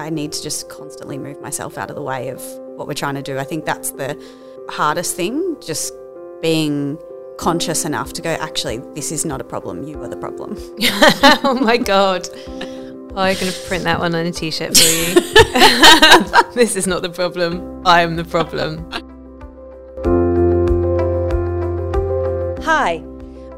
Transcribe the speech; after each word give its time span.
I 0.00 0.10
need 0.10 0.32
to 0.32 0.42
just 0.42 0.68
constantly 0.68 1.18
move 1.18 1.40
myself 1.40 1.78
out 1.78 1.90
of 1.90 1.96
the 1.96 2.02
way 2.02 2.28
of 2.28 2.42
what 2.76 2.88
we're 2.88 2.94
trying 2.94 3.14
to 3.16 3.22
do. 3.22 3.38
I 3.38 3.44
think 3.44 3.64
that's 3.64 3.90
the 3.92 4.20
hardest 4.68 5.14
thing, 5.14 5.56
just 5.60 5.92
being 6.40 6.98
conscious 7.38 7.84
enough 7.84 8.12
to 8.14 8.22
go, 8.22 8.30
actually, 8.30 8.78
this 8.94 9.12
is 9.12 9.24
not 9.24 9.40
a 9.40 9.44
problem. 9.44 9.84
You 9.84 10.02
are 10.02 10.08
the 10.08 10.16
problem. 10.16 10.56
oh 11.44 11.58
my 11.60 11.76
God. 11.76 12.28
Oh, 13.12 13.14
I'm 13.16 13.36
going 13.38 13.52
to 13.52 13.60
print 13.66 13.84
that 13.84 13.98
one 13.98 14.14
on 14.14 14.26
a 14.26 14.32
t 14.32 14.50
shirt 14.50 14.76
for 14.76 14.88
you. 14.88 15.14
this 16.54 16.76
is 16.76 16.86
not 16.86 17.02
the 17.02 17.10
problem. 17.10 17.82
I 17.86 18.02
am 18.02 18.16
the 18.16 18.24
problem. 18.24 18.88
Hi, 22.62 22.98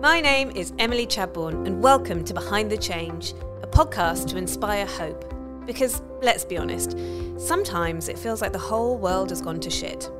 my 0.00 0.20
name 0.20 0.50
is 0.50 0.72
Emily 0.78 1.06
Chadbourne, 1.06 1.66
and 1.66 1.82
welcome 1.82 2.24
to 2.24 2.34
Behind 2.34 2.70
the 2.70 2.78
Change, 2.78 3.34
a 3.62 3.66
podcast 3.66 4.28
to 4.28 4.38
inspire 4.38 4.86
hope. 4.86 5.31
Because, 5.66 6.02
let's 6.20 6.44
be 6.44 6.58
honest, 6.58 6.96
sometimes 7.38 8.08
it 8.08 8.18
feels 8.18 8.40
like 8.40 8.52
the 8.52 8.58
whole 8.58 8.98
world 8.98 9.30
has 9.30 9.40
gone 9.40 9.60
to 9.60 9.70
shit. 9.70 10.10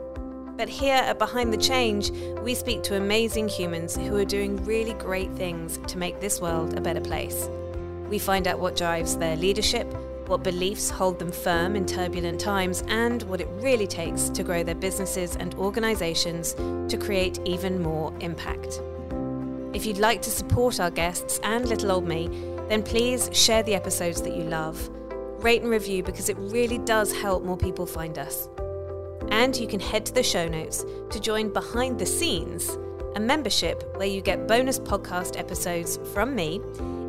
But 0.57 0.69
here 0.69 0.95
at 0.95 1.19
Behind 1.19 1.53
the 1.53 1.57
Change, 1.57 2.11
we 2.43 2.55
speak 2.55 2.83
to 2.85 2.97
amazing 2.97 3.49
humans 3.49 3.97
who 3.97 4.17
are 4.17 4.25
doing 4.25 4.63
really 4.65 4.93
great 4.95 5.33
things 5.33 5.79
to 5.89 5.99
make 5.99 6.21
this 6.21 6.41
world 6.41 6.79
a 6.79 6.81
better 6.81 7.01
place. 7.01 7.49
We 8.09 8.19
find 8.19 8.47
out 8.47 8.61
what 8.61 8.77
drives 8.77 9.17
their 9.17 9.37
leadership, 9.37 9.87
what 10.29 10.43
beliefs 10.43 10.91
hold 10.91 11.19
them 11.19 11.33
firm 11.33 11.75
in 11.75 11.87
turbulent 11.87 12.39
times, 12.39 12.85
and 12.89 13.23
what 13.25 13.41
it 13.41 13.49
really 13.55 13.87
takes 13.87 14.29
to 14.29 14.43
grow 14.43 14.63
their 14.63 14.75
businesses 14.75 15.37
and 15.37 15.55
organizations 15.55 16.55
to 16.55 16.97
create 16.97 17.41
even 17.45 17.83
more 17.83 18.13
impact. 18.21 18.81
If 19.73 19.87
you'd 19.87 19.99
like 19.99 20.21
to 20.23 20.31
support 20.31 20.81
our 20.81 20.91
guests 20.91 21.41
and 21.43 21.67
little 21.67 21.91
old 21.91 22.07
me, 22.07 22.29
then 22.69 22.83
please 22.83 23.31
share 23.33 23.63
the 23.63 23.75
episodes 23.75 24.21
that 24.23 24.37
you 24.37 24.45
love 24.45 24.91
rate 25.43 25.63
and 25.63 25.71
review 25.71 26.03
because 26.03 26.29
it 26.29 26.37
really 26.39 26.79
does 26.79 27.13
help 27.13 27.45
more 27.45 27.57
people 27.57 27.87
find 27.87 28.19
us. 28.19 28.49
And 29.31 29.57
you 29.57 29.67
can 29.67 29.81
head 29.81 30.07
to 30.07 30.15
the 30.15 30.23
show 30.23 30.47
notes 30.47 30.85
to 31.11 31.21
join 31.21 31.53
Behind 31.53 31.99
the 31.99 32.07
Scenes, 32.07 32.77
a 33.17 33.21
membership 33.21 33.97
where 33.97 34.07
you 34.07 34.21
get 34.21 34.47
bonus 34.47 34.79
podcast 34.79 35.39
episodes 35.39 35.99
from 36.13 36.35
me, 36.35 36.61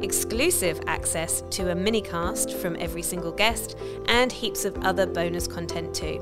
exclusive 0.01 0.81
access 0.87 1.41
to 1.51 1.71
a 1.71 1.75
mini 1.75 2.01
cast 2.01 2.53
from 2.53 2.75
every 2.79 3.01
single 3.01 3.31
guest, 3.31 3.77
and 4.07 4.31
heaps 4.31 4.65
of 4.65 4.77
other 4.83 5.05
bonus 5.05 5.47
content 5.47 5.93
too. 5.93 6.21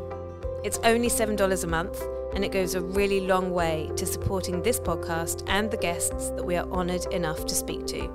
It's 0.64 0.80
only 0.84 1.08
$7 1.08 1.64
a 1.64 1.68
month, 1.68 2.02
and 2.34 2.46
it 2.46 2.52
goes 2.52 2.76
a 2.76 2.82
really 2.82 3.22
long 3.22 3.52
way 3.52 3.92
to 3.96 4.06
supporting 4.06 4.62
this 4.62 4.80
podcast 4.80 5.44
and 5.48 5.72
the 5.72 5.78
guests 5.78 6.30
that 6.30 6.44
we 6.44 6.56
are 6.56 6.70
honoured 6.72 7.06
enough 7.12 7.46
to 7.48 7.56
speak 7.56 7.86
to. 7.88 8.10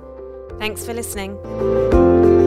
Thanks 0.57 0.85
for 0.85 0.93
listening. 0.93 2.46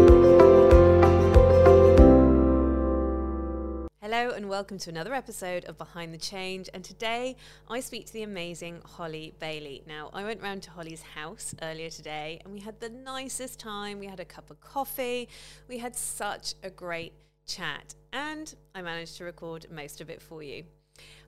Hello, 4.13 4.35
and 4.35 4.49
welcome 4.49 4.77
to 4.77 4.91
another 4.91 5.15
episode 5.15 5.65
of 5.67 5.79
Behind 5.79 6.13
the 6.13 6.19
Change. 6.19 6.69
And 6.75 6.83
today 6.83 7.37
I 7.69 7.79
speak 7.79 8.07
to 8.07 8.13
the 8.13 8.25
amazing 8.25 8.83
Holly 8.85 9.35
Bailey. 9.39 9.85
Now, 9.87 10.11
I 10.13 10.25
went 10.25 10.43
round 10.43 10.65
to 10.65 10.73
Holly's 10.73 11.01
house 11.01 11.55
earlier 11.63 11.91
today 11.91 12.41
and 12.43 12.53
we 12.53 12.59
had 12.59 12.81
the 12.81 12.89
nicest 12.89 13.61
time. 13.61 14.01
We 14.01 14.09
had 14.09 14.19
a 14.19 14.25
cup 14.25 14.51
of 14.51 14.61
coffee, 14.61 15.29
we 15.69 15.79
had 15.79 15.95
such 15.95 16.57
a 16.65 16.71
great 16.71 17.13
chat, 17.47 17.95
and 18.13 18.53
I 18.75 18.83
managed 18.83 19.17
to 19.19 19.25
record 19.25 19.67
most 19.71 20.01
of 20.01 20.11
it 20.11 20.21
for 20.21 20.43
you. 20.43 20.65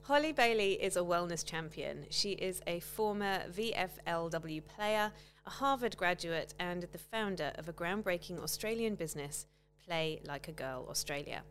Holly 0.01 0.33
Bailey 0.33 0.73
is 0.73 0.97
a 0.97 1.03
wellness 1.03 1.45
champion. 1.45 2.05
She 2.09 2.31
is 2.33 2.61
a 2.67 2.81
former 2.81 3.43
VFLW 3.49 4.65
player, 4.65 5.09
a 5.45 5.49
Harvard 5.49 5.95
graduate, 5.95 6.53
and 6.59 6.83
the 6.91 6.97
founder 6.97 7.53
of 7.55 7.69
a 7.69 7.73
groundbreaking 7.73 8.43
Australian 8.43 8.95
business, 8.95 9.45
Play 9.85 10.19
Like 10.27 10.49
a 10.49 10.51
Girl 10.51 10.85
Australia. 10.89 11.43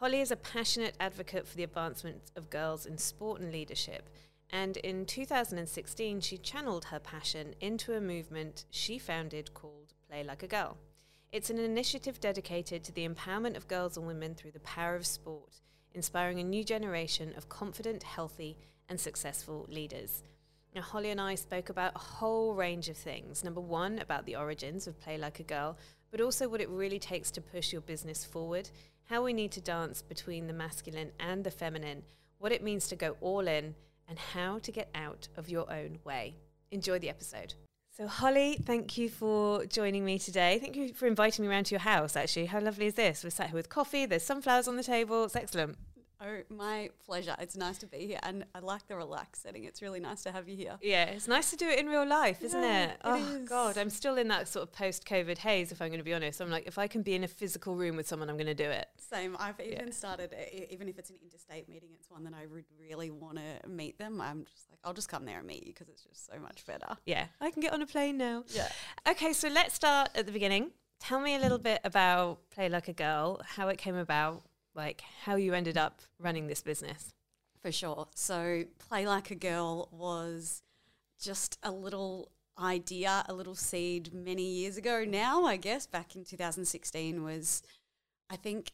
Holly 0.00 0.20
is 0.20 0.30
a 0.30 0.36
passionate 0.36 0.94
advocate 1.00 1.44
for 1.44 1.56
the 1.56 1.64
advancement 1.64 2.30
of 2.36 2.50
girls 2.50 2.86
in 2.86 2.98
sport 2.98 3.40
and 3.40 3.50
leadership. 3.50 4.08
And 4.48 4.76
in 4.76 5.04
2016, 5.04 6.20
she 6.20 6.38
channeled 6.38 6.84
her 6.86 7.00
passion 7.00 7.56
into 7.60 7.94
a 7.94 8.00
movement 8.00 8.64
she 8.70 8.96
founded 9.00 9.52
called 9.54 9.94
Play 10.08 10.22
Like 10.22 10.44
a 10.44 10.46
Girl. 10.46 10.76
It's 11.32 11.50
an 11.50 11.58
initiative 11.58 12.20
dedicated 12.20 12.84
to 12.84 12.92
the 12.92 13.08
empowerment 13.08 13.56
of 13.56 13.66
girls 13.66 13.96
and 13.96 14.06
women 14.06 14.36
through 14.36 14.52
the 14.52 14.60
power 14.60 14.94
of 14.94 15.04
sport, 15.04 15.62
inspiring 15.92 16.38
a 16.38 16.44
new 16.44 16.62
generation 16.62 17.34
of 17.36 17.48
confident, 17.48 18.04
healthy, 18.04 18.56
and 18.88 19.00
successful 19.00 19.66
leaders. 19.68 20.22
Now, 20.76 20.82
Holly 20.82 21.10
and 21.10 21.20
I 21.20 21.34
spoke 21.34 21.70
about 21.70 21.96
a 21.96 21.98
whole 21.98 22.54
range 22.54 22.88
of 22.88 22.96
things. 22.96 23.42
Number 23.42 23.60
one, 23.60 23.98
about 23.98 24.26
the 24.26 24.36
origins 24.36 24.86
of 24.86 25.00
Play 25.00 25.18
Like 25.18 25.40
a 25.40 25.42
Girl, 25.42 25.76
but 26.12 26.20
also 26.20 26.48
what 26.48 26.60
it 26.60 26.68
really 26.68 27.00
takes 27.00 27.32
to 27.32 27.40
push 27.40 27.72
your 27.72 27.82
business 27.82 28.24
forward 28.24 28.70
how 29.08 29.22
we 29.22 29.32
need 29.32 29.50
to 29.52 29.60
dance 29.60 30.02
between 30.02 30.46
the 30.46 30.52
masculine 30.52 31.10
and 31.18 31.42
the 31.42 31.50
feminine, 31.50 32.02
what 32.38 32.52
it 32.52 32.62
means 32.62 32.88
to 32.88 32.96
go 32.96 33.16
all 33.20 33.48
in, 33.48 33.74
and 34.06 34.18
how 34.18 34.58
to 34.58 34.70
get 34.70 34.90
out 34.94 35.28
of 35.36 35.48
your 35.48 35.70
own 35.72 35.98
way. 36.04 36.34
Enjoy 36.70 36.98
the 36.98 37.08
episode. 37.08 37.54
So, 37.96 38.06
Holly, 38.06 38.58
thank 38.64 38.96
you 38.96 39.08
for 39.08 39.64
joining 39.64 40.04
me 40.04 40.18
today. 40.18 40.58
Thank 40.60 40.76
you 40.76 40.92
for 40.92 41.06
inviting 41.06 41.44
me 41.44 41.50
around 41.50 41.64
to 41.64 41.70
your 41.72 41.80
house, 41.80 42.16
actually. 42.16 42.46
How 42.46 42.60
lovely 42.60 42.86
is 42.86 42.94
this? 42.94 43.24
We're 43.24 43.30
sat 43.30 43.48
here 43.48 43.56
with 43.56 43.68
coffee, 43.68 44.06
there's 44.06 44.22
sunflowers 44.22 44.68
on 44.68 44.76
the 44.76 44.84
table. 44.84 45.24
It's 45.24 45.34
excellent. 45.34 45.78
Oh, 46.20 46.40
my 46.48 46.90
pleasure. 47.06 47.36
It's 47.38 47.56
nice 47.56 47.78
to 47.78 47.86
be 47.86 48.06
here, 48.06 48.18
and 48.22 48.44
I 48.54 48.58
like 48.58 48.86
the 48.88 48.96
relaxed 48.96 49.42
setting. 49.42 49.64
It's 49.64 49.80
really 49.80 50.00
nice 50.00 50.22
to 50.24 50.32
have 50.32 50.48
you 50.48 50.56
here. 50.56 50.76
Yeah, 50.82 51.04
it's 51.04 51.28
nice 51.28 51.50
to 51.50 51.56
do 51.56 51.68
it 51.68 51.78
in 51.78 51.86
real 51.86 52.06
life, 52.06 52.42
isn't 52.42 52.60
yeah, 52.60 52.90
it? 52.90 52.96
Oh 53.04 53.44
God, 53.48 53.78
I'm 53.78 53.90
still 53.90 54.16
in 54.16 54.26
that 54.28 54.48
sort 54.48 54.64
of 54.64 54.72
post-COVID 54.72 55.38
haze. 55.38 55.70
If 55.70 55.80
I'm 55.80 55.88
going 55.88 55.98
to 55.98 56.04
be 56.04 56.14
honest, 56.14 56.40
I'm 56.40 56.50
like, 56.50 56.66
if 56.66 56.76
I 56.76 56.88
can 56.88 57.02
be 57.02 57.14
in 57.14 57.22
a 57.22 57.28
physical 57.28 57.76
room 57.76 57.96
with 57.96 58.08
someone, 58.08 58.28
I'm 58.28 58.36
going 58.36 58.46
to 58.46 58.54
do 58.54 58.68
it. 58.68 58.88
Same. 58.96 59.36
I've 59.38 59.60
even 59.60 59.86
yeah. 59.86 59.92
started, 59.92 60.34
even 60.70 60.88
if 60.88 60.98
it's 60.98 61.10
an 61.10 61.16
interstate 61.22 61.68
meeting, 61.68 61.90
it's 61.94 62.10
one 62.10 62.24
that 62.24 62.34
I 62.34 62.46
would 62.46 62.64
really 62.80 63.10
want 63.10 63.38
to 63.38 63.68
meet 63.68 63.98
them. 63.98 64.20
I'm 64.20 64.44
just 64.44 64.68
like, 64.70 64.80
I'll 64.84 64.94
just 64.94 65.08
come 65.08 65.24
there 65.24 65.38
and 65.38 65.46
meet 65.46 65.66
you 65.66 65.72
because 65.72 65.88
it's 65.88 66.02
just 66.02 66.26
so 66.26 66.38
much 66.40 66.66
better. 66.66 66.96
Yeah, 67.06 67.26
I 67.40 67.50
can 67.50 67.62
get 67.62 67.72
on 67.72 67.80
a 67.80 67.86
plane 67.86 68.18
now. 68.18 68.42
Yeah. 68.48 68.68
Okay, 69.08 69.32
so 69.32 69.48
let's 69.48 69.74
start 69.74 70.10
at 70.16 70.26
the 70.26 70.32
beginning. 70.32 70.72
Tell 71.00 71.20
me 71.20 71.36
a 71.36 71.38
little 71.38 71.58
bit 71.58 71.80
about 71.84 72.40
Play 72.50 72.68
Like 72.68 72.88
a 72.88 72.92
Girl, 72.92 73.40
how 73.44 73.68
it 73.68 73.78
came 73.78 73.94
about, 73.94 74.42
like 74.78 75.02
how 75.24 75.34
you 75.36 75.52
ended 75.52 75.76
up 75.76 76.00
running 76.18 76.46
this 76.46 76.62
business. 76.62 77.12
For 77.60 77.72
sure. 77.72 78.06
So, 78.14 78.64
Play 78.78 79.06
Like 79.06 79.30
a 79.30 79.34
Girl 79.34 79.88
was 79.90 80.62
just 81.20 81.58
a 81.62 81.72
little 81.72 82.30
idea, 82.58 83.24
a 83.28 83.34
little 83.34 83.56
seed 83.56 84.14
many 84.14 84.44
years 84.44 84.76
ago 84.76 85.04
now, 85.06 85.44
I 85.44 85.56
guess, 85.56 85.86
back 85.86 86.14
in 86.14 86.24
2016 86.24 87.24
was, 87.24 87.62
I 88.30 88.36
think, 88.36 88.70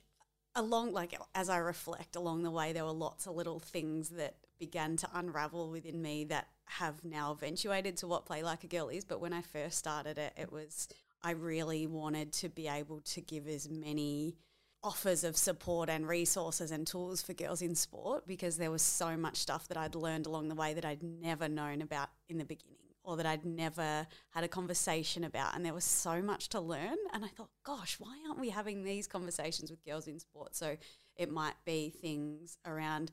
along, 0.55 0.93
like, 0.93 1.19
as 1.35 1.49
I 1.49 1.57
reflect 1.57 2.15
along 2.15 2.43
the 2.43 2.51
way, 2.51 2.73
there 2.73 2.85
were 2.85 2.93
lots 2.93 3.27
of 3.27 3.35
little 3.35 3.59
things 3.59 4.11
that 4.11 4.35
began 4.59 4.97
to 4.99 5.09
unravel 5.15 5.71
within 5.71 6.03
me 6.03 6.25
that 6.25 6.49
have 6.67 7.05
now 7.05 7.33
eventuated 7.33 7.97
to 7.99 8.07
what 8.07 8.27
Play 8.27 8.43
Like 8.43 8.65
a 8.65 8.69
Girl 8.69 8.91
is. 8.91 9.05
But 9.05 9.21
when 9.21 9.33
I 9.33 9.41
first 9.41 9.79
started 9.79 10.19
it, 10.19 10.35
it 10.37 10.53
was, 10.53 10.89
I 11.23 11.31
really 11.31 11.87
wanted 11.87 12.33
to 12.35 12.51
be 12.51 12.69
able 12.69 13.01
to 13.01 13.23
give 13.23 13.49
as 13.49 13.69
many 13.71 14.37
offers 14.85 15.25
of 15.25 15.37
support 15.37 15.89
and 15.89 16.07
resources 16.07 16.71
and 16.71 16.87
tools 16.87 17.23
for 17.23 17.33
girls 17.33 17.63
in 17.63 17.75
sport 17.75 18.27
because 18.27 18.59
there 18.59 18.71
was 18.71 18.83
so 18.83 19.17
much 19.17 19.39
stuff 19.39 19.67
that 19.69 19.77
I'd 19.79 19.95
learned 19.95 20.27
along 20.27 20.49
the 20.49 20.55
way 20.55 20.75
that 20.75 20.85
I'd 20.85 21.03
never 21.03 21.49
known 21.49 21.81
about 21.81 22.11
in 22.29 22.39
the 22.39 22.45
beginning 22.45 22.77
or 23.03 23.17
that 23.17 23.27
I'd 23.27 23.45
never 23.45 24.07
had 24.31 24.45
a 24.45 24.49
conversation 24.49 25.25
about. 25.25 25.55
And 25.55 25.65
there 25.65 25.75
was 25.75 25.85
so 25.85 26.23
much 26.23 26.49
to 26.51 26.61
learn. 26.61 26.97
And 27.13 27.25
I 27.25 27.29
thought, 27.29 27.51
gosh, 27.63 27.97
why 27.99 28.17
aren't 28.27 28.41
we 28.41 28.51
having 28.51 28.83
these 28.83 29.07
conversations 29.07 29.71
with 29.71 29.85
girls 29.85 30.07
in 30.07 30.19
sport? 30.19 30.57
So 30.57 30.77
it 31.17 31.31
might 31.31 31.55
be 31.65 31.91
things 31.91 32.59
around 32.67 33.11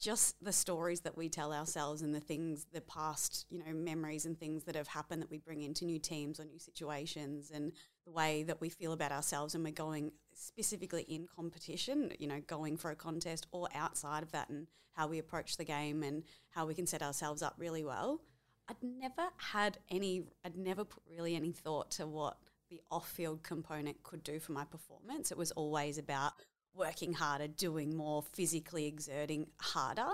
just 0.00 0.42
the 0.42 0.52
stories 0.52 1.02
that 1.02 1.16
we 1.16 1.28
tell 1.28 1.52
ourselves 1.52 2.00
and 2.00 2.14
the 2.14 2.20
things, 2.20 2.66
the 2.72 2.80
past, 2.80 3.44
you 3.50 3.58
know, 3.58 3.72
memories 3.74 4.24
and 4.24 4.38
things 4.38 4.64
that 4.64 4.74
have 4.74 4.88
happened 4.88 5.20
that 5.20 5.30
we 5.30 5.38
bring 5.38 5.62
into 5.62 5.84
new 5.84 5.98
teams 5.98 6.40
or 6.40 6.44
new 6.44 6.58
situations 6.58 7.50
and 7.50 7.72
the 8.06 8.10
way 8.10 8.42
that 8.42 8.60
we 8.60 8.70
feel 8.70 8.92
about 8.92 9.12
ourselves 9.12 9.54
and 9.54 9.62
we're 9.62 9.72
going 9.72 10.10
specifically 10.32 11.02
in 11.02 11.26
competition, 11.36 12.12
you 12.18 12.26
know, 12.26 12.40
going 12.46 12.78
for 12.78 12.90
a 12.90 12.96
contest 12.96 13.46
or 13.52 13.68
outside 13.74 14.22
of 14.22 14.32
that 14.32 14.48
and 14.48 14.66
how 14.92 15.06
we 15.06 15.18
approach 15.18 15.58
the 15.58 15.64
game 15.64 16.02
and 16.02 16.24
how 16.48 16.64
we 16.64 16.74
can 16.74 16.86
set 16.86 17.02
ourselves 17.02 17.42
up 17.42 17.54
really 17.58 17.84
well. 17.84 18.22
I'd 18.68 18.82
never 18.82 19.28
had 19.36 19.78
any, 19.90 20.24
I'd 20.44 20.56
never 20.56 20.84
put 20.84 21.02
really 21.10 21.36
any 21.36 21.52
thought 21.52 21.90
to 21.92 22.06
what 22.06 22.38
the 22.70 22.80
off 22.90 23.10
field 23.10 23.42
component 23.42 24.02
could 24.02 24.22
do 24.22 24.38
for 24.38 24.52
my 24.52 24.64
performance. 24.64 25.30
It 25.30 25.36
was 25.36 25.50
always 25.52 25.98
about 25.98 26.32
working 26.74 27.12
harder, 27.12 27.48
doing 27.48 27.96
more, 27.96 28.22
physically 28.22 28.86
exerting 28.86 29.48
harder. 29.58 30.12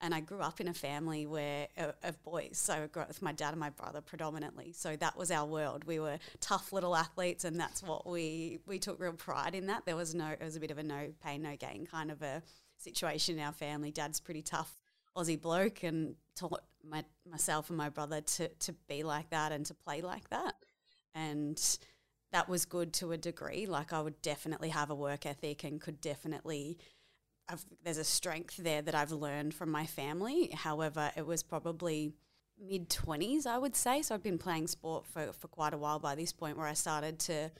And 0.00 0.12
I 0.12 0.18
grew 0.18 0.40
up 0.40 0.60
in 0.60 0.66
a 0.66 0.74
family 0.74 1.26
where 1.26 1.68
of 2.02 2.22
boys, 2.24 2.58
so 2.58 2.74
I 2.74 2.86
grew 2.88 3.02
up 3.02 3.08
with 3.08 3.22
my 3.22 3.30
dad 3.30 3.50
and 3.50 3.60
my 3.60 3.70
brother 3.70 4.00
predominantly. 4.00 4.72
So 4.72 4.96
that 4.96 5.16
was 5.16 5.30
our 5.30 5.46
world. 5.46 5.84
We 5.84 6.00
were 6.00 6.18
tough 6.40 6.72
little 6.72 6.96
athletes, 6.96 7.44
and 7.44 7.58
that's 7.58 7.84
what 7.84 8.04
we 8.04 8.58
we 8.66 8.80
took 8.80 8.98
real 8.98 9.12
pride 9.12 9.54
in. 9.54 9.66
That 9.66 9.86
there 9.86 9.94
was 9.94 10.12
no, 10.12 10.26
it 10.30 10.42
was 10.42 10.56
a 10.56 10.60
bit 10.60 10.72
of 10.72 10.78
a 10.78 10.82
no 10.82 11.12
pain, 11.24 11.42
no 11.42 11.54
gain 11.54 11.86
kind 11.86 12.10
of 12.10 12.20
a 12.20 12.42
situation 12.78 13.38
in 13.38 13.44
our 13.44 13.52
family. 13.52 13.92
Dad's 13.92 14.18
pretty 14.18 14.42
tough 14.42 14.76
Aussie 15.16 15.40
bloke, 15.40 15.84
and 15.84 16.16
taught 16.34 16.62
my, 16.82 17.04
myself 17.30 17.68
and 17.68 17.76
my 17.76 17.88
brother 17.88 18.20
to 18.20 18.48
to 18.48 18.72
be 18.88 19.04
like 19.04 19.30
that 19.30 19.52
and 19.52 19.64
to 19.66 19.74
play 19.74 20.00
like 20.00 20.28
that. 20.30 20.54
And 21.14 21.78
that 22.32 22.48
was 22.48 22.64
good 22.64 22.92
to 22.94 23.12
a 23.12 23.16
degree. 23.16 23.66
Like 23.66 23.92
I 23.92 24.00
would 24.00 24.20
definitely 24.22 24.70
have 24.70 24.90
a 24.90 24.94
work 24.94 25.26
ethic 25.26 25.64
and 25.64 25.80
could 25.80 26.00
definitely. 26.00 26.78
I've, 27.48 27.64
there's 27.84 27.98
a 27.98 28.04
strength 28.04 28.56
there 28.56 28.82
that 28.82 28.94
I've 28.94 29.12
learned 29.12 29.52
from 29.52 29.70
my 29.70 29.84
family. 29.84 30.50
However, 30.54 31.10
it 31.16 31.26
was 31.26 31.42
probably 31.42 32.14
mid 32.58 32.88
20s, 32.88 33.46
I 33.46 33.58
would 33.58 33.76
say. 33.76 34.02
So 34.02 34.14
I've 34.14 34.22
been 34.22 34.38
playing 34.38 34.68
sport 34.68 35.06
for, 35.06 35.32
for 35.32 35.48
quite 35.48 35.74
a 35.74 35.78
while 35.78 35.98
by 35.98 36.14
this 36.14 36.32
point 36.32 36.56
where 36.56 36.66
I 36.66 36.74
started 36.74 37.18
to 37.20 37.50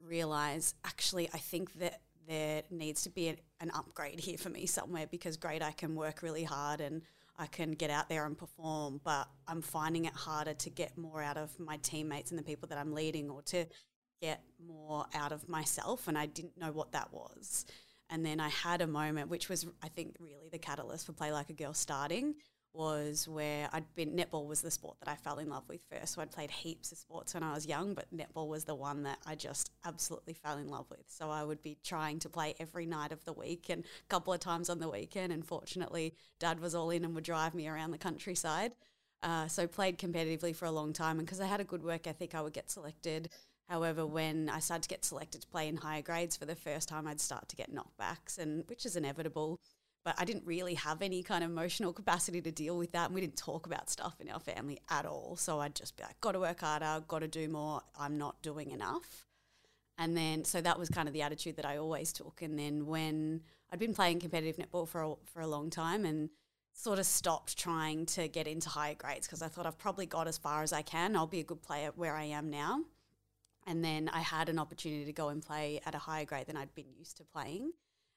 realize 0.00 0.74
actually, 0.84 1.28
I 1.34 1.38
think 1.38 1.74
that 1.80 2.00
there 2.26 2.62
needs 2.70 3.02
to 3.02 3.10
be 3.10 3.28
an 3.60 3.70
upgrade 3.74 4.20
here 4.20 4.38
for 4.38 4.50
me 4.50 4.66
somewhere 4.66 5.06
because 5.10 5.36
great, 5.36 5.62
I 5.62 5.72
can 5.72 5.94
work 5.94 6.22
really 6.22 6.44
hard 6.44 6.80
and 6.80 7.02
I 7.38 7.46
can 7.46 7.72
get 7.72 7.90
out 7.90 8.08
there 8.08 8.26
and 8.26 8.36
perform, 8.36 9.00
but 9.04 9.28
I'm 9.46 9.62
finding 9.62 10.04
it 10.06 10.12
harder 10.12 10.54
to 10.54 10.70
get 10.70 10.98
more 10.98 11.22
out 11.22 11.36
of 11.36 11.58
my 11.58 11.76
teammates 11.78 12.30
and 12.30 12.38
the 12.38 12.42
people 12.42 12.68
that 12.68 12.78
I'm 12.78 12.92
leading 12.92 13.30
or 13.30 13.42
to 13.42 13.64
get 14.20 14.42
more 14.66 15.06
out 15.14 15.32
of 15.32 15.48
myself. 15.48 16.08
And 16.08 16.18
I 16.18 16.26
didn't 16.26 16.58
know 16.58 16.72
what 16.72 16.92
that 16.92 17.12
was. 17.12 17.64
And 18.10 18.24
then 18.24 18.40
I 18.40 18.48
had 18.48 18.80
a 18.80 18.86
moment, 18.86 19.28
which 19.28 19.48
was, 19.48 19.66
I 19.82 19.88
think, 19.88 20.16
really 20.18 20.48
the 20.50 20.58
catalyst 20.58 21.06
for 21.06 21.12
Play 21.12 21.30
Like 21.30 21.50
a 21.50 21.52
Girl 21.52 21.74
starting, 21.74 22.34
was 22.72 23.26
where 23.26 23.68
I'd 23.72 23.92
been 23.94 24.10
netball 24.10 24.46
was 24.46 24.60
the 24.60 24.70
sport 24.70 24.98
that 25.00 25.08
I 25.10 25.16
fell 25.16 25.38
in 25.38 25.48
love 25.48 25.64
with 25.68 25.80
first. 25.90 26.14
So 26.14 26.22
I'd 26.22 26.30
played 26.30 26.50
heaps 26.50 26.92
of 26.92 26.98
sports 26.98 27.34
when 27.34 27.42
I 27.42 27.52
was 27.52 27.66
young, 27.66 27.94
but 27.94 28.06
netball 28.14 28.48
was 28.48 28.64
the 28.64 28.74
one 28.74 29.02
that 29.02 29.18
I 29.26 29.34
just 29.34 29.70
absolutely 29.84 30.34
fell 30.34 30.58
in 30.58 30.68
love 30.68 30.86
with. 30.90 31.04
So 31.06 31.28
I 31.28 31.44
would 31.44 31.62
be 31.62 31.76
trying 31.82 32.18
to 32.20 32.28
play 32.28 32.54
every 32.60 32.86
night 32.86 33.10
of 33.10 33.24
the 33.24 33.32
week 33.32 33.66
and 33.68 33.84
a 33.84 34.08
couple 34.08 34.32
of 34.32 34.40
times 34.40 34.70
on 34.70 34.78
the 34.78 34.88
weekend. 34.88 35.32
And 35.32 35.44
fortunately, 35.44 36.14
Dad 36.38 36.60
was 36.60 36.74
all 36.74 36.90
in 36.90 37.04
and 37.04 37.14
would 37.14 37.24
drive 37.24 37.54
me 37.54 37.68
around 37.68 37.90
the 37.90 37.98
countryside. 37.98 38.72
Uh, 39.22 39.48
so 39.48 39.66
played 39.66 39.98
competitively 39.98 40.54
for 40.54 40.66
a 40.66 40.70
long 40.70 40.92
time, 40.92 41.18
and 41.18 41.26
because 41.26 41.40
I 41.40 41.46
had 41.46 41.60
a 41.60 41.64
good 41.64 41.82
work 41.82 42.06
ethic, 42.06 42.36
I 42.36 42.40
would 42.40 42.52
get 42.52 42.70
selected. 42.70 43.28
However, 43.68 44.06
when 44.06 44.48
I 44.48 44.60
started 44.60 44.84
to 44.84 44.88
get 44.88 45.04
selected 45.04 45.42
to 45.42 45.48
play 45.48 45.68
in 45.68 45.76
higher 45.76 46.02
grades 46.02 46.36
for 46.36 46.46
the 46.46 46.54
first 46.54 46.88
time, 46.88 47.06
I'd 47.06 47.20
start 47.20 47.48
to 47.50 47.56
get 47.56 47.74
knockbacks, 47.74 48.38
and 48.38 48.64
which 48.68 48.86
is 48.86 48.96
inevitable 48.96 49.60
but 50.08 50.14
I 50.18 50.24
didn't 50.24 50.46
really 50.46 50.72
have 50.72 51.02
any 51.02 51.22
kind 51.22 51.44
of 51.44 51.50
emotional 51.50 51.92
capacity 52.00 52.40
to 52.40 52.50
deal 52.50 52.78
with 52.78 52.92
that. 52.92 53.06
And 53.06 53.14
we 53.14 53.20
didn't 53.20 53.36
talk 53.36 53.66
about 53.66 53.90
stuff 53.90 54.14
in 54.20 54.30
our 54.30 54.40
family 54.40 54.78
at 54.88 55.04
all. 55.04 55.36
So 55.36 55.60
I'd 55.60 55.74
just 55.74 55.98
be 55.98 56.02
like, 56.02 56.18
got 56.22 56.32
to 56.32 56.40
work 56.40 56.60
harder, 56.60 57.04
got 57.06 57.18
to 57.18 57.28
do 57.28 57.46
more. 57.46 57.82
I'm 57.98 58.16
not 58.16 58.40
doing 58.40 58.70
enough. 58.70 59.26
And 59.98 60.16
then, 60.16 60.44
so 60.44 60.62
that 60.62 60.78
was 60.78 60.88
kind 60.88 61.08
of 61.08 61.12
the 61.12 61.20
attitude 61.20 61.56
that 61.56 61.66
I 61.66 61.76
always 61.76 62.12
took. 62.14 62.40
And 62.40 62.58
then 62.58 62.86
when 62.86 63.42
I'd 63.70 63.78
been 63.78 63.92
playing 63.92 64.20
competitive 64.20 64.56
netball 64.56 64.88
for 64.88 65.02
a, 65.02 65.14
for 65.24 65.42
a 65.42 65.46
long 65.46 65.68
time 65.68 66.06
and 66.06 66.30
sort 66.72 66.98
of 66.98 67.04
stopped 67.04 67.58
trying 67.58 68.06
to 68.06 68.28
get 68.28 68.46
into 68.46 68.70
higher 68.70 68.94
grades 68.94 69.26
because 69.26 69.42
I 69.42 69.48
thought 69.48 69.66
I've 69.66 69.76
probably 69.76 70.06
got 70.06 70.26
as 70.26 70.38
far 70.38 70.62
as 70.62 70.72
I 70.72 70.80
can. 70.80 71.16
I'll 71.16 71.26
be 71.26 71.40
a 71.40 71.44
good 71.44 71.60
player 71.60 71.90
where 71.96 72.14
I 72.14 72.24
am 72.24 72.48
now. 72.48 72.84
And 73.68 73.84
then 73.84 74.08
I 74.12 74.20
had 74.20 74.48
an 74.48 74.58
opportunity 74.58 75.04
to 75.04 75.12
go 75.12 75.28
and 75.28 75.42
play 75.42 75.80
at 75.84 75.94
a 75.94 75.98
higher 75.98 76.24
grade 76.24 76.46
than 76.46 76.56
I'd 76.56 76.74
been 76.74 76.90
used 76.98 77.18
to 77.18 77.24
playing. 77.24 77.72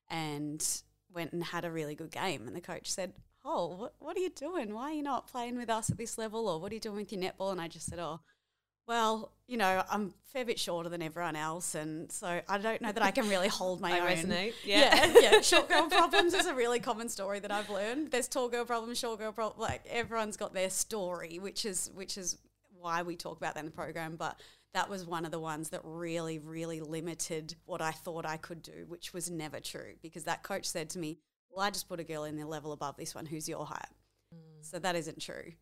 And 0.09 0.65
went 1.13 1.33
and 1.33 1.43
had 1.43 1.65
a 1.65 1.71
really 1.71 1.93
good 1.93 2.11
game. 2.11 2.47
And 2.47 2.55
the 2.55 2.61
coach 2.61 2.89
said, 2.89 3.13
Oh, 3.43 3.67
what, 3.75 3.93
what 3.99 4.15
are 4.15 4.21
you 4.21 4.29
doing? 4.29 4.73
Why 4.73 4.91
are 4.91 4.93
you 4.93 5.03
not 5.03 5.27
playing 5.27 5.57
with 5.57 5.69
us 5.69 5.89
at 5.89 5.97
this 5.97 6.17
level? 6.17 6.47
Or 6.47 6.59
what 6.59 6.71
are 6.71 6.75
you 6.75 6.81
doing 6.81 6.97
with 6.97 7.11
your 7.11 7.21
netball? 7.21 7.51
And 7.51 7.59
I 7.59 7.67
just 7.67 7.87
said, 7.87 7.99
Oh, 7.99 8.21
well, 8.87 9.31
you 9.47 9.57
know, 9.57 9.83
I'm 9.89 10.07
a 10.07 10.29
fair 10.31 10.45
bit 10.45 10.59
shorter 10.59 10.89
than 10.89 11.01
everyone 11.01 11.35
else, 11.35 11.75
and 11.75 12.11
so 12.11 12.41
I 12.49 12.57
don't 12.57 12.81
know 12.81 12.91
that 12.91 13.03
I 13.03 13.11
can 13.11 13.29
really 13.29 13.47
hold 13.47 13.79
my 13.81 13.91
I 13.91 13.99
own. 13.99 14.07
resonate. 14.07 14.53
Yeah. 14.65 15.05
yeah, 15.05 15.19
yeah. 15.31 15.41
Short 15.41 15.69
girl 15.69 15.87
problems 15.87 16.33
is 16.33 16.45
a 16.45 16.53
really 16.53 16.79
common 16.79 17.07
story 17.07 17.39
that 17.39 17.51
I've 17.51 17.69
learned. 17.69 18.11
There's 18.11 18.27
tall 18.27 18.49
girl 18.49 18.65
problems, 18.65 18.97
short 18.99 19.19
girl 19.19 19.31
problems. 19.31 19.61
Like 19.61 19.83
everyone's 19.89 20.35
got 20.35 20.53
their 20.53 20.69
story, 20.69 21.39
which 21.39 21.65
is 21.65 21.91
which 21.93 22.17
is 22.17 22.37
why 22.79 23.03
we 23.03 23.15
talk 23.15 23.37
about 23.37 23.53
that 23.53 23.61
in 23.61 23.67
the 23.67 23.71
program. 23.71 24.15
But 24.15 24.39
that 24.73 24.89
was 24.89 25.05
one 25.05 25.25
of 25.25 25.31
the 25.31 25.39
ones 25.39 25.69
that 25.69 25.81
really, 25.83 26.39
really 26.39 26.79
limited 26.79 27.55
what 27.65 27.81
I 27.81 27.91
thought 27.91 28.25
I 28.25 28.37
could 28.37 28.61
do, 28.61 28.85
which 28.87 29.13
was 29.13 29.29
never 29.29 29.59
true 29.59 29.95
because 30.01 30.23
that 30.25 30.43
coach 30.43 30.65
said 30.65 30.89
to 30.91 30.99
me, 30.99 31.19
Well, 31.49 31.65
I 31.65 31.71
just 31.71 31.89
put 31.89 31.99
a 31.99 32.03
girl 32.03 32.23
in 32.23 32.37
the 32.37 32.45
level 32.45 32.71
above 32.71 32.97
this 32.97 33.13
one 33.13 33.25
who's 33.25 33.49
your 33.49 33.65
height. 33.65 33.89
Mm. 34.33 34.65
So 34.65 34.79
that 34.79 34.95
isn't 34.95 35.21
true. 35.21 35.53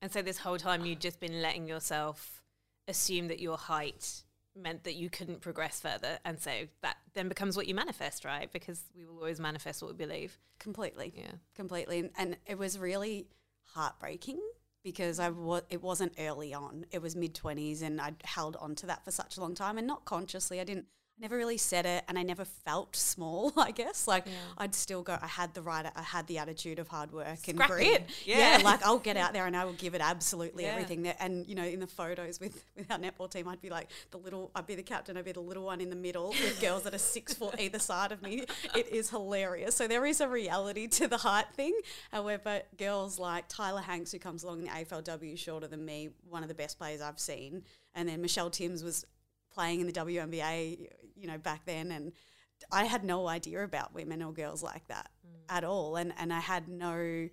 And 0.00 0.12
so 0.12 0.22
this 0.22 0.38
whole 0.38 0.58
time 0.58 0.84
you'd 0.84 1.00
just 1.00 1.20
been 1.20 1.42
letting 1.42 1.66
yourself 1.66 2.42
assume 2.86 3.28
that 3.28 3.40
your 3.40 3.56
height 3.56 4.24
meant 4.56 4.84
that 4.84 4.94
you 4.94 5.10
couldn't 5.10 5.40
progress 5.40 5.80
further. 5.80 6.18
And 6.24 6.38
so 6.38 6.50
that 6.82 6.96
then 7.14 7.28
becomes 7.28 7.56
what 7.56 7.66
you 7.66 7.74
manifest, 7.74 8.24
right? 8.24 8.52
Because 8.52 8.82
we 8.96 9.04
will 9.04 9.16
always 9.16 9.40
manifest 9.40 9.82
what 9.82 9.90
we 9.90 9.96
believe. 9.96 10.38
Completely. 10.58 11.12
Yeah. 11.16 11.32
Completely. 11.56 11.98
And, 12.00 12.10
and 12.16 12.36
it 12.46 12.58
was 12.58 12.78
really 12.78 13.26
heartbreaking 13.74 14.40
because 14.84 15.18
I 15.18 15.30
was 15.30 15.62
it 15.70 15.82
wasn't 15.82 16.12
early 16.18 16.54
on. 16.54 16.86
It 16.92 17.02
was 17.02 17.16
mid 17.16 17.34
twenties, 17.34 17.82
and 17.82 18.00
I 18.00 18.12
held 18.24 18.56
on 18.56 18.76
to 18.76 18.86
that 18.86 19.04
for 19.04 19.10
such 19.10 19.36
a 19.36 19.40
long 19.40 19.54
time, 19.54 19.78
and 19.78 19.86
not 19.86 20.04
consciously. 20.04 20.60
I 20.60 20.64
didn't 20.64 20.86
I 21.16 21.20
never 21.20 21.36
really 21.36 21.58
said 21.58 21.86
it 21.86 22.02
and 22.08 22.18
I 22.18 22.24
never 22.24 22.44
felt 22.44 22.96
small, 22.96 23.52
I 23.56 23.70
guess. 23.70 24.08
Like 24.08 24.26
yeah. 24.26 24.32
I'd 24.58 24.74
still 24.74 25.02
go 25.02 25.16
I 25.20 25.28
had 25.28 25.54
the 25.54 25.62
right 25.62 25.86
I 25.94 26.02
had 26.02 26.26
the 26.26 26.38
attitude 26.38 26.80
of 26.80 26.88
hard 26.88 27.12
work 27.12 27.38
Scrappy. 27.38 27.60
and 27.60 27.68
grit. 27.68 28.10
Yeah. 28.24 28.58
yeah. 28.58 28.64
like 28.64 28.82
I'll 28.84 28.98
get 28.98 29.16
out 29.16 29.32
there 29.32 29.46
and 29.46 29.56
I 29.56 29.64
will 29.64 29.74
give 29.74 29.94
it 29.94 30.00
absolutely 30.00 30.64
yeah. 30.64 30.70
everything 30.70 31.02
there. 31.02 31.14
And 31.20 31.46
you 31.46 31.54
know, 31.54 31.64
in 31.64 31.78
the 31.78 31.86
photos 31.86 32.40
with, 32.40 32.64
with 32.76 32.90
our 32.90 32.98
netball 32.98 33.30
team, 33.30 33.46
I'd 33.46 33.60
be 33.60 33.70
like 33.70 33.90
the 34.10 34.18
little 34.18 34.50
I'd 34.56 34.66
be 34.66 34.74
the 34.74 34.82
captain, 34.82 35.16
I'd 35.16 35.24
be 35.24 35.32
the 35.32 35.40
little 35.40 35.64
one 35.64 35.80
in 35.80 35.88
the 35.88 35.96
middle 35.96 36.28
with 36.42 36.60
girls 36.60 36.82
that 36.82 36.94
are 36.94 36.98
six 36.98 37.32
foot 37.32 37.60
either 37.60 37.78
side 37.78 38.10
of 38.10 38.20
me. 38.20 38.44
It 38.74 38.88
is 38.88 39.10
hilarious. 39.10 39.76
So 39.76 39.86
there 39.86 40.04
is 40.06 40.20
a 40.20 40.28
reality 40.28 40.88
to 40.88 41.06
the 41.06 41.18
height 41.18 41.46
thing. 41.54 41.78
However, 42.10 42.62
girls 42.76 43.20
like 43.20 43.48
Tyla 43.48 43.82
Hanks 43.82 44.10
who 44.10 44.18
comes 44.18 44.42
along 44.42 44.60
in 44.60 44.64
the 44.64 44.70
AFLW 44.70 45.38
shorter 45.38 45.68
than 45.68 45.84
me, 45.84 46.10
one 46.28 46.42
of 46.42 46.48
the 46.48 46.54
best 46.54 46.76
players 46.76 47.00
I've 47.00 47.20
seen. 47.20 47.62
And 47.94 48.08
then 48.08 48.20
Michelle 48.20 48.50
Timms 48.50 48.82
was 48.82 49.06
playing 49.54 49.80
in 49.80 49.86
the 49.86 49.92
WNBA, 49.92 50.88
you 51.16 51.26
know, 51.26 51.38
back 51.38 51.64
then, 51.64 51.92
and 51.92 52.12
I 52.72 52.84
had 52.84 53.04
no 53.04 53.28
idea 53.28 53.62
about 53.62 53.94
women 53.94 54.22
or 54.22 54.32
girls 54.32 54.62
like 54.62 54.86
that 54.88 55.10
mm. 55.26 55.54
at 55.54 55.64
all, 55.64 55.96
and 55.96 56.12
and 56.18 56.32
I 56.32 56.40
had 56.40 56.68
no 56.68 57.28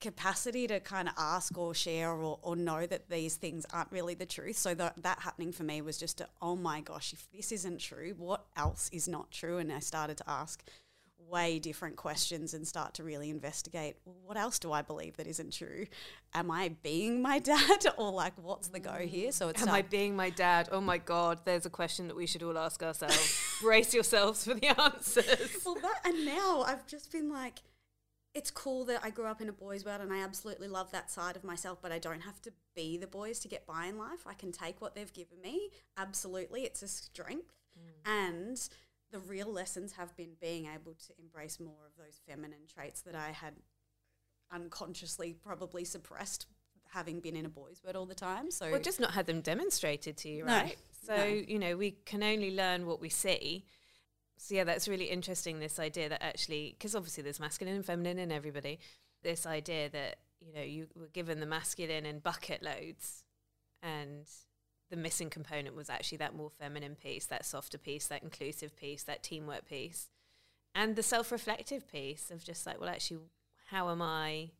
capacity 0.00 0.66
to 0.66 0.78
kind 0.78 1.08
of 1.08 1.14
ask 1.16 1.56
or 1.56 1.74
share 1.74 2.12
or, 2.12 2.38
or 2.42 2.54
know 2.54 2.86
that 2.86 3.08
these 3.08 3.36
things 3.36 3.64
aren't 3.72 3.90
really 3.90 4.14
the 4.14 4.26
truth. 4.26 4.58
So 4.58 4.74
that 4.74 4.94
that 5.02 5.20
happening 5.20 5.52
for 5.52 5.64
me 5.64 5.80
was 5.80 5.98
just 5.98 6.20
a, 6.20 6.28
oh 6.42 6.56
my 6.56 6.80
gosh, 6.80 7.12
if 7.12 7.28
this 7.32 7.52
isn't 7.52 7.80
true, 7.80 8.14
what 8.18 8.44
else 8.56 8.90
is 8.92 9.08
not 9.08 9.30
true? 9.30 9.58
And 9.58 9.72
I 9.72 9.80
started 9.80 10.18
to 10.18 10.24
ask 10.28 10.62
way 11.30 11.58
different 11.58 11.96
questions 11.96 12.54
and 12.54 12.66
start 12.66 12.94
to 12.94 13.04
really 13.04 13.30
investigate 13.30 13.96
well, 14.04 14.16
what 14.24 14.36
else 14.36 14.58
do 14.58 14.72
I 14.72 14.82
believe 14.82 15.16
that 15.16 15.26
isn't 15.26 15.52
true? 15.52 15.86
Am 16.34 16.50
I 16.50 16.70
being 16.82 17.22
my 17.22 17.38
dad 17.54 17.86
or 17.96 18.12
like 18.12 18.34
what's 18.36 18.68
the 18.68 18.80
go 18.80 18.94
here? 18.94 19.32
So 19.32 19.48
it's 19.48 19.62
Am 19.62 19.68
I 19.68 19.82
being 19.82 20.16
my 20.16 20.30
dad? 20.30 20.68
Oh 20.72 20.80
my 20.80 20.98
god, 20.98 21.40
there's 21.44 21.66
a 21.66 21.70
question 21.70 22.08
that 22.08 22.16
we 22.16 22.26
should 22.26 22.42
all 22.42 22.58
ask 22.58 22.82
ourselves. 22.82 23.58
Brace 23.62 23.94
yourselves 23.94 24.44
for 24.44 24.54
the 24.54 24.68
answers. 24.80 25.58
Well 25.64 25.76
that 25.76 26.00
and 26.04 26.24
now 26.24 26.62
I've 26.62 26.86
just 26.86 27.12
been 27.12 27.30
like 27.30 27.60
it's 28.34 28.50
cool 28.50 28.84
that 28.84 29.00
I 29.02 29.08
grew 29.08 29.24
up 29.24 29.40
in 29.40 29.48
a 29.48 29.52
boys' 29.52 29.84
world 29.84 30.02
and 30.02 30.12
I 30.12 30.22
absolutely 30.22 30.68
love 30.68 30.92
that 30.92 31.10
side 31.10 31.36
of 31.36 31.44
myself, 31.44 31.78
but 31.80 31.90
I 31.90 31.98
don't 31.98 32.20
have 32.20 32.40
to 32.42 32.52
be 32.74 32.98
the 32.98 33.06
boys 33.06 33.38
to 33.40 33.48
get 33.48 33.66
by 33.66 33.86
in 33.86 33.96
life. 33.96 34.26
I 34.26 34.34
can 34.34 34.52
take 34.52 34.78
what 34.82 34.94
they've 34.94 35.12
given 35.12 35.40
me. 35.42 35.70
Absolutely. 35.96 36.64
It's 36.64 36.82
a 36.82 36.88
strength. 36.88 37.54
Mm. 37.78 38.10
And 38.10 38.68
the 39.12 39.18
real 39.20 39.52
lessons 39.52 39.92
have 39.92 40.16
been 40.16 40.32
being 40.40 40.66
able 40.66 40.94
to 40.94 41.12
embrace 41.18 41.60
more 41.60 41.86
of 41.86 41.96
those 41.96 42.20
feminine 42.28 42.66
traits 42.72 43.02
that 43.02 43.14
I 43.14 43.30
had 43.30 43.54
unconsciously 44.52 45.32
probably 45.32 45.84
suppressed 45.84 46.46
having 46.90 47.20
been 47.20 47.36
in 47.36 47.44
a 47.44 47.48
boys' 47.48 47.82
world 47.84 47.96
all 47.96 48.06
the 48.06 48.14
time. 48.14 48.50
So 48.50 48.70
well, 48.70 48.80
just 48.80 49.00
not 49.00 49.12
had 49.12 49.26
them 49.26 49.40
demonstrated 49.40 50.16
to 50.18 50.28
you, 50.28 50.44
right? 50.44 50.76
No, 51.08 51.16
so 51.16 51.16
no. 51.16 51.24
you 51.24 51.58
know, 51.58 51.76
we 51.76 51.92
can 52.04 52.22
only 52.22 52.54
learn 52.54 52.86
what 52.86 53.00
we 53.00 53.08
see. 53.08 53.64
So 54.38 54.54
yeah, 54.54 54.64
that's 54.64 54.86
really 54.86 55.06
interesting. 55.06 55.58
This 55.58 55.78
idea 55.78 56.08
that 56.08 56.22
actually, 56.22 56.76
because 56.78 56.94
obviously 56.94 57.22
there's 57.22 57.40
masculine 57.40 57.76
and 57.76 57.84
feminine 57.84 58.18
in 58.18 58.30
everybody. 58.30 58.78
This 59.22 59.46
idea 59.46 59.88
that 59.90 60.16
you 60.40 60.52
know 60.52 60.62
you 60.62 60.86
were 60.94 61.08
given 61.08 61.40
the 61.40 61.46
masculine 61.46 62.06
in 62.06 62.18
bucket 62.18 62.62
loads, 62.62 63.24
and 63.82 64.26
the 64.90 64.96
missing 64.96 65.30
component 65.30 65.74
was 65.74 65.90
actually 65.90 66.18
that 66.18 66.34
more 66.34 66.50
feminine 66.50 66.94
piece, 66.94 67.26
that 67.26 67.44
softer 67.44 67.78
piece, 67.78 68.06
that 68.06 68.22
inclusive 68.22 68.76
piece, 68.76 69.02
that 69.04 69.22
teamwork 69.22 69.68
piece, 69.68 70.08
and 70.74 70.94
the 70.96 71.02
self 71.02 71.32
reflective 71.32 71.88
piece 71.90 72.30
of 72.30 72.44
just 72.44 72.66
like, 72.66 72.78
well, 72.80 72.88
actually, 72.88 73.20
how 73.70 73.90
am 73.90 74.00
I, 74.02 74.50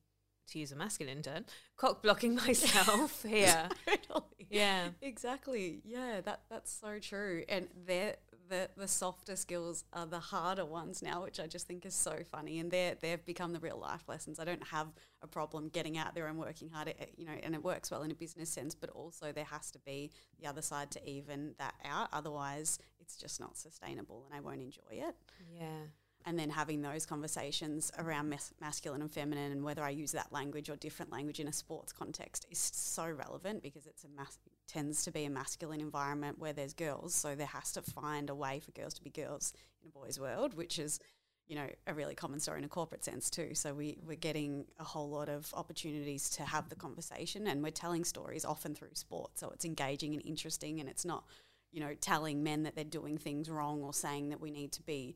to 0.49 0.59
use 0.59 0.73
a 0.73 0.76
masculine 0.76 1.23
term, 1.23 1.45
cock 1.76 2.02
blocking 2.02 2.35
myself 2.47 3.23
here? 3.28 3.68
totally. 3.87 4.47
Yeah. 4.50 4.88
Exactly. 5.02 5.80
Yeah, 5.85 6.21
that 6.23 6.42
that's 6.50 6.73
so 6.73 6.99
true. 7.00 7.45
And 7.49 7.68
there 7.87 8.16
the 8.49 8.71
the 8.76 8.88
softer 8.88 9.37
skills 9.37 9.85
are 9.93 10.07
the 10.07 10.19
harder 10.19 10.65
ones 10.65 11.03
now, 11.03 11.23
which 11.23 11.41
I 11.41 11.47
just 11.47 11.67
think 11.67 11.85
is 11.87 11.95
so 11.95 12.19
funny. 12.31 12.59
And 12.59 12.71
they 12.71 12.95
they've 13.00 13.25
become 13.25 13.53
the 13.53 13.61
real 13.61 13.79
life 13.79 14.05
lessons. 14.09 14.38
I 14.38 14.45
don't 14.45 14.67
have 14.69 14.88
a 15.23 15.26
problem 15.26 15.69
getting 15.69 15.99
out 15.99 16.15
there 16.15 16.26
and 16.26 16.38
working 16.38 16.71
hard, 16.71 16.88
at, 16.88 17.19
you 17.19 17.26
know, 17.26 17.37
and 17.43 17.55
it 17.55 17.62
works 17.62 17.91
well 17.91 18.03
in 18.03 18.11
a 18.11 18.15
business 18.15 18.50
sense. 18.50 18.75
But 18.75 18.91
also 18.91 19.33
there 19.33 19.45
has 19.45 19.71
to 19.73 19.79
be 19.81 20.11
the 20.41 20.47
other 20.47 20.62
side 20.62 20.91
to 20.93 21.09
even 21.09 21.55
that 21.59 21.75
out. 21.85 22.09
Otherwise, 22.12 22.79
it's 23.00 23.17
just 23.17 23.41
not 23.41 23.57
sustainable, 23.57 24.26
and 24.26 24.35
I 24.37 24.41
won't 24.41 24.62
enjoy 24.62 24.93
it. 24.93 25.15
Yeah. 25.53 25.87
And 26.26 26.37
then 26.37 26.50
having 26.50 26.83
those 26.83 27.06
conversations 27.06 27.92
around 27.99 28.28
mas- 28.28 28.52
masculine 28.61 29.00
and 29.00 29.11
feminine 29.11 29.52
and 29.52 29.62
whether 29.62 29.83
I 29.83 29.90
use 29.90 30.11
that 30.12 30.33
language 30.33 30.68
or 30.68 30.75
different 30.76 31.12
language 31.12 31.38
in 31.38 31.47
a 31.47 31.52
sports 31.52 31.92
context 31.92 32.47
is 32.50 32.59
so 32.59 33.09
relevant 33.09 33.62
because 33.62 33.87
it's 33.87 34.02
a 34.04 34.09
mas- 34.09 34.38
tends 34.66 35.04
to 35.04 35.12
be 35.12 35.25
a 35.25 35.30
masculine 35.30 35.80
environment 35.80 36.38
where 36.40 36.52
there's 36.52 36.75
girls, 36.75 37.14
so 37.14 37.37
there 37.37 37.47
has 37.47 37.73
to 37.73 37.83
find 37.83 38.28
a 38.28 38.35
way 38.35 38.61
for 38.61 38.73
girls 38.73 38.92
to 38.95 39.02
be 39.02 39.11
girls 39.11 39.52
in 39.80 39.88
a 39.88 39.90
boys' 39.90 40.18
world, 40.18 40.54
which 40.54 40.78
is 40.78 40.99
you 41.47 41.54
know 41.54 41.68
a 41.87 41.95
really 41.95 42.16
common 42.16 42.40
story 42.40 42.59
in 42.59 42.64
a 42.64 42.68
corporate 42.68 43.04
sense 43.04 43.30
too. 43.30 43.54
So 43.54 43.73
we 43.73 43.99
we're 44.04 44.16
getting 44.16 44.64
a 44.80 44.85
whole 44.85 45.09
lot 45.09 45.28
of 45.28 45.54
opportunities 45.54 46.28
to 46.30 46.42
have 46.42 46.68
the 46.68 46.75
conversation, 46.75 47.47
and 47.47 47.62
we're 47.62 47.71
telling 47.71 48.04
stories 48.04 48.45
often 48.45 48.75
through 48.75 48.95
sport, 48.95 49.38
so 49.38 49.50
it's 49.50 49.64
engaging 49.64 50.12
and 50.14 50.26
interesting, 50.26 50.80
and 50.80 50.88
it's 50.88 51.04
not 51.04 51.25
you 51.71 51.78
know 51.78 51.95
telling 52.00 52.42
men 52.42 52.64
that 52.64 52.75
they're 52.75 52.85
doing 52.85 53.16
things 53.16 53.49
wrong 53.49 53.83
or 53.83 53.95
saying 53.95 54.30
that 54.30 54.40
we 54.40 54.50
need 54.50 54.73
to 54.73 54.83
be 54.83 55.14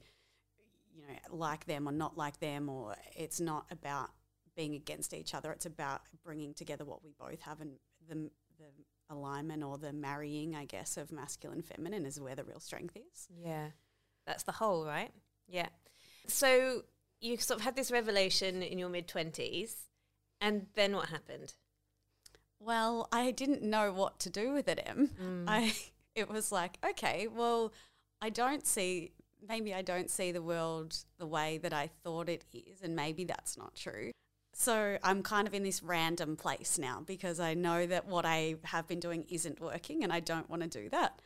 you 1.00 1.14
know, 1.14 1.36
like 1.36 1.66
them 1.66 1.88
or 1.88 1.92
not 1.92 2.16
like 2.16 2.38
them, 2.40 2.68
or 2.68 2.94
it's 3.16 3.40
not 3.40 3.66
about 3.70 4.10
being 4.56 4.74
against 4.74 5.14
each 5.14 5.34
other. 5.34 5.52
It's 5.52 5.66
about 5.66 6.02
bringing 6.24 6.54
together 6.54 6.84
what 6.84 7.02
we 7.02 7.12
both 7.18 7.40
have 7.42 7.60
and 7.60 7.72
the, 8.08 8.30
the 8.58 8.66
alignment 9.08 9.62
or 9.62 9.78
the 9.78 9.92
marrying, 9.92 10.54
I 10.54 10.64
guess, 10.64 10.96
of 10.96 11.12
masculine 11.12 11.62
feminine 11.62 12.04
is 12.04 12.20
where 12.20 12.34
the 12.34 12.44
real 12.44 12.60
strength 12.60 12.96
is. 12.96 13.28
Yeah. 13.42 13.68
That's 14.26 14.42
the 14.42 14.52
whole, 14.52 14.84
right? 14.84 15.10
Yeah. 15.48 15.68
So 16.26 16.82
you 17.20 17.36
sort 17.38 17.60
of 17.60 17.64
had 17.64 17.76
this 17.76 17.90
revelation 17.90 18.62
in 18.62 18.78
your 18.78 18.88
mid 18.88 19.08
20s, 19.08 19.74
and 20.40 20.66
then 20.74 20.94
what 20.94 21.08
happened? 21.08 21.54
Well, 22.58 23.08
I 23.10 23.30
didn't 23.30 23.62
know 23.62 23.92
what 23.92 24.18
to 24.20 24.30
do 24.30 24.52
with 24.52 24.68
it, 24.68 24.82
Em. 24.84 25.10
Mm. 25.20 25.44
I 25.48 25.74
it 26.14 26.28
was 26.28 26.52
like, 26.52 26.78
okay, 26.84 27.28
well, 27.28 27.72
I 28.20 28.30
don't 28.30 28.66
see 28.66 29.12
maybe 29.48 29.74
I 29.74 29.82
don't 29.82 30.10
see 30.10 30.32
the 30.32 30.42
world 30.42 30.96
the 31.18 31.26
way 31.26 31.58
that 31.58 31.72
I 31.72 31.90
thought 32.02 32.28
it 32.28 32.44
is, 32.52 32.82
and 32.82 32.94
maybe 32.94 33.24
that's 33.24 33.56
not 33.56 33.74
true. 33.74 34.12
So 34.52 34.98
I'm 35.02 35.22
kind 35.22 35.46
of 35.46 35.54
in 35.54 35.62
this 35.62 35.82
random 35.82 36.36
place 36.36 36.78
now 36.78 37.02
because 37.06 37.40
I 37.40 37.54
know 37.54 37.86
that 37.86 38.06
what 38.06 38.26
I 38.26 38.56
have 38.64 38.86
been 38.86 39.00
doing 39.00 39.24
isn't 39.28 39.60
working 39.60 40.02
and 40.02 40.12
I 40.12 40.20
don't 40.20 40.50
want 40.50 40.62
to 40.62 40.68
do 40.68 40.88
that. 40.90 41.20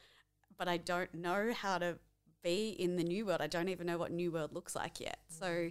But 0.56 0.68
I 0.68 0.76
don't 0.76 1.12
know 1.14 1.52
how 1.52 1.78
to 1.78 1.98
be 2.42 2.68
in 2.68 2.96
the 2.96 3.02
new 3.02 3.26
world. 3.26 3.40
I 3.40 3.46
don't 3.46 3.70
even 3.70 3.86
know 3.86 3.98
what 3.98 4.12
new 4.12 4.30
world 4.30 4.52
looks 4.52 4.76
like 4.76 5.00
yet. 5.00 5.18
Mm. 5.32 5.38
So 5.38 5.70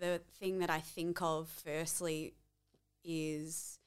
the 0.00 0.20
thing 0.38 0.58
that 0.58 0.68
I 0.68 0.80
think 0.80 1.22
of 1.22 1.48
firstly 1.48 2.34
is 3.04 3.78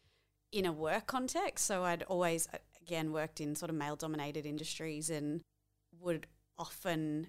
in 0.52 0.66
a 0.66 0.72
work 0.72 1.06
context. 1.06 1.66
So 1.66 1.84
I'd 1.84 2.04
always 2.04 2.48
again 2.82 3.12
worked 3.12 3.42
in 3.42 3.56
sort 3.56 3.70
of 3.70 3.76
male 3.76 3.96
dominated 3.96 4.46
industries 4.46 5.10
and 5.10 5.42
would 6.00 6.28
often 6.58 7.28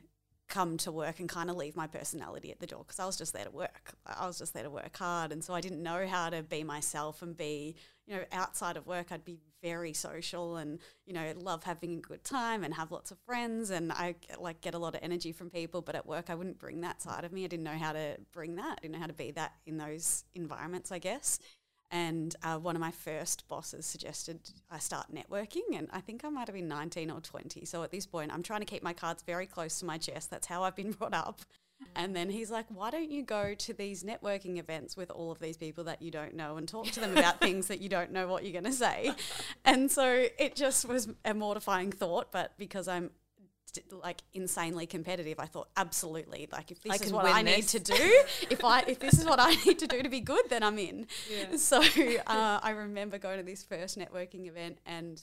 come 0.49 0.77
to 0.79 0.93
work 0.93 1.19
and 1.19 1.29
kind 1.29 1.51
of 1.51 1.57
leave 1.57 1.77
my 1.77 1.87
personality 1.87 2.51
at 2.51 2.61
the 2.61 2.67
door 2.67 2.85
because 2.87 3.01
I 3.01 3.07
was 3.07 3.17
just 3.17 3.33
there 3.33 3.45
to 3.45 3.51
work. 3.51 3.95
I 4.07 4.27
was 4.27 4.39
just 4.39 4.55
there 4.55 4.63
to 4.63 4.71
work 4.71 4.97
hard. 4.97 5.33
And 5.33 5.43
so 5.43 5.55
I 5.55 5.61
didn't 5.61 5.83
know 5.83 6.07
how 6.07 6.31
to 6.31 6.43
be 6.43 6.63
myself 6.63 7.23
and 7.23 7.37
be, 7.37 7.75
you 8.07 8.17
know, 8.17 8.23
outside 8.33 8.77
of 8.77 8.87
work, 8.87 9.11
I'd 9.11 9.25
be 9.25 9.41
very 9.63 9.93
social 9.93 10.57
and, 10.57 10.79
you 11.05 11.13
know, 11.13 11.33
love 11.37 11.65
having 11.65 11.99
a 11.99 12.01
good 12.01 12.23
time 12.23 12.63
and 12.63 12.75
have 12.75 12.93
lots 12.93 13.11
of 13.11 13.19
friends. 13.27 13.71
And 13.71 13.91
I 13.91 14.15
like 14.39 14.61
get 14.61 14.75
a 14.75 14.79
lot 14.79 14.95
of 14.95 15.01
energy 15.03 15.33
from 15.33 15.51
people. 15.51 15.83
But 15.83 15.97
at 15.97 16.07
work, 16.07 16.31
I 16.31 16.37
wouldn't 16.37 16.59
bring 16.59 16.83
that 16.83 17.03
side 17.03 17.25
of 17.25 17.33
me. 17.33 17.45
I 17.45 17.49
didn't 17.49 17.65
know 17.65 17.73
how 17.73 17.93
to 17.93 18.17
bring 18.33 18.55
that. 18.57 18.79
I 18.79 18.81
didn't 18.83 18.95
know 18.95 19.01
how 19.01 19.09
to 19.09 19.13
be 19.13 19.33
that 19.33 19.55
in 19.67 19.79
those 19.79 20.25
environments, 20.35 20.93
I 20.93 20.99
guess. 20.99 21.41
And 21.91 22.35
uh, 22.43 22.59
one 22.59 22.75
of 22.75 22.81
my 22.81 22.91
first 22.91 23.47
bosses 23.49 23.87
suggested 23.87 24.41
I 24.71 24.79
start 24.79 25.07
networking, 25.15 25.77
and 25.77 25.89
I 25.93 26.01
think 26.01 26.25
I 26.25 26.29
might 26.29 26.49
have 26.49 26.55
been 26.55 26.69
19 26.69 27.11
or 27.11 27.21
20. 27.21 27.65
So 27.65 27.83
at 27.83 27.91
this 27.91 28.07
point, 28.07 28.33
I'm 28.33 28.43
trying 28.43 28.61
to 28.61 28.67
keep 28.67 28.83
my 28.83 28.93
cards 28.93 29.23
very 29.23 29.47
close 29.47 29.79
to 29.81 29.87
my 29.87 29.97
chest. 29.99 30.31
That's 30.31 30.49
how 30.49 30.65
I've 30.65 30.75
been 30.75 30.93
brought 30.99 31.15
up. 31.15 31.41
And 31.95 32.17
then 32.17 32.31
he's 32.31 32.51
like, 32.51 32.67
Why 32.69 32.91
don't 32.91 33.11
you 33.11 33.23
go 33.23 33.55
to 33.55 33.73
these 33.75 34.03
networking 34.03 34.59
events 34.59 34.97
with 34.97 35.11
all 35.11 35.31
of 35.31 35.39
these 35.39 35.57
people 35.57 35.85
that 35.85 36.01
you 36.01 36.11
don't 36.11 36.35
know 36.35 36.57
and 36.57 36.67
talk 36.67 36.87
to 36.87 37.01
them 37.01 37.17
about 37.17 37.41
things 37.41 37.69
that 37.69 37.81
you 37.81 37.89
don't 37.89 38.13
know 38.13 38.27
what 38.27 38.45
you're 38.45 38.53
going 38.53 38.65
to 38.65 38.73
say? 38.73 39.13
And 39.65 39.91
so 39.91 40.27
it 40.39 40.57
just 40.57 40.89
was 40.89 41.09
a 41.25 41.35
mortifying 41.35 41.93
thought, 41.93 42.33
but 42.33 42.53
because 42.57 42.89
I'm 42.89 43.11
like 43.91 44.23
insanely 44.35 44.87
competitive. 44.87 45.39
I 45.39 45.47
thought 45.47 45.69
absolutely, 45.77 46.49
like 46.53 46.71
if 46.71 46.83
this 46.83 47.01
I 47.01 47.05
is 47.05 47.13
what 47.13 47.27
I 47.27 47.43
this. 47.43 47.57
need 47.57 47.69
to 47.69 47.81
do, 47.81 48.23
if 48.51 48.65
I 48.65 48.81
if 48.87 48.99
this 48.99 49.19
is 49.19 49.25
what 49.25 49.41
I 49.41 49.55
need 49.65 49.79
to 49.79 49.87
do 49.87 50.03
to 50.03 50.09
be 50.09 50.21
good, 50.21 50.45
then 50.49 50.63
I'm 50.63 50.79
in. 50.79 51.07
Yeah. 51.31 51.47
So 51.57 51.81
uh, 51.81 52.61
I 52.63 52.71
remember 52.71 53.19
going 53.19 53.39
to 53.39 53.45
this 53.45 53.65
first 53.65 53.99
networking 53.99 54.47
event 54.47 54.79
and 54.87 55.23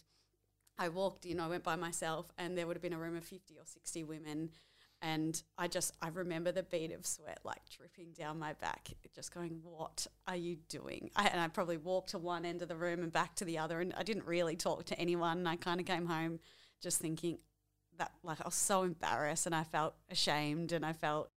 I 0.77 0.89
walked 0.89 1.25
in. 1.25 1.39
I 1.39 1.47
went 1.47 1.63
by 1.63 1.75
myself, 1.75 2.31
and 2.37 2.57
there 2.57 2.65
would 2.67 2.75
have 2.75 2.81
been 2.81 2.93
a 2.93 2.97
room 2.97 3.15
of 3.15 3.23
fifty 3.23 3.55
or 3.55 3.65
sixty 3.65 4.03
women. 4.03 4.49
And 5.03 5.43
I 5.57 5.67
just, 5.67 5.91
I 6.01 6.07
remember 6.07 6.53
the 6.53 6.63
bead 6.63 6.93
of 6.93 7.05
sweat 7.05 7.39
like 7.43 7.59
dripping 7.69 8.13
down 8.13 8.39
my 8.39 8.53
back, 8.53 8.87
just 9.13 9.33
going, 9.33 9.59
What 9.61 10.07
are 10.29 10.35
you 10.37 10.55
doing? 10.69 11.11
I, 11.13 11.27
and 11.27 11.41
I 11.41 11.49
probably 11.49 11.75
walked 11.75 12.11
to 12.11 12.17
one 12.17 12.45
end 12.45 12.61
of 12.61 12.69
the 12.69 12.77
room 12.77 13.03
and 13.03 13.11
back 13.11 13.35
to 13.35 13.45
the 13.45 13.57
other. 13.57 13.81
And 13.81 13.93
I 13.97 14.03
didn't 14.03 14.25
really 14.25 14.55
talk 14.55 14.85
to 14.85 14.97
anyone. 14.97 15.45
I 15.45 15.57
kind 15.57 15.81
of 15.81 15.85
came 15.85 16.05
home 16.05 16.39
just 16.81 17.01
thinking, 17.01 17.37
that 17.97 18.11
like 18.23 18.41
I 18.41 18.45
was 18.45 18.55
so 18.55 18.83
embarrassed 18.83 19.45
and 19.45 19.55
I 19.55 19.63
felt 19.63 19.95
ashamed 20.09 20.71
and 20.71 20.85
I 20.85 20.93
felt 20.93 21.29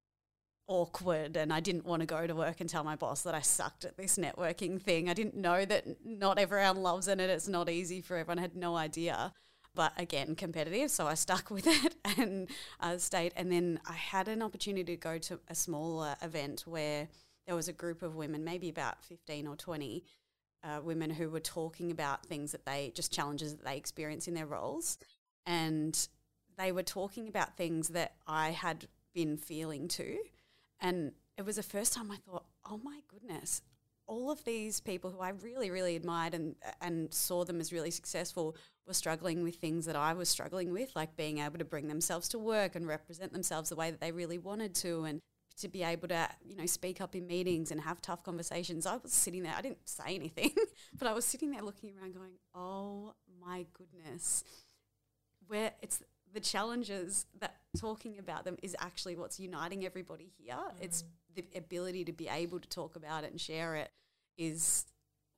awkward 0.68 1.36
and 1.36 1.52
I 1.52 1.60
didn't 1.60 1.86
want 1.86 2.00
to 2.00 2.06
go 2.06 2.26
to 2.26 2.34
work 2.34 2.60
and 2.60 2.68
tell 2.68 2.84
my 2.84 2.96
boss 2.96 3.22
that 3.22 3.34
I 3.34 3.40
sucked 3.40 3.84
at 3.84 3.96
this 3.96 4.18
networking 4.18 4.80
thing. 4.80 5.08
I 5.08 5.14
didn't 5.14 5.36
know 5.36 5.64
that 5.64 6.04
not 6.04 6.38
everyone 6.38 6.82
loves 6.82 7.08
it. 7.08 7.20
And 7.20 7.30
it's 7.30 7.48
not 7.48 7.68
easy 7.68 8.00
for 8.00 8.16
everyone. 8.16 8.38
I 8.38 8.42
had 8.42 8.56
no 8.56 8.76
idea. 8.76 9.32
But 9.74 9.92
again, 9.98 10.34
competitive. 10.34 10.90
So 10.90 11.06
I 11.06 11.14
stuck 11.14 11.50
with 11.50 11.66
it 11.66 11.94
and 12.18 12.48
uh, 12.80 12.98
stayed. 12.98 13.32
And 13.36 13.52
then 13.52 13.80
I 13.86 13.92
had 13.92 14.28
an 14.28 14.42
opportunity 14.42 14.96
to 14.96 15.00
go 15.00 15.18
to 15.18 15.40
a 15.48 15.54
smaller 15.54 16.16
event 16.22 16.64
where 16.66 17.08
there 17.46 17.54
was 17.54 17.68
a 17.68 17.72
group 17.72 18.02
of 18.02 18.16
women, 18.16 18.42
maybe 18.42 18.68
about 18.68 19.04
15 19.04 19.46
or 19.46 19.54
20 19.54 20.04
uh, 20.64 20.80
women 20.82 21.10
who 21.10 21.28
were 21.30 21.40
talking 21.40 21.92
about 21.92 22.26
things 22.26 22.50
that 22.52 22.66
they, 22.66 22.90
just 22.94 23.12
challenges 23.12 23.54
that 23.54 23.64
they 23.64 23.76
experience 23.76 24.26
in 24.26 24.34
their 24.34 24.46
roles. 24.46 24.98
And 25.44 25.96
they 26.58 26.72
were 26.72 26.82
talking 26.82 27.28
about 27.28 27.56
things 27.56 27.88
that 27.88 28.14
I 28.26 28.50
had 28.50 28.86
been 29.14 29.36
feeling 29.36 29.88
too. 29.88 30.18
And 30.80 31.12
it 31.36 31.44
was 31.44 31.56
the 31.56 31.62
first 31.62 31.92
time 31.92 32.10
I 32.10 32.16
thought, 32.16 32.44
oh 32.68 32.80
my 32.82 33.00
goodness, 33.08 33.62
all 34.06 34.30
of 34.30 34.44
these 34.44 34.80
people 34.80 35.10
who 35.10 35.20
I 35.20 35.30
really, 35.30 35.70
really 35.70 35.96
admired 35.96 36.34
and 36.34 36.54
and 36.80 37.12
saw 37.12 37.44
them 37.44 37.60
as 37.60 37.72
really 37.72 37.90
successful 37.90 38.56
were 38.86 38.94
struggling 38.94 39.42
with 39.42 39.56
things 39.56 39.84
that 39.86 39.96
I 39.96 40.12
was 40.12 40.28
struggling 40.28 40.72
with, 40.72 40.94
like 40.94 41.16
being 41.16 41.38
able 41.38 41.58
to 41.58 41.64
bring 41.64 41.88
themselves 41.88 42.28
to 42.28 42.38
work 42.38 42.76
and 42.76 42.86
represent 42.86 43.32
themselves 43.32 43.70
the 43.70 43.76
way 43.76 43.90
that 43.90 44.00
they 44.00 44.12
really 44.12 44.38
wanted 44.38 44.74
to 44.76 45.04
and 45.04 45.20
to 45.58 45.68
be 45.68 45.82
able 45.82 46.06
to, 46.08 46.28
you 46.44 46.54
know, 46.54 46.66
speak 46.66 47.00
up 47.00 47.16
in 47.16 47.26
meetings 47.26 47.70
and 47.70 47.80
have 47.80 48.00
tough 48.02 48.22
conversations. 48.22 48.86
I 48.86 48.98
was 48.98 49.12
sitting 49.12 49.42
there, 49.42 49.54
I 49.56 49.62
didn't 49.62 49.88
say 49.88 50.14
anything, 50.14 50.52
but 50.98 51.08
I 51.08 51.14
was 51.14 51.24
sitting 51.24 51.50
there 51.50 51.62
looking 51.62 51.94
around 51.98 52.14
going, 52.14 52.32
Oh 52.54 53.14
my 53.40 53.66
goodness. 53.72 54.44
Where 55.48 55.72
it's 55.80 56.02
the 56.36 56.40
challenges 56.40 57.24
that 57.40 57.56
talking 57.78 58.18
about 58.18 58.44
them 58.44 58.58
is 58.62 58.76
actually 58.78 59.16
what's 59.16 59.40
uniting 59.40 59.86
everybody 59.86 60.30
here. 60.36 60.54
Mm. 60.54 60.82
It's 60.82 61.02
the 61.34 61.44
ability 61.56 62.04
to 62.04 62.12
be 62.12 62.28
able 62.28 62.60
to 62.60 62.68
talk 62.68 62.94
about 62.94 63.24
it 63.24 63.30
and 63.30 63.40
share 63.40 63.74
it 63.74 63.90
is 64.36 64.84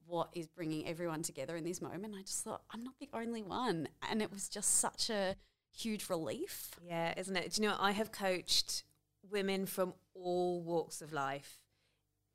what 0.06 0.28
is 0.32 0.48
bringing 0.48 0.88
everyone 0.88 1.22
together 1.22 1.54
in 1.54 1.62
this 1.62 1.80
moment. 1.80 2.16
I 2.18 2.22
just 2.22 2.42
thought 2.42 2.62
I'm 2.72 2.82
not 2.82 2.94
the 2.98 3.08
only 3.12 3.44
one, 3.44 3.88
and 4.10 4.20
it 4.20 4.32
was 4.32 4.48
just 4.48 4.80
such 4.80 5.08
a 5.08 5.36
huge 5.72 6.10
relief. 6.10 6.72
Yeah, 6.84 7.14
isn't 7.16 7.36
it? 7.36 7.52
Do 7.52 7.62
you 7.62 7.68
know 7.68 7.76
I 7.78 7.92
have 7.92 8.10
coached 8.10 8.82
women 9.30 9.66
from 9.66 9.94
all 10.14 10.60
walks 10.62 11.00
of 11.00 11.12
life 11.12 11.60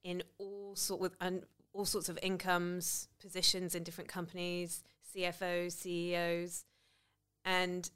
in 0.05 0.23
all 0.37 0.77
sort 0.77 1.01
with 1.01 1.17
and 1.19 1.43
all 1.73 1.83
sorts 1.83 2.07
of 2.07 2.17
incomes, 2.23 3.09
positions 3.19 3.75
in 3.75 3.83
different 3.83 4.09
companies, 4.09 4.83
CFOs, 5.13 5.73
CEOs, 5.73 6.63
and 7.43 7.91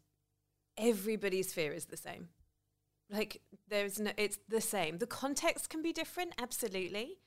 everybody's 0.77 1.53
fear 1.53 1.73
is 1.73 1.85
the 1.85 1.97
same. 1.97 2.29
Like 3.09 3.41
there's 3.69 3.99
no, 3.99 4.11
it's 4.17 4.39
the 4.49 4.61
same. 4.61 4.97
The 4.97 5.07
context 5.07 5.69
can 5.69 5.81
be 5.81 5.93
different, 5.93 6.33
absolutely, 6.37 7.19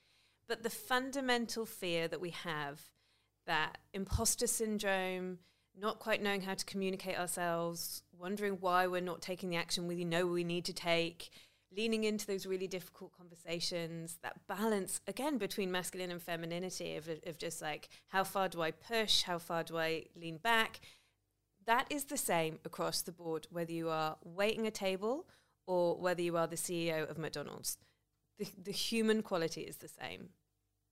but 0.49 0.63
the 0.63 0.71
fundamental 0.71 1.65
fear 1.65 2.09
that 2.09 2.21
we 2.21 2.31
have, 2.31 2.81
that 3.47 3.79
imposter 3.95 4.47
syndrome, 4.47 5.39
not 5.79 5.99
quite 5.99 6.23
knowing 6.23 6.43
how 6.43 6.55
to 6.55 6.65
communicate 6.65 7.19
ourselves, 7.19 8.03
wondering 8.19 8.59
why 8.61 8.87
we're 8.87 9.01
not 9.01 9.23
taking 9.23 9.51
the 9.51 9.57
action 9.57 9.87
we 9.87 10.05
know 10.05 10.27
we 10.27 10.45
need 10.45 10.65
to 10.67 10.75
take, 10.75 11.31
leaning 11.75 12.05
into 12.05 12.27
those 12.27 12.47
really 12.47 12.67
difficult 12.67 13.13
conversations, 13.17 14.19
that 14.23 14.37
balance 14.49 15.01
again 15.07 15.39
between 15.39 15.71
masculine 15.71 16.11
and 16.11 16.21
femininity 16.21 16.97
of, 16.97 17.09
of 17.27 17.39
just 17.39 17.63
like 17.63 17.89
how 18.09 18.25
far 18.25 18.49
do 18.49 18.61
I 18.61 18.73
push, 18.73 19.23
how 19.23 19.39
far 19.39 19.63
do 19.63 19.79
I 19.79 20.07
lean 20.15 20.39
back, 20.39 20.81
that 21.67 21.87
is 21.91 22.05
the 22.05 22.17
same 22.17 22.59
across 22.65 23.03
the 23.03 23.13
board, 23.13 23.47
whether 23.51 23.73
you 23.73 23.89
are 23.89 24.17
waiting 24.25 24.67
a 24.67 24.71
table 24.71 25.27
or 25.67 25.97
whether 25.97 26.23
you 26.23 26.37
are 26.37 26.47
the 26.47 26.57
CEO 26.57 27.09
of 27.09 27.19
McDonald's. 27.19 27.79
The, 28.39 28.49
the 28.63 28.73
human 28.73 29.23
quality 29.23 29.63
is 29.63 29.77
the 29.77 29.89
same. 29.89 30.31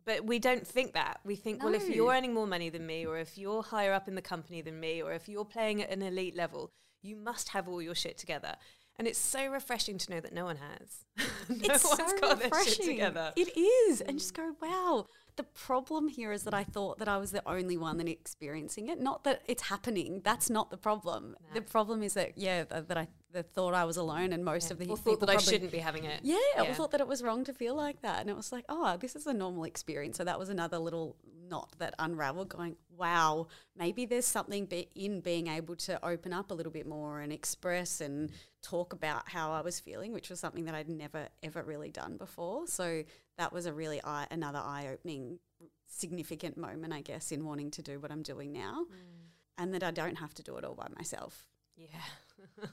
But 0.05 0.25
we 0.25 0.39
don't 0.39 0.67
think 0.67 0.95
that. 0.95 1.21
We 1.25 1.37
think, 1.37 1.59
no. 1.59 1.67
well, 1.67 1.75
if 1.75 1.89
you're 1.89 2.13
earning 2.13 2.33
more 2.33 2.47
money 2.47 2.71
than 2.71 2.87
me, 2.87 3.05
or 3.05 3.19
if 3.19 3.37
you're 3.37 3.63
higher 3.63 3.93
up 3.93 4.09
in 4.09 4.15
the 4.15 4.23
company 4.23 4.63
than 4.63 4.81
me, 4.81 5.03
or 5.03 5.13
if 5.13 5.29
you're 5.29 5.45
playing 5.45 5.83
at 5.83 5.91
an 5.91 6.01
elite 6.01 6.37
level, 6.37 6.71
you 7.03 7.17
must 7.17 7.51
have 7.51 7.69
all 7.69 7.83
your 7.83 7.95
shit 7.95 8.17
together. 8.17 8.55
And 8.99 9.07
it's 9.07 9.19
so 9.19 9.49
refreshing 9.49 9.99
to 9.99 10.11
know 10.11 10.21
that 10.21 10.33
no 10.33 10.45
one 10.45 10.57
has. 10.57 11.05
no 11.49 11.75
it's 11.75 11.85
one's 11.85 12.11
so 12.11 12.19
got 12.21 12.39
their 12.39 12.49
shit 12.49 12.53
refreshing. 12.53 12.87
together. 12.87 13.33
It 13.37 13.57
is, 13.57 14.01
and 14.01 14.19
just 14.19 14.35
go, 14.35 14.55
wow. 14.63 15.07
The 15.39 15.45
problem 15.45 16.09
here 16.09 16.33
is 16.33 16.43
that 16.43 16.53
I 16.53 16.65
thought 16.65 16.99
that 16.99 17.07
I 17.07 17.17
was 17.17 17.31
the 17.31 17.49
only 17.49 17.77
one 17.77 17.97
that 17.99 18.09
experiencing 18.09 18.89
it. 18.89 18.99
Not 19.01 19.23
that 19.23 19.43
it's 19.47 19.63
happening. 19.63 20.21
That's 20.25 20.51
not 20.51 20.71
the 20.71 20.77
problem. 20.77 21.37
The 21.55 21.63
problem 21.63 22.03
is 22.03 22.15
that 22.15 22.37
yeah, 22.37 22.65
th- 22.65 22.89
that 22.89 22.99
I 22.99 23.07
the 23.31 23.45
thought 23.45 23.73
I 23.73 23.85
was 23.85 23.97
alone, 23.97 24.33
and 24.33 24.45
most 24.45 24.73
of 24.73 24.79
the 24.79 24.85
people 24.87 24.97
thought 24.97 25.21
that 25.21 25.31
I 25.31 25.37
shouldn't 25.37 25.71
be 25.71 25.79
having 25.79 26.05
it. 26.05 26.23
Yeah, 26.25 26.39
I 26.59 26.73
thought 26.73 26.91
that 26.91 27.01
it 27.01 27.07
was 27.07 27.23
wrong 27.23 27.45
to 27.45 27.55
feel 27.55 27.77
like 27.77 28.03
that. 28.03 28.21
And 28.21 28.29
it 28.29 28.35
was 28.35 28.51
like, 28.51 28.65
oh, 28.69 28.97
this 28.97 29.15
is 29.15 29.29
a 29.29 29.33
normal 29.33 29.63
experience. 29.63 30.17
So 30.17 30.25
that 30.25 30.41
was 30.41 30.49
another 30.49 30.79
little 30.79 31.15
knot 31.49 31.73
that 31.79 31.95
unraveled, 32.01 32.49
going, 32.49 32.75
wow, 32.97 33.47
maybe 33.77 34.07
there's 34.07 34.27
something 34.27 34.67
be- 34.67 34.89
in 34.97 35.21
being 35.21 35.47
able 35.47 35.77
to 35.77 36.05
open 36.05 36.33
up 36.33 36.51
a 36.51 36.55
little 36.55 36.73
bit 36.73 36.87
more 36.87 37.21
and 37.21 37.33
express 37.33 38.01
and 38.01 38.31
talk 38.61 38.93
about 38.93 39.29
how 39.29 39.53
I 39.53 39.61
was 39.61 39.79
feeling, 39.79 40.13
which 40.13 40.31
was 40.31 40.41
something 40.41 40.65
that 40.65 40.75
I'd 40.75 40.89
never, 40.89 41.29
ever 41.45 41.63
really 41.63 41.91
done 41.91 42.17
before. 42.17 42.67
So 42.67 43.05
that 43.39 43.53
was 43.53 43.67
a 43.67 43.73
really 43.73 44.01
eye, 44.05 44.27
another 44.31 44.59
eye 44.59 44.89
opening, 44.93 45.39
significant 45.87 46.57
moment, 46.57 46.93
I 46.93 47.01
guess, 47.01 47.33
in 47.33 47.45
wanting 47.45 47.71
to 47.73 47.83
do 47.83 47.99
what 47.99 48.13
I'm 48.13 48.23
doing 48.23 48.53
now. 48.53 48.85
Mm. 48.91 49.61
And 49.61 49.75
that 49.75 49.83
I 49.83 49.91
don't 49.91 50.17
have 50.17 50.35
to 50.35 50.43
do 50.43 50.57
it 50.57 50.65
all 50.65 50.75
by 50.75 50.87
myself. 50.97 51.47
Yeah. 51.77 51.87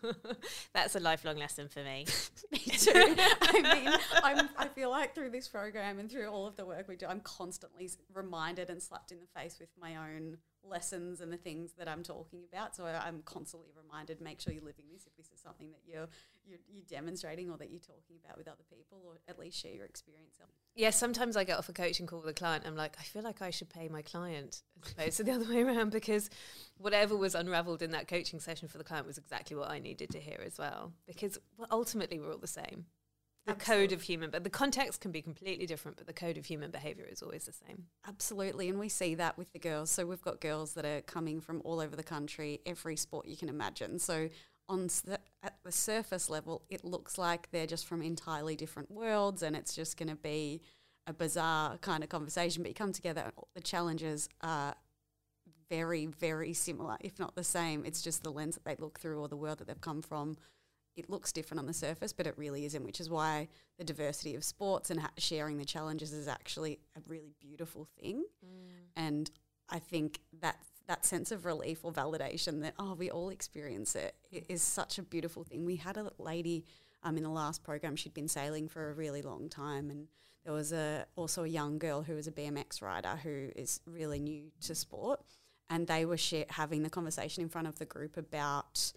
That's 0.74 0.95
a 0.95 1.00
lifelong 1.00 1.38
lesson 1.38 1.67
for 1.67 1.84
me. 1.84 2.05
Me 2.51 2.60
too. 2.60 2.91
I 2.93 3.62
mean, 3.62 3.93
I'm, 4.24 4.50
I 4.57 4.67
feel 4.67 4.89
like 4.89 5.15
through 5.15 5.31
this 5.31 5.48
program 5.48 6.00
and 6.00 6.12
through 6.12 6.27
all 6.27 6.45
of 6.45 6.55
the 6.55 6.65
work 6.65 6.88
we 6.88 6.95
do, 6.95 7.05
I'm 7.07 7.22
constantly 7.22 7.89
reminded 8.13 8.69
and 8.69 8.81
slapped 8.81 9.12
in 9.12 9.19
the 9.19 9.39
face 9.39 9.57
with 9.60 9.69
my 9.79 9.95
own 9.95 10.38
lessons 10.69 11.22
and 11.22 11.31
the 11.31 11.38
things 11.38 11.74
that 11.77 11.88
I'm 11.88 12.03
talking 12.03 12.41
about. 12.51 12.75
So 12.75 12.86
I'm 12.86 13.22
constantly 13.24 13.69
reminded, 13.75 14.22
make 14.22 14.41
sure 14.41 14.53
you're 14.53 14.63
living 14.63 14.86
this 14.91 15.05
if 15.05 15.15
this 15.15 15.31
is 15.34 15.41
something 15.41 15.72
that 15.72 15.81
you're, 15.86 16.07
you're, 16.45 16.60
you're 16.67 16.84
demonstrating 16.88 17.50
or 17.50 17.57
that 17.57 17.72
you're 17.72 17.79
talking 17.79 18.17
about 18.24 18.38
with 18.38 18.48
other 18.48 18.63
people 18.69 19.01
or 19.05 19.19
at 19.27 19.39
least 19.39 19.60
share 19.60 19.74
your 19.74 19.86
experience. 19.86 20.39
Yeah, 20.75 20.89
sometimes 20.89 21.38
I 21.38 21.45
get 21.45 21.57
off 21.57 21.69
a 21.69 21.74
coaching 21.74 22.05
call 22.05 22.19
with 22.19 22.29
a 22.29 22.34
client. 22.34 22.65
I'm 22.67 22.75
like, 22.75 22.98
I 23.00 23.03
feel 23.03 23.24
like 23.24 23.41
I 23.41 23.50
should 23.50 23.69
pay 23.69 23.88
my 23.88 24.01
client 24.01 24.62
as 24.84 24.91
opposed 24.91 25.17
to 25.17 25.24
the 25.24 25.31
other 25.31 25.48
way 25.48 25.62
around 25.62 25.91
because 25.91 26.29
whatever 26.77 27.15
was 27.15 27.34
unraveled 27.34 27.81
in 27.81 27.91
that 27.91 28.10
coaching 28.10 28.41
session 28.41 28.67
for 28.67 28.77
the 28.77 28.84
client 28.84 29.07
was 29.07 29.17
exactly 29.17 29.55
what 29.55 29.69
I 29.69 29.79
needed 29.79 30.10
to 30.10 30.19
hear 30.19 30.41
as 30.45 30.57
well. 30.57 30.91
Because 31.07 31.38
ultimately, 31.72 32.19
we're 32.19 32.34
all 32.34 32.38
the 32.38 32.48
same. 32.48 32.88
The 33.45 33.53
code 33.53 33.91
of 33.91 34.01
human, 34.01 34.31
but 34.31 34.43
the 34.43 34.49
context 34.49 35.01
can 35.01 35.11
be 35.11 35.21
completely 35.21 35.67
different, 35.67 35.97
but 35.97 36.07
the 36.07 36.13
code 36.13 36.37
of 36.37 36.45
human 36.45 36.71
behavior 36.71 37.05
is 37.09 37.21
always 37.21 37.45
the 37.45 37.51
same. 37.51 37.83
Absolutely. 38.07 38.69
And 38.69 38.79
we 38.79 38.89
see 38.89 39.13
that 39.15 39.37
with 39.37 39.51
the 39.53 39.59
girls. 39.59 39.91
So 39.91 40.05
we've 40.05 40.21
got 40.21 40.41
girls 40.41 40.73
that 40.73 40.83
are 40.83 41.01
coming 41.01 41.39
from 41.39 41.61
all 41.63 41.79
over 41.79 41.95
the 41.95 42.03
country, 42.03 42.61
every 42.65 42.95
sport 42.95 43.27
you 43.27 43.37
can 43.37 43.49
imagine. 43.49 43.99
So 43.99 44.29
on 44.67 44.87
the, 45.05 45.19
at 45.43 45.57
the 45.63 45.71
surface 45.71 46.27
level, 46.27 46.63
it 46.69 46.83
looks 46.83 47.19
like 47.19 47.51
they're 47.51 47.67
just 47.67 47.85
from 47.85 48.01
entirely 48.01 48.55
different 48.55 48.89
worlds 48.89 49.43
and 49.43 49.55
it's 49.55 49.75
just 49.75 49.95
going 49.95 50.09
to 50.09 50.15
be 50.15 50.61
a 51.05 51.13
bizarre 51.13 51.77
kind 51.77 52.03
of 52.03 52.09
conversation. 52.09 52.63
But 52.63 52.69
you 52.69 52.75
come 52.75 52.93
together, 52.93 53.21
and 53.21 53.33
the 53.53 53.61
challenges 53.61 54.27
are 54.41 54.73
very, 55.69 56.07
very 56.07 56.53
similar, 56.53 56.97
if 56.99 57.19
not 57.19 57.35
the 57.35 57.43
same. 57.43 57.85
It's 57.85 58.01
just 58.01 58.23
the 58.23 58.31
lens 58.31 58.55
that 58.55 58.65
they 58.65 58.75
look 58.83 58.99
through 58.99 59.19
or 59.19 59.27
the 59.27 59.37
world 59.37 59.59
that 59.59 59.67
they've 59.67 59.79
come 59.79 60.01
from. 60.01 60.35
It 60.95 61.09
looks 61.09 61.31
different 61.31 61.59
on 61.59 61.65
the 61.67 61.73
surface, 61.73 62.13
but 62.13 62.25
it 62.27 62.33
really 62.37 62.65
isn't, 62.65 62.83
which 62.83 62.99
is 63.01 63.09
why 63.09 63.47
the 63.77 63.83
diversity 63.83 64.35
of 64.35 64.43
sports 64.43 64.89
and 64.89 64.99
ha- 65.01 65.11
sharing 65.17 65.57
the 65.57 65.65
challenges 65.65 66.13
is 66.13 66.27
actually 66.27 66.79
a 66.95 67.01
really 67.07 67.33
beautiful 67.39 67.87
thing. 67.99 68.23
And 68.95 69.29
I 69.69 69.79
think 69.79 70.19
that 70.41 70.57
that 70.87 71.03
sense 71.03 71.31
of 71.31 71.45
relief 71.45 71.79
or 71.83 71.91
validation 71.91 72.61
that 72.61 72.75
oh 72.77 72.93
we 72.93 73.09
all 73.09 73.29
experience 73.29 73.95
it 73.95 74.13
i- 74.31 74.43
is 74.47 74.61
such 74.61 74.99
a 74.99 75.01
beautiful 75.03 75.43
thing. 75.43 75.65
We 75.65 75.77
had 75.77 75.97
a 75.97 76.11
lady 76.19 76.63
um, 77.03 77.17
in 77.17 77.23
the 77.23 77.29
last 77.29 77.63
program. 77.63 77.95
She'd 77.95 78.13
been 78.13 78.27
sailing 78.27 78.67
for 78.67 78.89
a 78.89 78.93
really 78.93 79.21
long 79.23 79.49
time, 79.49 79.89
and 79.89 80.07
there 80.43 80.53
was 80.53 80.71
a 80.71 81.07
also 81.15 81.43
a 81.43 81.47
young 81.47 81.79
girl 81.79 82.03
who 82.03 82.13
was 82.15 82.27
a 82.27 82.31
BMX 82.31 82.81
rider 82.81 83.15
who 83.23 83.49
is 83.55 83.79
really 83.87 84.19
new 84.19 84.51
to 84.61 84.75
sport, 84.75 85.21
and 85.69 85.87
they 85.87 86.05
were 86.05 86.17
share, 86.17 86.45
having 86.49 86.83
the 86.83 86.89
conversation 86.89 87.41
in 87.41 87.49
front 87.49 87.67
of 87.67 87.79
the 87.79 87.85
group 87.85 88.15
about 88.15 88.91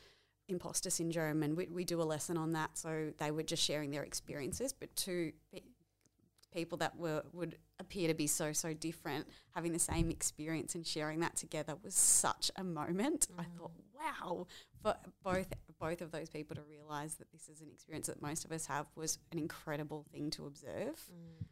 imposter 0.48 0.90
syndrome, 0.90 1.42
and 1.42 1.56
we, 1.56 1.66
we 1.66 1.84
do 1.84 2.00
a 2.00 2.04
lesson 2.04 2.36
on 2.36 2.52
that. 2.52 2.76
So 2.78 3.12
they 3.18 3.30
were 3.30 3.42
just 3.42 3.62
sharing 3.62 3.90
their 3.90 4.02
experiences, 4.02 4.72
but 4.72 4.94
two 4.96 5.32
pe- 5.52 5.62
people 6.52 6.78
that 6.78 6.96
were 6.96 7.22
would 7.32 7.56
appear 7.78 8.08
to 8.08 8.14
be 8.14 8.26
so 8.26 8.52
so 8.52 8.72
different 8.72 9.26
having 9.50 9.72
the 9.72 9.78
same 9.78 10.10
experience 10.10 10.74
and 10.74 10.86
sharing 10.86 11.20
that 11.20 11.36
together 11.36 11.74
was 11.84 11.94
such 11.94 12.50
a 12.56 12.64
moment 12.64 13.28
i 13.38 13.42
mm. 13.42 13.46
thought 13.56 13.70
wow 13.94 14.46
for 14.82 14.96
both 15.22 15.46
both 15.78 16.00
of 16.00 16.10
those 16.10 16.30
people 16.30 16.56
to 16.56 16.62
realize 16.62 17.16
that 17.16 17.30
this 17.30 17.50
is 17.50 17.60
an 17.60 17.68
experience 17.70 18.06
that 18.06 18.20
most 18.22 18.46
of 18.46 18.50
us 18.50 18.64
have 18.66 18.86
was 18.96 19.18
an 19.30 19.38
incredible 19.38 20.06
thing 20.10 20.30
to 20.30 20.46
observe 20.46 20.96
mm. 21.12 21.44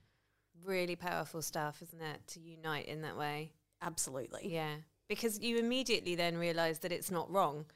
Really 0.64 0.96
powerful 0.96 1.42
stuff, 1.42 1.82
isn't 1.82 2.02
it? 2.02 2.26
To 2.28 2.40
unite 2.40 2.86
in 2.86 3.02
that 3.02 3.16
way. 3.16 3.52
absolutely 3.82 4.52
Yeah. 4.52 4.74
Because 5.08 5.38
you 5.38 5.58
immediately 5.58 6.16
then 6.16 6.36
realize 6.36 6.80
that 6.80 6.90
it's 6.90 7.10
not 7.12 7.30
wrong, 7.30 7.66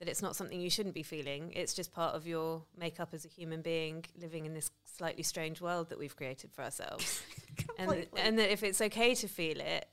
that 0.00 0.08
it's 0.08 0.22
not 0.22 0.34
something 0.34 0.60
you 0.60 0.70
shouldn't 0.70 0.94
be 0.94 1.02
feeling. 1.02 1.52
It's 1.54 1.74
just 1.74 1.92
part 1.92 2.14
of 2.14 2.26
your 2.26 2.62
makeup 2.76 3.10
as 3.12 3.24
a 3.24 3.28
human 3.28 3.62
being 3.62 4.04
living 4.20 4.46
in 4.46 4.54
this 4.54 4.70
slightly 4.84 5.22
strange 5.22 5.60
world 5.60 5.90
that 5.90 5.98
we've 5.98 6.16
created 6.16 6.50
for 6.52 6.62
ourselves. 6.62 7.22
and, 7.78 7.90
th- 7.90 8.08
and 8.16 8.38
that 8.38 8.50
if 8.52 8.62
it's 8.62 8.80
okay 8.80 9.14
to 9.14 9.28
feel 9.28 9.60
it, 9.60 9.86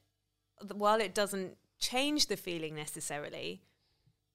th- 0.61 0.73
while 0.73 0.99
it 1.01 1.13
doesn't 1.13 1.57
change 1.77 2.27
the 2.27 2.37
feeling 2.37 2.73
necessarily, 2.73 3.61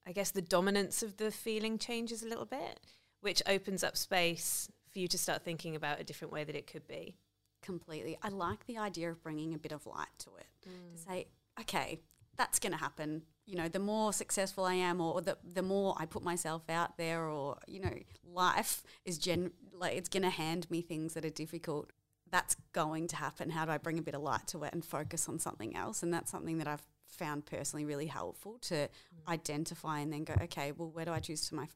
I 0.06 0.12
guess 0.12 0.30
the 0.30 0.42
dominance 0.42 1.02
of 1.02 1.16
the 1.16 1.30
feeling 1.30 1.78
changes 1.78 2.22
a 2.22 2.28
little 2.28 2.44
bit, 2.46 2.80
which 3.22 3.42
opens 3.46 3.82
up 3.82 3.96
space 3.96 4.68
for 4.92 4.98
you 4.98 5.08
to 5.08 5.16
start 5.18 5.42
thinking 5.42 5.74
about 5.74 6.00
a 6.00 6.04
different 6.04 6.32
way 6.32 6.44
that 6.44 6.54
it 6.54 6.66
could 6.66 6.86
be. 6.86 7.16
completely 7.62 8.18
i 8.22 8.28
like 8.28 8.66
the 8.66 8.76
idea 8.76 9.08
of 9.08 9.22
bringing 9.22 9.54
a 9.54 9.58
bit 9.58 9.72
of 9.72 9.86
light 9.86 10.08
to 10.18 10.28
it 10.36 10.46
Mm. 10.68 10.92
to 10.96 10.98
say 11.08 11.26
okay 11.60 12.00
that's 12.36 12.58
going 12.58 12.72
to 12.72 12.78
happen. 12.78 13.22
You 13.46 13.56
know 13.56 13.68
the 13.68 13.80
more 13.80 14.12
successful 14.12 14.64
i 14.64 14.74
am 14.74 15.00
or 15.00 15.20
the, 15.20 15.36
the 15.44 15.62
more 15.62 15.96
i 15.98 16.06
put 16.06 16.22
myself 16.22 16.70
out 16.70 16.96
there 16.96 17.24
or 17.24 17.58
you 17.66 17.80
know 17.80 17.92
life 18.24 18.84
is 19.04 19.18
gen 19.18 19.50
like 19.74 19.96
it's 19.96 20.08
going 20.08 20.22
to 20.22 20.30
hand 20.30 20.70
me 20.70 20.80
things 20.80 21.14
that 21.14 21.24
are 21.24 21.30
difficult. 21.30 21.90
That's 22.30 22.56
going 22.72 23.08
to 23.08 23.16
happen. 23.16 23.50
How 23.50 23.64
do 23.64 23.72
i 23.72 23.78
bring 23.78 23.98
a 23.98 24.02
bit 24.02 24.14
of 24.14 24.22
light 24.22 24.46
to 24.48 24.62
it 24.62 24.72
and 24.72 24.84
focus 24.84 25.28
on 25.28 25.38
something 25.38 25.76
else? 25.76 26.02
And 26.02 26.14
that's 26.14 26.30
something 26.30 26.58
that 26.58 26.68
i've 26.68 26.86
found 27.08 27.44
personally 27.44 27.84
really 27.84 28.06
helpful 28.06 28.58
to 28.62 28.74
mm. 28.74 28.88
identify 29.28 29.98
and 29.98 30.10
then 30.10 30.24
go 30.24 30.34
okay 30.40 30.72
well 30.72 30.88
where 30.88 31.04
do 31.04 31.12
i 31.12 31.18
choose 31.18 31.46
to 31.46 31.54
my 31.54 31.66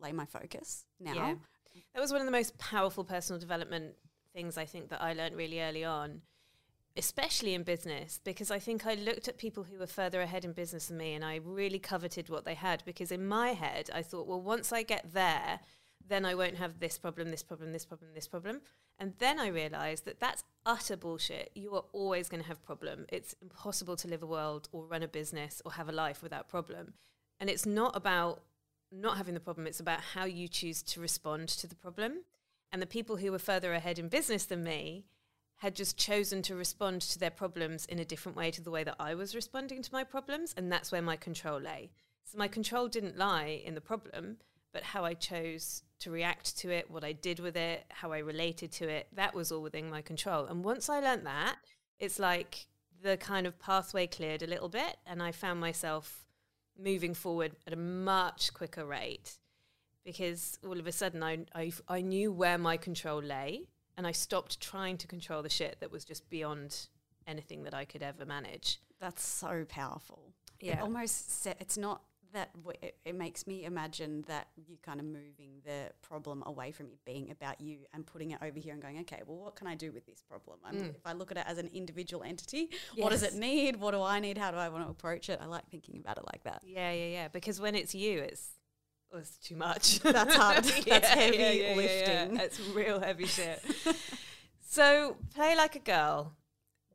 lay 0.00 0.12
my 0.12 0.24
focus 0.24 0.84
now? 1.00 1.14
Yeah. 1.14 1.34
That 1.94 2.00
was 2.00 2.12
one 2.12 2.20
of 2.20 2.26
the 2.26 2.32
most 2.32 2.58
powerful 2.58 3.04
personal 3.04 3.38
development 3.38 3.94
things 4.34 4.58
I 4.58 4.64
think 4.64 4.90
that 4.90 5.02
I 5.02 5.12
learned 5.12 5.36
really 5.36 5.60
early 5.60 5.84
on, 5.84 6.22
especially 6.96 7.54
in 7.54 7.62
business, 7.62 8.20
because 8.24 8.50
I 8.50 8.58
think 8.58 8.86
I 8.86 8.94
looked 8.94 9.28
at 9.28 9.38
people 9.38 9.64
who 9.64 9.78
were 9.78 9.86
further 9.86 10.20
ahead 10.20 10.44
in 10.44 10.52
business 10.52 10.86
than 10.86 10.98
me 10.98 11.14
and 11.14 11.24
I 11.24 11.36
really 11.44 11.78
coveted 11.78 12.28
what 12.28 12.44
they 12.44 12.54
had 12.54 12.82
because 12.84 13.12
in 13.12 13.26
my 13.26 13.50
head 13.50 13.90
I 13.94 14.02
thought, 14.02 14.26
well, 14.26 14.40
once 14.40 14.72
I 14.72 14.82
get 14.82 15.12
there, 15.12 15.60
then 16.06 16.24
I 16.24 16.34
won't 16.34 16.56
have 16.56 16.80
this 16.80 16.98
problem, 16.98 17.30
this 17.30 17.42
problem, 17.42 17.72
this 17.72 17.84
problem, 17.84 18.10
this 18.14 18.28
problem. 18.28 18.62
And 18.98 19.14
then 19.18 19.38
I 19.38 19.48
realized 19.48 20.04
that 20.06 20.18
that's 20.18 20.42
utter 20.66 20.96
bullshit. 20.96 21.50
You 21.54 21.74
are 21.74 21.84
always 21.92 22.28
going 22.28 22.42
to 22.42 22.48
have 22.48 22.64
problem. 22.64 23.06
It's 23.10 23.34
impossible 23.40 23.96
to 23.96 24.08
live 24.08 24.22
a 24.22 24.26
world 24.26 24.68
or 24.72 24.86
run 24.86 25.02
a 25.02 25.08
business 25.08 25.62
or 25.64 25.72
have 25.72 25.88
a 25.88 25.92
life 25.92 26.22
without 26.22 26.48
problem. 26.48 26.94
And 27.38 27.48
it's 27.48 27.66
not 27.66 27.94
about 27.96 28.42
not 28.90 29.18
having 29.18 29.34
the 29.34 29.40
problem, 29.40 29.66
it's 29.66 29.80
about 29.80 30.00
how 30.00 30.24
you 30.24 30.48
choose 30.48 30.82
to 30.82 31.00
respond 31.00 31.48
to 31.48 31.66
the 31.66 31.74
problem. 31.74 32.24
And 32.72 32.82
the 32.82 32.86
people 32.86 33.16
who 33.16 33.30
were 33.30 33.38
further 33.38 33.72
ahead 33.72 33.98
in 33.98 34.08
business 34.08 34.44
than 34.44 34.64
me 34.64 35.04
had 35.58 35.74
just 35.74 35.96
chosen 35.96 36.40
to 36.42 36.54
respond 36.54 37.02
to 37.02 37.18
their 37.18 37.30
problems 37.30 37.84
in 37.86 37.98
a 37.98 38.04
different 38.04 38.36
way 38.36 38.50
to 38.50 38.62
the 38.62 38.70
way 38.70 38.84
that 38.84 38.96
I 38.98 39.14
was 39.14 39.34
responding 39.34 39.82
to 39.82 39.92
my 39.92 40.04
problems. 40.04 40.54
And 40.56 40.70
that's 40.70 40.92
where 40.92 41.02
my 41.02 41.16
control 41.16 41.60
lay. 41.60 41.90
So 42.24 42.38
my 42.38 42.48
control 42.48 42.88
didn't 42.88 43.18
lie 43.18 43.62
in 43.64 43.74
the 43.74 43.80
problem, 43.80 44.36
but 44.72 44.82
how 44.82 45.04
I 45.04 45.14
chose 45.14 45.82
to 46.00 46.10
react 46.10 46.56
to 46.58 46.70
it, 46.70 46.90
what 46.90 47.02
I 47.02 47.12
did 47.12 47.40
with 47.40 47.56
it, 47.56 47.84
how 47.88 48.12
I 48.12 48.18
related 48.18 48.70
to 48.72 48.88
it, 48.88 49.08
that 49.14 49.34
was 49.34 49.50
all 49.50 49.62
within 49.62 49.90
my 49.90 50.00
control. 50.00 50.46
And 50.46 50.62
once 50.62 50.88
I 50.88 51.00
learnt 51.00 51.24
that, 51.24 51.56
it's 51.98 52.18
like 52.18 52.66
the 53.02 53.16
kind 53.16 53.46
of 53.46 53.58
pathway 53.58 54.06
cleared 54.06 54.42
a 54.42 54.46
little 54.46 54.68
bit, 54.68 54.96
and 55.06 55.22
I 55.22 55.32
found 55.32 55.60
myself 55.60 56.24
moving 56.78 57.14
forward 57.14 57.52
at 57.66 57.72
a 57.72 57.76
much 57.76 58.54
quicker 58.54 58.86
rate 58.86 59.38
because 60.04 60.58
all 60.64 60.78
of 60.78 60.86
a 60.86 60.92
sudden 60.92 61.22
I, 61.22 61.38
I, 61.54 61.72
I 61.88 62.00
knew 62.00 62.32
where 62.32 62.56
my 62.56 62.76
control 62.76 63.20
lay 63.20 63.66
and 63.98 64.06
I 64.06 64.12
stopped 64.12 64.60
trying 64.60 64.96
to 64.98 65.06
control 65.06 65.42
the 65.42 65.50
shit 65.50 65.76
that 65.80 65.90
was 65.92 66.04
just 66.06 66.30
beyond 66.30 66.86
anything 67.26 67.64
that 67.64 67.74
I 67.74 67.84
could 67.84 68.02
ever 68.02 68.24
manage. 68.24 68.80
That's 69.00 69.22
so 69.22 69.66
powerful. 69.68 70.32
It 70.60 70.66
Yeah. 70.68 70.82
almost 70.82 71.30
se- 71.42 71.56
it's 71.60 71.76
not 71.76 72.02
that 72.32 72.52
w- 72.54 72.78
it, 72.82 72.98
it 73.06 73.14
makes 73.14 73.46
me 73.46 73.64
imagine 73.64 74.22
that 74.28 74.48
you 74.54 74.76
kind 74.82 75.00
of 75.00 75.06
moving 75.06 75.62
the 75.64 75.90
problem 76.02 76.42
away 76.46 76.70
from 76.72 76.86
it 76.86 77.02
being 77.06 77.30
about 77.30 77.58
you 77.60 77.86
and 77.94 78.06
putting 78.06 78.32
it 78.32 78.38
over 78.42 78.58
here 78.58 78.74
and 78.74 78.82
going, 78.82 78.98
okay, 79.00 79.22
well, 79.26 79.38
what 79.38 79.56
can 79.56 79.66
I 79.66 79.74
do 79.74 79.90
with 79.92 80.04
this 80.04 80.20
problem? 80.20 80.58
I'm, 80.64 80.74
mm. 80.76 80.94
If 80.94 81.06
I 81.06 81.14
look 81.14 81.30
at 81.30 81.38
it 81.38 81.44
as 81.46 81.56
an 81.58 81.68
individual 81.72 82.22
entity, 82.22 82.68
what 82.96 83.10
does 83.10 83.22
it 83.22 83.34
need? 83.34 83.76
What 83.76 83.92
do 83.92 84.02
I 84.02 84.20
need? 84.20 84.36
How 84.36 84.50
do 84.50 84.58
I 84.58 84.68
want 84.68 84.84
to 84.84 84.90
approach 84.90 85.30
it? 85.30 85.38
I 85.42 85.46
like 85.46 85.66
thinking 85.70 85.98
about 85.98 86.18
it 86.18 86.24
like 86.30 86.42
that. 86.44 86.62
Yeah, 86.66 86.92
yeah, 86.92 87.06
yeah. 87.06 87.28
Because 87.28 87.60
when 87.60 87.74
it's 87.74 87.94
you, 87.94 88.18
it's 88.20 88.57
was 89.12 89.38
too 89.42 89.56
much. 89.56 90.00
That's 90.02 90.34
hard. 90.34 90.64
That's 90.86 91.08
heavy 91.08 91.74
lifting. 91.74 92.36
That's 92.36 92.60
real 92.60 93.00
heavy 93.00 93.26
shit. 93.26 93.62
so, 94.60 95.16
play 95.34 95.56
like 95.56 95.76
a 95.76 95.80
girl. 95.80 96.34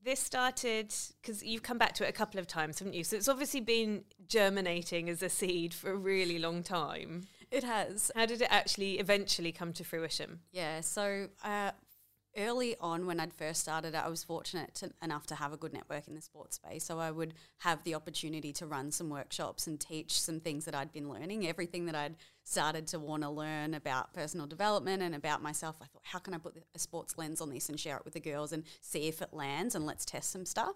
This 0.04 0.20
started 0.20 0.94
because 1.22 1.44
you've 1.44 1.64
come 1.64 1.78
back 1.78 1.94
to 1.94 2.06
it 2.06 2.10
a 2.10 2.14
couple 2.14 2.40
of 2.40 2.46
times, 2.46 2.80
haven't 2.80 2.94
you? 2.94 3.06
So 3.06 3.16
it's 3.16 3.30
obviously 3.30 3.62
been 3.62 4.04
germinating 4.28 5.10
as 5.10 5.24
a 5.24 5.30
seed 5.30 5.74
for 5.74 5.92
a 5.92 5.96
really 5.96 6.40
long 6.40 6.62
time. 6.62 7.28
It 7.50 7.64
has. 7.64 8.12
How 8.14 8.26
did 8.26 8.42
it 8.42 8.50
actually 8.50 9.00
eventually 9.00 9.54
come 9.54 9.72
to 9.74 9.84
fruition? 9.86 10.40
Yeah. 10.52 10.82
So 10.82 11.30
uh, 11.42 11.72
early 12.38 12.76
on, 12.80 13.06
when 13.06 13.20
I'd 13.20 13.34
first 13.34 13.62
started, 13.62 13.96
I 13.96 14.08
was 14.08 14.24
fortunate 14.24 14.74
to, 14.76 14.92
enough 15.02 15.26
to 15.28 15.36
have 15.36 15.54
a 15.54 15.58
good 15.58 15.74
network 15.74 16.08
in 16.08 16.16
the 16.16 16.22
sports 16.22 16.56
space. 16.56 16.84
So 16.84 17.00
I 17.00 17.12
would 17.12 17.34
have 17.60 17.84
the 17.84 17.96
opportunity 17.96 18.52
to 18.54 18.66
run 18.66 18.92
some 18.92 19.10
workshops 19.10 19.68
and 19.68 19.80
teach 19.80 20.20
some 20.20 20.40
things 20.40 20.66
that 20.66 20.76
I'd 20.76 20.92
been 20.92 21.10
learning, 21.10 21.48
everything 21.48 21.86
that 21.86 21.96
I'd 21.96 22.16
started 22.44 22.88
to 22.88 23.00
want 23.00 23.24
to 23.24 23.30
learn 23.30 23.74
about 23.74 24.14
personal 24.14 24.48
development 24.48 25.02
and 25.02 25.16
about 25.16 25.42
myself. 25.42 25.76
I 25.82 25.86
thought, 25.86 26.04
how 26.04 26.20
can 26.20 26.34
I 26.34 26.38
put 26.38 26.56
a 26.74 26.80
sports 26.80 27.18
lens 27.18 27.42
on 27.42 27.50
this 27.50 27.70
and 27.70 27.80
share 27.80 27.98
it 27.98 28.06
with 28.06 28.14
the 28.14 28.20
girls 28.20 28.52
and 28.52 28.64
see 28.82 29.08
if 29.08 29.22
it 29.22 29.34
lands 29.34 29.76
and 29.76 29.86
let's 29.86 30.06
test 30.06 30.32
some 30.32 30.46
stuff. 30.46 30.76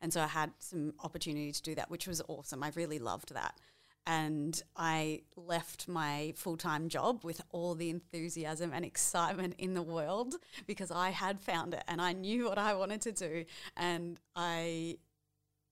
And 0.00 0.12
so 0.12 0.20
I 0.20 0.26
had 0.26 0.52
some 0.58 0.92
opportunity 1.02 1.52
to 1.52 1.62
do 1.62 1.74
that, 1.76 1.90
which 1.90 2.06
was 2.06 2.20
awesome. 2.28 2.62
I 2.62 2.72
really 2.74 2.98
loved 2.98 3.32
that 3.32 3.58
and 4.06 4.62
I 4.76 5.22
left 5.36 5.88
my 5.88 6.34
full 6.36 6.56
time 6.56 6.88
job 6.88 7.24
with 7.24 7.40
all 7.50 7.74
the 7.74 7.90
enthusiasm 7.90 8.72
and 8.74 8.84
excitement 8.84 9.54
in 9.58 9.74
the 9.74 9.82
world 9.82 10.34
because 10.66 10.90
I 10.90 11.10
had 11.10 11.40
found 11.40 11.74
it 11.74 11.82
and 11.88 12.00
I 12.00 12.12
knew 12.12 12.48
what 12.48 12.58
I 12.58 12.74
wanted 12.74 13.00
to 13.02 13.12
do. 13.12 13.44
And 13.76 14.18
I 14.36 14.98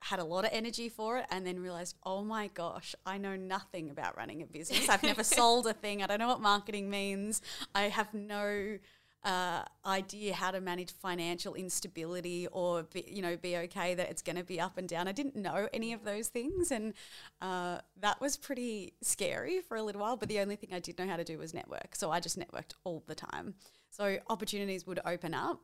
had 0.00 0.18
a 0.18 0.24
lot 0.24 0.44
of 0.44 0.50
energy 0.52 0.88
for 0.88 1.18
it 1.18 1.26
and 1.30 1.46
then 1.46 1.60
realized, 1.60 1.94
oh 2.04 2.24
my 2.24 2.48
gosh, 2.48 2.94
I 3.06 3.18
know 3.18 3.36
nothing 3.36 3.90
about 3.90 4.16
running 4.16 4.42
a 4.42 4.46
business. 4.46 4.88
I've 4.88 5.02
never 5.02 5.22
sold 5.24 5.66
a 5.66 5.72
thing. 5.72 6.02
I 6.02 6.06
don't 6.06 6.18
know 6.18 6.28
what 6.28 6.40
marketing 6.40 6.90
means. 6.90 7.40
I 7.74 7.82
have 7.82 8.12
no 8.12 8.78
uh, 9.24 9.62
idea 9.86 10.34
how 10.34 10.50
to 10.50 10.60
manage 10.60 10.92
financial 10.92 11.54
instability 11.54 12.48
or 12.48 12.82
be, 12.82 13.04
you 13.06 13.22
know 13.22 13.36
be 13.36 13.56
okay 13.56 13.94
that 13.94 14.10
it's 14.10 14.22
going 14.22 14.36
to 14.36 14.42
be 14.44 14.60
up 14.60 14.78
and 14.78 14.88
down. 14.88 15.06
I 15.06 15.12
didn't 15.12 15.36
know 15.36 15.68
any 15.72 15.92
of 15.92 16.04
those 16.04 16.28
things, 16.28 16.70
and 16.70 16.92
uh, 17.40 17.78
that 18.00 18.20
was 18.20 18.36
pretty 18.36 18.94
scary 19.00 19.60
for 19.60 19.76
a 19.76 19.82
little 19.82 20.00
while. 20.00 20.16
But 20.16 20.28
the 20.28 20.40
only 20.40 20.56
thing 20.56 20.70
I 20.72 20.80
did 20.80 20.98
know 20.98 21.06
how 21.06 21.16
to 21.16 21.24
do 21.24 21.38
was 21.38 21.54
network, 21.54 21.94
so 21.94 22.10
I 22.10 22.20
just 22.20 22.38
networked 22.38 22.74
all 22.84 23.04
the 23.06 23.14
time. 23.14 23.54
So 23.90 24.18
opportunities 24.28 24.86
would 24.86 25.00
open 25.04 25.34
up, 25.34 25.60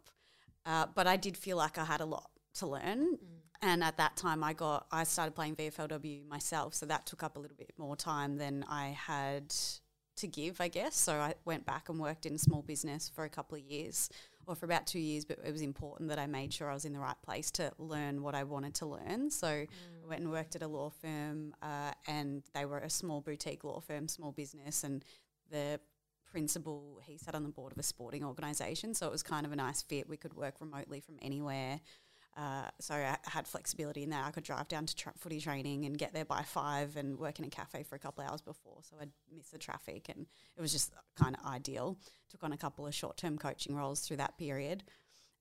uh, 0.64 0.87
but 0.94 1.07
I 1.07 1.16
did 1.16 1.37
feel 1.37 1.57
like 1.57 1.79
I 1.79 1.85
had 1.85 2.01
a 2.01 2.07
lot 2.07 2.31
to 2.55 2.66
learn. 2.66 3.14
Mm. 3.14 3.18
And 3.61 3.83
at 3.83 3.97
that 3.97 4.16
time, 4.16 4.44
I 4.44 4.53
got 4.53 4.87
I 4.92 5.03
started 5.03 5.35
playing 5.35 5.57
VFLW 5.57 6.29
myself, 6.29 6.75
so 6.75 6.87
that 6.87 7.07
took 7.07 7.25
up 7.25 7.37
a 7.37 7.40
little 7.40 7.57
bit 7.57 7.73
more 7.77 7.97
time 7.97 8.37
than 8.37 8.64
I 8.68 8.90
had 8.90 9.53
to 10.19 10.27
give, 10.27 10.61
I 10.61 10.69
guess. 10.69 10.97
So 10.97 11.15
I 11.15 11.35
went 11.45 11.67
back 11.67 11.89
and 11.89 11.99
worked 11.99 12.27
in 12.27 12.35
a 12.35 12.39
small 12.39 12.63
business 12.63 13.09
for 13.09 13.25
a 13.25 13.29
couple 13.29 13.57
of 13.59 13.65
years 13.65 14.11
or 14.47 14.55
for 14.55 14.65
about 14.65 14.87
two 14.87 14.99
years, 14.99 15.25
but 15.25 15.39
it 15.45 15.53
was 15.53 15.61
important 15.61 16.09
that 16.09 16.19
I 16.19 16.27
made 16.27 16.53
sure 16.53 16.71
I 16.71 16.75
was 16.75 16.87
in 16.87 16.95
the 16.95 16.99
right 16.99 17.21
place 17.23 17.51
to 17.53 17.71
learn 17.79 18.23
what 18.23 18.35
I 18.35 18.45
wanted 18.45 18.75
to 18.77 18.87
learn. 18.87 19.31
So 19.31 19.47
mm. 19.47 19.69
I 20.05 20.09
went 20.09 20.23
and 20.23 20.31
worked 20.31 20.57
at 20.57 20.63
a 20.63 20.69
law 20.69 20.91
firm, 20.91 21.55
uh, 21.63 21.93
and 22.07 22.43
they 22.55 22.65
were 22.65 22.79
a 22.79 22.91
small 22.91 23.21
boutique 23.21 23.63
law 23.63 23.81
firm, 23.81 24.09
small 24.09 24.33
business, 24.33 24.85
and 24.85 25.05
the 25.51 25.79
principal 26.31 27.01
he 27.05 27.19
sat 27.19 27.35
on 27.35 27.43
the 27.43 27.49
board 27.51 27.73
of 27.73 27.79
a 27.79 27.83
sporting 27.83 28.25
organisation, 28.25 28.95
so 28.95 29.07
it 29.07 29.13
was 29.13 29.23
kind 29.23 29.45
of 29.45 29.53
a 29.53 29.57
nice 29.57 29.83
fit. 29.83 30.09
We 30.09 30.17
could 30.17 30.35
work 30.35 30.61
remotely 30.61 31.01
from 31.01 31.17
anywhere. 31.21 31.81
Uh, 32.38 32.68
so 32.79 32.94
I 32.94 33.16
had 33.24 33.48
flexibility 33.48 34.05
in 34.05 34.11
that. 34.11 34.24
I 34.24 34.31
could 34.31 34.44
drive 34.44 34.68
down 34.68 34.87
to 34.87 34.94
tra- 34.94 35.12
footy 35.18 35.40
training 35.40 35.87
and 35.87 35.98
get 35.98 36.14
there 36.14 36.24
by 36.24 36.42
five 36.42 36.96
and 36.96 37.18
work 37.18 37.40
in 37.40 37.44
a 37.44 37.48
cafe 37.48 37.83
for 37.83 37.96
a 37.96 37.98
couple 37.98 38.22
of 38.22 38.31
hours 38.31 38.40
before, 38.40 38.79
so 38.83 38.96
I'd 39.01 39.11
miss 39.37 39.48
the 39.48 39.59
traffic, 39.59 40.09
and 40.09 40.24
it 40.57 40.61
was 40.61 40.70
just 40.70 40.92
kind 41.16 41.37
of 41.37 41.44
ideal. 41.51 41.98
Took 42.31 42.44
on 42.44 42.53
a 42.53 42.57
couple 42.57 42.87
of 42.87 42.94
short 42.94 43.16
term 43.16 43.38
coaching 43.38 43.74
roles 43.74 44.01
through 44.03 44.18
that 44.18 44.38
period, 44.38 44.85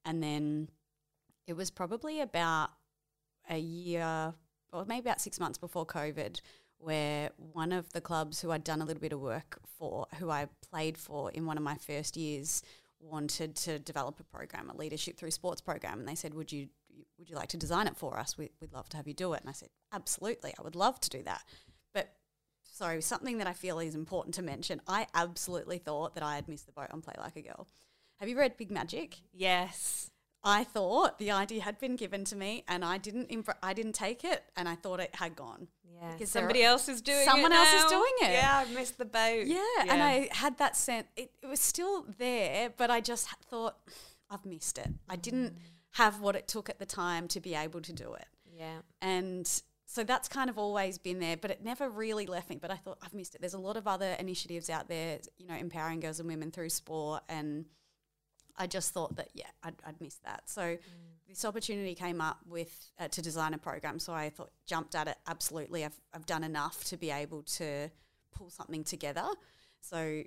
and 0.06 0.24
then 0.24 0.70
it 1.46 1.54
was 1.54 1.70
probably 1.70 2.20
about 2.20 2.72
a 3.48 3.60
year 3.60 4.34
or 4.74 4.86
maybe 4.86 5.02
about 5.02 5.22
six 5.22 5.40
months 5.40 5.60
before 5.60 5.86
COVID, 5.86 6.42
where 6.80 7.30
one 7.38 7.72
of 7.72 7.94
the 7.94 8.02
clubs 8.02 8.42
who 8.42 8.52
I'd 8.52 8.64
done 8.64 8.82
a 8.82 8.86
little 8.86 9.02
bit 9.02 9.14
of 9.14 9.20
work 9.20 9.60
for, 9.78 10.08
who 10.20 10.32
I 10.32 10.48
played 10.68 10.98
for 10.98 11.30
in 11.32 11.46
one 11.46 11.58
of 11.58 11.64
my 11.64 11.76
first 11.76 12.18
years, 12.18 12.64
wanted 13.00 13.56
to 13.56 13.78
develop 13.78 14.20
a 14.20 14.24
program, 14.24 14.72
a 14.72 14.76
leadership 14.76 15.16
through 15.16 15.32
sports 15.32 15.62
program, 15.62 16.00
and 16.00 16.08
they 16.08 16.16
said, 16.16 16.34
"Would 16.34 16.52
you 16.52 16.70
would 17.18 17.30
you 17.30 17.36
like 17.36 17.50
to 17.50 17.58
design 17.58 17.88
it 17.88 17.98
for 17.98 18.18
us? 18.18 18.38
We, 18.38 18.52
would 18.62 18.74
love 18.74 18.90
to 18.90 18.98
have 18.98 19.08
you 19.08 19.14
do 19.14 19.34
it." 19.34 19.42
And 19.42 19.50
I 19.50 19.54
said, 19.54 19.70
"Absolutely, 19.92 20.54
I 20.58 20.62
would 20.62 20.76
love 20.76 21.00
to 21.02 21.10
do 21.10 21.24
that." 21.24 21.44
But 21.94 22.14
sorry, 22.64 23.02
something 23.02 23.38
that 23.38 23.48
I 23.48 23.54
feel 23.54 23.80
is 23.80 23.96
important 23.96 24.36
to 24.36 24.42
mention. 24.42 24.82
I 24.88 25.08
absolutely 25.14 25.78
thought 25.78 26.16
that 26.16 26.24
I 26.24 26.36
had 26.36 26.48
missed 26.48 26.66
the 26.66 26.72
boat 26.72 26.90
on 26.92 27.02
Play 27.02 27.16
Like 27.18 27.36
a 27.36 27.42
Girl. 27.42 27.68
Have 28.20 28.30
you 28.30 28.38
read 28.38 28.58
Big 28.58 28.72
Magic? 28.72 29.18
Yes. 29.34 30.10
I 30.44 30.64
thought 30.64 31.20
the 31.20 31.32
idea 31.32 31.62
had 31.62 31.80
been 31.80 31.96
given 31.96 32.24
to 32.26 32.36
me, 32.36 32.64
and 32.68 32.86
I 32.86 32.98
didn't. 32.98 33.30
I 33.62 33.74
didn't 33.74 33.94
take 33.94 34.24
it, 34.24 34.44
and 34.56 34.70
I 34.70 34.76
thought 34.76 35.00
it 35.00 35.14
had 35.16 35.36
gone. 35.36 35.68
Yeah, 35.84 36.12
because 36.14 36.32
somebody 36.32 36.64
else 36.64 36.88
is 36.88 37.02
doing 37.02 37.22
it. 37.22 37.26
someone 37.26 37.52
else 37.52 37.70
now. 37.72 37.86
is 37.86 37.92
doing 37.92 38.14
it. 38.22 38.32
Yeah, 38.34 38.64
I 38.66 38.74
missed 38.74 38.98
the 38.98 39.06
boat. 39.06 39.46
Yeah, 39.46 39.56
yeah. 39.78 39.94
and 39.94 40.02
I 40.02 40.30
had 40.32 40.58
that 40.60 40.76
sense. 40.76 41.08
It, 41.16 41.32
it, 41.42 41.48
was 41.48 41.60
still 41.60 42.06
there, 42.18 42.72
but 42.78 42.92
I 42.92 43.02
just 43.02 43.28
thought 43.50 43.78
I've 44.30 44.46
missed 44.46 44.78
it. 44.78 44.90
I 45.10 45.16
didn't 45.16 45.56
mm. 45.56 45.62
Have 45.98 46.20
what 46.20 46.36
it 46.36 46.48
took 46.48 46.70
at 46.70 46.80
the 46.80 46.86
time 46.86 47.28
to 47.30 47.40
be 47.40 47.56
able 47.56 47.82
to 47.82 47.94
do 47.94 48.14
it. 48.14 48.28
Yeah, 48.58 48.80
and 49.02 49.48
so 49.86 50.04
that's 50.04 50.28
kind 50.28 50.50
of 50.50 50.58
always 50.58 50.98
been 50.98 51.20
there, 51.20 51.38
but 51.38 51.52
it 51.52 51.64
never 51.64 51.90
really 51.90 52.26
left 52.26 52.50
me. 52.50 52.58
But 52.60 52.72
I 52.72 52.76
thought 52.76 52.98
I've 53.04 53.14
missed 53.14 53.36
it. 53.36 53.42
There's 53.42 53.54
a 53.54 53.60
lot 53.60 53.78
of 53.78 53.88
other 53.88 54.16
initiatives 54.20 54.70
out 54.70 54.90
there, 54.90 55.20
you 55.38 55.48
know, 55.48 55.56
empowering 55.56 56.00
girls 56.00 56.20
and 56.20 56.28
women 56.28 56.52
through 56.52 56.70
sport 56.70 57.24
and 57.30 57.66
I 58.58 58.68
just 58.68 58.94
thought 58.94 59.16
that 59.18 59.30
yeah, 59.34 59.46
I'd, 59.64 59.76
I'd 59.86 60.02
missed 60.02 60.24
that. 60.24 60.50
So 60.50 60.62
mm. 60.62 60.80
this 61.28 61.46
opportunity 61.46 61.94
came 61.94 62.20
up 62.20 62.40
with 62.48 62.92
uh, 63.00 63.08
to 63.10 63.22
design 63.22 63.54
a 63.54 63.58
program. 63.58 64.00
So 64.00 64.14
I 64.14 64.30
thought 64.30 64.50
jumped 64.66 64.96
at 64.96 65.08
it. 65.08 65.18
Absolutely, 65.28 65.86
I've 65.86 66.00
I've 66.14 66.26
done 66.26 66.44
enough 66.44 66.84
to 66.86 66.98
be 66.98 67.12
able 67.12 67.44
to 67.44 67.90
pull 68.36 68.50
something 68.50 68.84
together. 68.84 69.26
So 69.82 70.24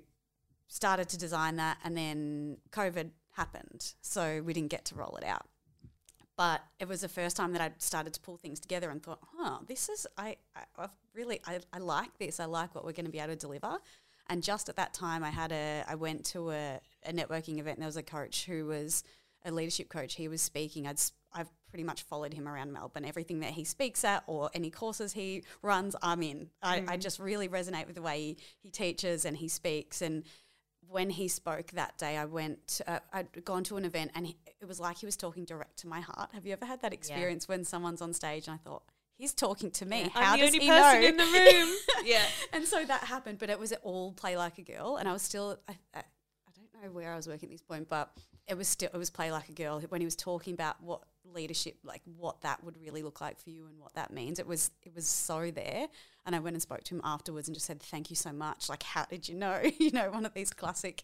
started 0.67 1.09
to 1.09 1.17
design 1.17 1.57
that, 1.57 1.77
and 1.83 1.97
then 1.97 2.57
COVID 2.71 3.09
happened, 3.31 3.93
so 4.01 4.41
we 4.45 4.53
didn't 4.53 4.69
get 4.69 4.85
to 4.85 4.95
roll 4.95 5.17
it 5.21 5.25
out. 5.25 5.45
But 6.41 6.63
it 6.79 6.87
was 6.87 7.01
the 7.01 7.07
first 7.07 7.37
time 7.37 7.53
that 7.53 7.61
I'd 7.61 7.79
started 7.79 8.15
to 8.15 8.19
pull 8.19 8.35
things 8.35 8.59
together 8.59 8.89
and 8.89 9.03
thought, 9.03 9.19
huh, 9.37 9.59
this 9.67 9.89
is 9.89 10.07
I, 10.17 10.37
I 10.55 10.61
I've 10.75 10.89
really 11.13 11.39
I, 11.45 11.59
I 11.71 11.77
like 11.77 12.17
this. 12.17 12.39
I 12.39 12.45
like 12.45 12.73
what 12.73 12.83
we're 12.83 12.93
going 12.93 13.05
to 13.05 13.11
be 13.11 13.19
able 13.19 13.33
to 13.33 13.35
deliver. 13.35 13.77
And 14.27 14.41
just 14.41 14.67
at 14.67 14.75
that 14.77 14.91
time, 14.91 15.23
I 15.23 15.29
had 15.29 15.51
a 15.51 15.83
I 15.87 15.93
went 15.93 16.25
to 16.33 16.49
a, 16.49 16.79
a 17.05 17.13
networking 17.13 17.59
event. 17.59 17.77
And 17.77 17.83
there 17.83 17.87
was 17.87 17.95
a 17.95 18.01
coach 18.01 18.45
who 18.45 18.65
was 18.65 19.03
a 19.45 19.51
leadership 19.51 19.87
coach. 19.89 20.15
He 20.15 20.27
was 20.27 20.41
speaking. 20.41 20.87
I'd 20.87 20.99
I've 21.31 21.51
pretty 21.69 21.83
much 21.83 22.01
followed 22.01 22.33
him 22.33 22.47
around 22.47 22.73
Melbourne. 22.73 23.05
Everything 23.05 23.41
that 23.41 23.51
he 23.51 23.63
speaks 23.63 24.03
at 24.03 24.23
or 24.25 24.49
any 24.55 24.71
courses 24.71 25.13
he 25.13 25.43
runs, 25.61 25.95
I'm 26.01 26.23
in. 26.23 26.49
I, 26.63 26.79
mm. 26.79 26.89
I 26.89 26.97
just 26.97 27.19
really 27.19 27.49
resonate 27.49 27.85
with 27.85 27.97
the 27.97 28.01
way 28.01 28.19
he, 28.19 28.37
he 28.63 28.69
teaches 28.71 29.25
and 29.25 29.37
he 29.37 29.47
speaks. 29.47 30.01
And 30.01 30.23
when 30.89 31.09
he 31.09 31.27
spoke 31.27 31.67
that 31.71 31.97
day, 31.97 32.17
I 32.17 32.25
went. 32.25 32.81
Uh, 32.85 32.99
I'd 33.13 33.45
gone 33.45 33.63
to 33.65 33.77
an 33.77 33.85
event, 33.85 34.11
and 34.15 34.27
he, 34.27 34.37
it 34.59 34.67
was 34.67 34.79
like 34.79 34.97
he 34.97 35.05
was 35.05 35.15
talking 35.15 35.45
direct 35.45 35.77
to 35.79 35.87
my 35.87 36.01
heart. 36.01 36.31
Have 36.33 36.45
you 36.45 36.53
ever 36.53 36.65
had 36.65 36.81
that 36.81 36.93
experience 36.93 37.45
yeah. 37.47 37.55
when 37.55 37.65
someone's 37.65 38.01
on 38.01 38.13
stage 38.13 38.47
and 38.47 38.55
I 38.55 38.57
thought, 38.57 38.83
he's 39.21 39.33
talking 39.33 39.71
to 39.71 39.85
me. 39.85 40.01
Yeah, 40.01 40.09
How 40.09 40.33
I'm 40.33 40.41
only 40.41 40.59
he 40.59 40.67
person 40.67 41.01
know? 41.01 41.07
in 41.07 41.17
the 41.17 41.23
room. 41.23 41.75
yeah. 42.05 42.25
And 42.51 42.65
so 42.65 42.83
that 42.83 43.03
happened, 43.03 43.39
but 43.39 43.49
it 43.49 43.59
was 43.59 43.71
all 43.83 44.11
play 44.13 44.35
like 44.35 44.57
a 44.57 44.63
girl, 44.63 44.97
and 44.97 45.07
I 45.07 45.13
was 45.13 45.21
still. 45.21 45.59
I, 45.69 45.73
I, 45.93 45.99
I 45.99 46.51
don't 46.55 46.83
know 46.83 46.91
where 46.91 47.13
I 47.13 47.15
was 47.15 47.27
working 47.27 47.47
at 47.47 47.51
this 47.51 47.61
point, 47.61 47.87
but 47.87 48.11
it 48.47 48.57
was 48.57 48.67
still 48.67 48.89
it 48.93 48.97
was 48.97 49.09
play 49.09 49.31
like 49.31 49.49
a 49.49 49.53
girl 49.53 49.79
when 49.89 50.01
he 50.01 50.05
was 50.05 50.15
talking 50.15 50.53
about 50.53 50.81
what 50.81 51.03
leadership 51.33 51.77
like 51.83 52.01
what 52.17 52.41
that 52.41 52.63
would 52.63 52.77
really 52.81 53.03
look 53.03 53.21
like 53.21 53.39
for 53.39 53.49
you 53.49 53.65
and 53.67 53.79
what 53.79 53.93
that 53.95 54.11
means. 54.11 54.39
It 54.39 54.47
was 54.47 54.71
it 54.83 54.93
was 54.95 55.07
so 55.07 55.51
there. 55.51 55.87
And 56.23 56.35
I 56.35 56.39
went 56.39 56.53
and 56.53 56.61
spoke 56.61 56.83
to 56.83 56.95
him 56.95 57.01
afterwards 57.03 57.47
and 57.47 57.55
just 57.55 57.65
said 57.65 57.81
thank 57.81 58.09
you 58.09 58.15
so 58.15 58.31
much. 58.31 58.69
Like 58.69 58.83
how 58.83 59.05
did 59.05 59.27
you 59.27 59.35
know? 59.35 59.61
You 59.81 59.91
know 59.91 60.11
one 60.11 60.25
of 60.25 60.33
these 60.33 60.51
classic 60.51 61.03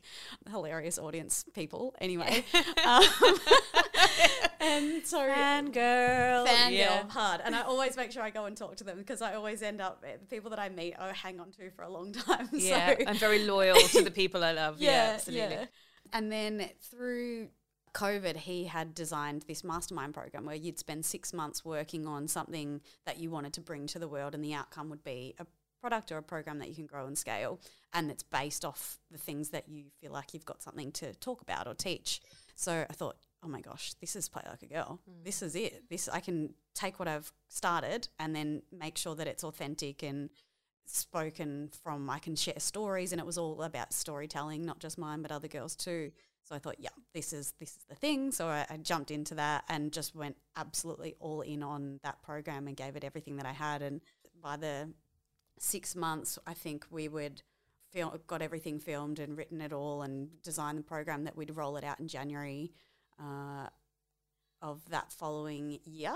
hilarious 0.50 1.00
audience 1.00 1.46
people. 1.54 1.96
Anyway 2.00 2.46
um, 2.86 3.04
and 4.60 5.06
so 5.06 5.20
fangirl. 5.20 6.48
Fangirl 6.48 6.72
yeah. 6.72 7.10
hard. 7.10 7.42
And 7.44 7.56
I 7.56 7.62
always 7.62 7.98
make 7.98 8.12
sure 8.12 8.22
I 8.22 8.30
go 8.30 8.46
and 8.46 8.56
talk 8.56 8.76
to 8.78 8.84
them 8.84 9.00
because 9.00 9.22
I 9.22 9.34
always 9.34 9.62
end 9.62 9.82
up 9.82 10.02
the 10.02 10.26
people 10.28 10.50
that 10.52 10.60
I 10.60 10.70
meet 10.70 10.96
I 11.00 11.12
hang 11.14 11.40
on 11.40 11.52
to 11.54 11.72
for 11.72 11.84
a 11.84 11.90
long 11.90 12.14
time. 12.14 12.50
Yeah 12.54 12.78
so. 12.78 13.04
I'm 13.08 13.18
very 13.18 13.44
loyal 13.46 13.76
to 13.76 14.04
the 14.04 14.12
people 14.12 14.44
I 14.44 14.52
love. 14.52 14.80
Yeah, 14.80 14.92
yeah 14.92 15.14
absolutely. 15.14 15.56
yeah. 15.56 15.66
And 16.14 16.32
then 16.32 16.70
through 16.82 17.50
COVID, 17.98 18.38
he 18.38 18.66
had 18.66 18.94
designed 18.94 19.44
this 19.48 19.64
mastermind 19.64 20.14
program 20.14 20.46
where 20.46 20.56
you'd 20.56 20.78
spend 20.78 21.04
six 21.04 21.34
months 21.34 21.66
working 21.66 22.06
on 22.06 22.28
something 22.28 22.82
that 23.08 23.18
you 23.18 23.32
wanted 23.32 23.54
to 23.54 23.62
bring 23.62 23.88
to 23.88 23.98
the 23.98 24.08
world, 24.08 24.36
and 24.36 24.44
the 24.44 24.54
outcome 24.54 24.90
would 24.90 25.04
be 25.04 25.34
a 25.40 25.48
product 25.82 26.12
or 26.12 26.18
a 26.18 26.24
program 26.24 26.60
that 26.60 26.70
you 26.70 26.76
can 26.76 26.86
grow 26.86 27.08
and 27.08 27.18
scale, 27.18 27.60
and 27.94 28.12
it's 28.12 28.22
based 28.22 28.64
off 28.64 29.00
the 29.10 29.18
things 29.18 29.50
that 29.50 29.68
you 29.68 29.86
feel 30.00 30.12
like 30.12 30.34
you've 30.34 30.46
got 30.46 30.62
something 30.62 30.92
to 30.92 31.14
talk 31.16 31.42
about 31.42 31.68
or 31.68 31.74
teach. 31.74 32.22
So 32.56 32.86
I 32.88 32.94
thought, 32.94 33.18
oh 33.44 33.48
my 33.48 33.62
gosh, 33.62 33.94
this 33.96 34.16
is 34.16 34.30
play 34.30 34.44
like 34.48 34.62
a 34.62 34.68
girl. 34.68 35.00
Mm. 35.10 35.24
This 35.26 35.42
is 35.42 35.56
it. 35.56 35.90
This 35.90 36.08
I 36.08 36.20
can 36.20 36.54
take 36.76 37.00
what 37.00 37.08
I've 37.08 37.32
started 37.48 38.10
and 38.20 38.36
then 38.36 38.62
make 38.72 38.98
sure 38.98 39.16
that 39.16 39.28
it's 39.28 39.44
authentic 39.44 40.04
and 40.04 40.30
spoken 40.86 41.70
from 41.84 42.10
I 42.10 42.20
can 42.20 42.36
share 42.36 42.60
stories 42.60 43.12
and 43.12 43.20
it 43.20 43.26
was 43.26 43.38
all 43.38 43.62
about 43.64 43.94
storytelling, 43.94 44.66
not 44.66 44.80
just 44.80 44.98
mine 44.98 45.22
but 45.22 45.32
other 45.32 45.48
girls 45.48 45.76
too. 45.76 46.12
So 46.48 46.56
I 46.56 46.60
thought, 46.60 46.76
yeah, 46.80 46.90
this 47.14 47.34
is 47.34 47.54
this 47.60 47.72
is 47.72 47.84
the 47.90 47.96
thing. 47.96 48.32
So 48.32 48.48
I, 48.48 48.66
I, 48.70 48.78
jumped 48.78 49.12
into 49.12 49.36
that 49.36 49.66
and 49.68 49.92
just 49.92 50.16
went 50.16 50.38
absolutely 50.56 51.16
all 51.20 51.42
in 51.42 51.62
on 51.62 52.00
that 52.04 52.22
program 52.22 52.68
and 52.68 52.78
gave 52.78 52.96
it 52.96 53.04
everything 53.04 53.36
that 53.36 53.46
I 53.46 53.52
had. 53.52 53.82
And 53.82 54.00
by 54.42 54.56
the 54.56 54.94
six 55.60 55.96
months, 55.96 56.40
I 56.48 56.54
think 56.54 56.86
we 56.90 57.10
would 57.10 57.42
feel 57.92 58.18
got 58.28 58.42
everything 58.42 58.80
filmed 58.80 59.20
and 59.20 59.38
written 59.38 59.60
it 59.60 59.74
all 59.74 60.04
and 60.04 60.30
designed 60.42 60.78
the 60.78 60.84
program 60.84 61.26
that 61.26 61.36
we'd 61.36 61.56
roll 61.56 61.76
it 61.76 61.84
out 61.84 62.00
in 62.00 62.08
January 62.08 62.72
uh, 63.20 63.68
of 64.62 64.88
that 64.90 65.12
following 65.12 65.80
year. 65.84 66.16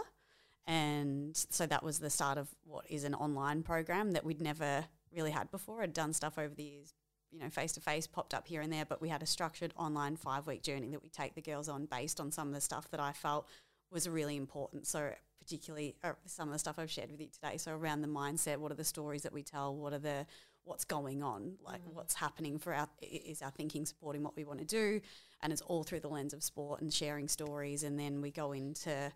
And 0.66 1.36
so 1.36 1.66
that 1.66 1.84
was 1.84 2.00
the 2.00 2.10
start 2.10 2.38
of 2.38 2.48
what 2.64 2.90
is 2.90 3.04
an 3.04 3.16
online 3.16 3.64
program 3.64 4.12
that 4.12 4.24
we'd 4.24 4.42
never 4.42 4.86
really 5.14 5.32
had 5.32 5.52
before. 5.52 5.82
I'd 5.82 5.94
done 5.94 6.14
stuff 6.14 6.38
over 6.38 6.54
the 6.54 6.64
years, 6.64 6.94
you 7.32 7.40
know, 7.40 7.50
face 7.50 7.72
to 7.74 7.82
face, 7.82 8.08
popped 8.08 8.34
up 8.34 8.48
here 8.48 8.62
and 8.62 8.72
there, 8.72 8.86
but 8.86 9.02
we 9.02 9.10
had 9.10 9.24
a 9.24 9.26
structured 9.26 9.74
online 9.78 10.16
five 10.16 10.48
week 10.48 10.64
journey 10.64 10.90
that 10.92 11.02
we 11.02 11.10
take 11.10 11.36
the 11.36 11.42
girls 11.42 11.70
on 11.70 11.86
based 11.86 12.20
on 12.20 12.32
some 12.32 12.48
of 12.48 12.54
the 12.54 12.62
stuff 12.62 12.90
that 12.92 13.00
I 13.00 13.14
felt 13.14 13.48
was 13.92 14.08
really 14.08 14.36
important. 14.36 14.88
So, 14.88 15.12
particularly 15.40 15.96
uh, 16.04 16.14
some 16.26 16.50
of 16.50 16.54
the 16.54 16.60
stuff 16.60 16.78
I've 16.78 16.92
shared 16.92 17.12
with 17.12 17.20
you 17.20 17.28
today. 17.28 17.58
So, 17.58 17.72
around 17.72 18.02
the 18.02 18.08
mindset, 18.08 18.58
what 18.58 18.72
are 18.72 18.76
the 18.76 18.84
stories 18.84 19.24
that 19.24 19.34
we 19.34 19.44
tell? 19.44 19.76
What 19.76 19.94
are 19.94 20.00
the 20.00 20.26
what's 20.64 20.86
going 20.86 21.24
on? 21.24 21.54
Like, 21.64 21.82
mm. 21.82 21.94
what's 21.94 22.14
happening 22.14 22.60
for 22.60 22.74
our 22.74 22.88
is 23.02 23.42
our 23.42 23.52
thinking 23.52 23.86
supporting 23.86 24.24
what 24.24 24.36
we 24.36 24.44
want 24.44 24.60
to 24.60 24.66
do? 24.66 25.02
And 25.42 25.52
it's 25.52 25.62
all 25.62 25.84
through 25.84 26.02
the 26.02 26.10
lens 26.10 26.34
of 26.34 26.44
sport 26.44 26.82
and 26.82 26.94
sharing 26.94 27.28
stories. 27.28 27.84
And 27.84 28.00
then 28.00 28.22
we 28.22 28.32
go 28.32 28.52
into 28.52 29.12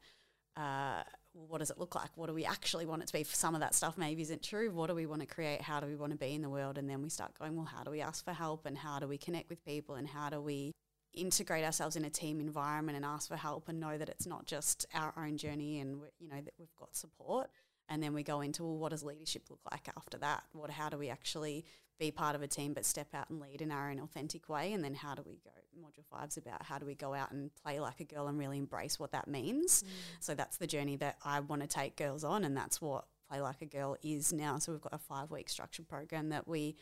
uh, 0.58 1.04
what 1.36 1.60
does 1.60 1.70
it 1.70 1.78
look 1.78 1.96
like? 1.96 2.10
What 2.16 2.28
do 2.28 2.34
we 2.34 2.46
actually 2.46 2.86
want 2.86 3.04
it 3.04 3.08
to 3.08 3.14
be? 3.14 3.24
For 3.24 3.36
some 3.36 3.56
of 3.56 3.62
that 3.62 3.76
stuff 3.76 3.98
maybe 3.98 4.22
isn't 4.22 4.42
true. 4.42 4.72
What 4.72 4.88
do 4.88 4.96
we 4.96 5.06
want 5.06 5.22
to 5.22 5.28
create? 5.28 5.62
How 5.62 5.80
do 5.80 5.88
we 5.88 5.96
want 5.96 6.12
to 6.14 6.18
be 6.18 6.34
in 6.34 6.42
the 6.42 6.50
world? 6.50 6.78
And 6.78 6.90
then 6.90 7.02
we 7.02 7.10
start 7.10 7.38
going, 7.38 7.56
well, 7.56 7.66
how 7.66 7.84
do 7.84 7.92
we 7.92 8.02
ask 8.02 8.24
for 8.24 8.34
help? 8.34 8.66
And 8.66 8.78
how 8.78 9.00
do 9.00 9.08
we 9.08 9.18
connect 9.18 9.50
with 9.50 9.64
people? 9.66 9.96
And 9.96 10.08
how 10.08 10.30
do 10.30 10.40
we 10.40 10.74
integrate 11.14 11.64
ourselves 11.64 11.96
in 11.96 12.06
a 12.06 12.10
team 12.10 12.40
environment 12.40 12.96
and 12.96 13.06
ask 13.06 13.28
for 13.28 13.36
help 13.36 13.70
and 13.70 13.80
know 13.80 13.98
that 13.98 14.10
it's 14.10 14.28
not 14.28 14.46
just 14.46 14.86
our 14.94 15.14
own 15.18 15.38
journey 15.38 15.80
and 15.80 16.02
you 16.20 16.28
know 16.28 16.42
that 16.42 16.54
we've 16.60 16.76
got 16.78 16.94
support 16.96 17.50
and 17.90 18.04
then 18.04 18.14
we 18.14 18.22
go 18.22 18.42
into 18.42 18.64
well 18.64 18.78
what 18.78 18.90
does 18.90 19.04
leadership 19.04 19.44
look 19.50 19.62
like 19.72 19.88
after 19.96 20.18
that 20.18 20.44
what 20.52 20.70
how 20.70 20.90
do 20.90 20.98
we 20.98 21.10
actually 21.10 21.64
be 22.00 22.12
part 22.12 22.36
of 22.36 22.42
a 22.42 22.48
team 22.48 22.74
but 22.74 22.86
step 22.86 23.08
out 23.14 23.30
and 23.30 23.40
lead 23.40 23.62
in 23.62 23.72
our 23.72 23.90
own 23.90 24.00
authentic 24.00 24.50
way 24.50 24.74
and 24.74 24.84
then 24.84 24.94
how 24.94 25.16
do 25.16 25.24
we 25.26 25.40
go 25.44 25.52
module 25.78 26.06
five's 26.06 26.38
about 26.38 26.64
how 26.64 26.78
do 26.78 26.86
we 26.86 26.96
go 26.96 27.14
out 27.14 27.32
and 27.32 27.52
play 27.56 27.80
like 27.82 28.00
a 28.00 28.04
girl 28.06 28.28
and 28.28 28.40
really 28.40 28.58
embrace 28.58 28.98
what 28.98 29.12
that 29.12 29.28
means. 29.28 29.84
Mm. 29.84 29.88
so 30.22 30.34
that's 30.34 30.56
the 30.58 30.68
journey 30.68 30.96
that 30.96 31.18
i 31.26 31.40
want 31.42 31.62
to 31.62 31.68
take 31.68 31.98
girls 31.98 32.24
on 32.24 32.46
and 32.46 32.56
that's 32.56 32.82
what 32.82 33.06
play 33.30 33.42
like 33.42 33.62
a 33.62 33.66
girl 33.66 33.98
is 34.04 34.32
now. 34.34 34.58
So 34.60 34.72
we've 34.72 34.82
got 34.82 34.94
a 34.94 34.98
five 34.98 35.32
week 35.32 35.50
structured 35.50 35.88
program 35.88 36.30
that 36.30 36.48
we 36.48 36.76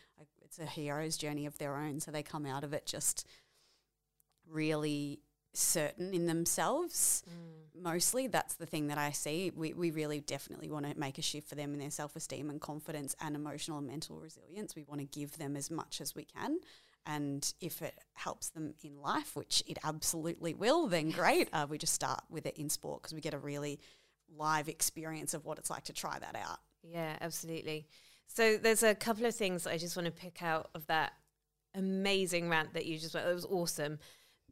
it's 0.43 0.59
a 0.59 0.65
hero's 0.65 1.17
journey 1.17 1.45
of 1.45 1.57
their 1.57 1.75
own. 1.75 1.99
So 1.99 2.11
they 2.11 2.23
come 2.23 2.45
out 2.45 2.63
of 2.63 2.73
it 2.73 2.85
just 2.85 3.27
really 4.49 5.19
certain 5.53 6.13
in 6.13 6.25
themselves. 6.25 7.23
Mm. 7.29 7.83
mostly 7.83 8.27
that's 8.27 8.55
the 8.55 8.65
thing 8.65 8.87
that 8.87 8.97
i 8.97 9.11
see. 9.11 9.51
We, 9.55 9.73
we 9.73 9.91
really 9.91 10.19
definitely 10.19 10.69
want 10.69 10.85
to 10.89 10.97
make 10.99 11.17
a 11.17 11.21
shift 11.21 11.47
for 11.47 11.55
them 11.55 11.73
in 11.73 11.79
their 11.79 11.91
self-esteem 11.91 12.49
and 12.49 12.59
confidence 12.59 13.15
and 13.21 13.35
emotional 13.35 13.77
and 13.77 13.87
mental 13.87 14.19
resilience. 14.19 14.75
We 14.75 14.83
want 14.83 15.01
to 15.01 15.19
give 15.19 15.37
them 15.37 15.55
as 15.55 15.69
much 15.69 16.01
as 16.01 16.15
we 16.15 16.25
can. 16.25 16.57
And 17.05 17.53
if 17.59 17.81
it 17.81 17.99
helps 18.13 18.49
them 18.49 18.73
in 18.83 19.01
life 19.01 19.35
which 19.35 19.63
it 19.67 19.77
absolutely 19.83 20.53
will 20.53 20.87
then 20.87 21.09
great. 21.21 21.49
Uh, 21.53 21.67
we 21.69 21.77
just 21.77 21.93
start 21.93 22.21
with 22.29 22.45
it 22.45 22.57
in 22.57 22.69
sport 22.69 23.01
because 23.01 23.13
we 23.13 23.21
get 23.21 23.33
a 23.33 23.39
really 23.39 23.79
live 24.35 24.67
experience 24.69 25.33
of 25.33 25.45
what 25.45 25.59
it's 25.59 25.69
like 25.69 25.83
to 25.85 25.93
try 25.93 26.17
that 26.19 26.35
out. 26.35 26.59
Yeah 26.83 27.15
absolutely. 27.21 27.87
So 28.27 28.57
there's 28.57 28.83
a 28.83 28.95
couple 28.95 29.25
of 29.25 29.35
things 29.35 29.67
i 29.67 29.77
just 29.77 29.95
want 29.95 30.05
to 30.05 30.11
pick 30.11 30.41
out 30.41 30.69
of 30.73 30.87
that 30.87 31.13
amazing 31.75 32.49
rant 32.49 32.73
that 32.73 32.85
you 32.85 32.97
just 32.97 33.13
went 33.15 33.27
it 33.27 33.33
was 33.33 33.45
awesome 33.45 33.97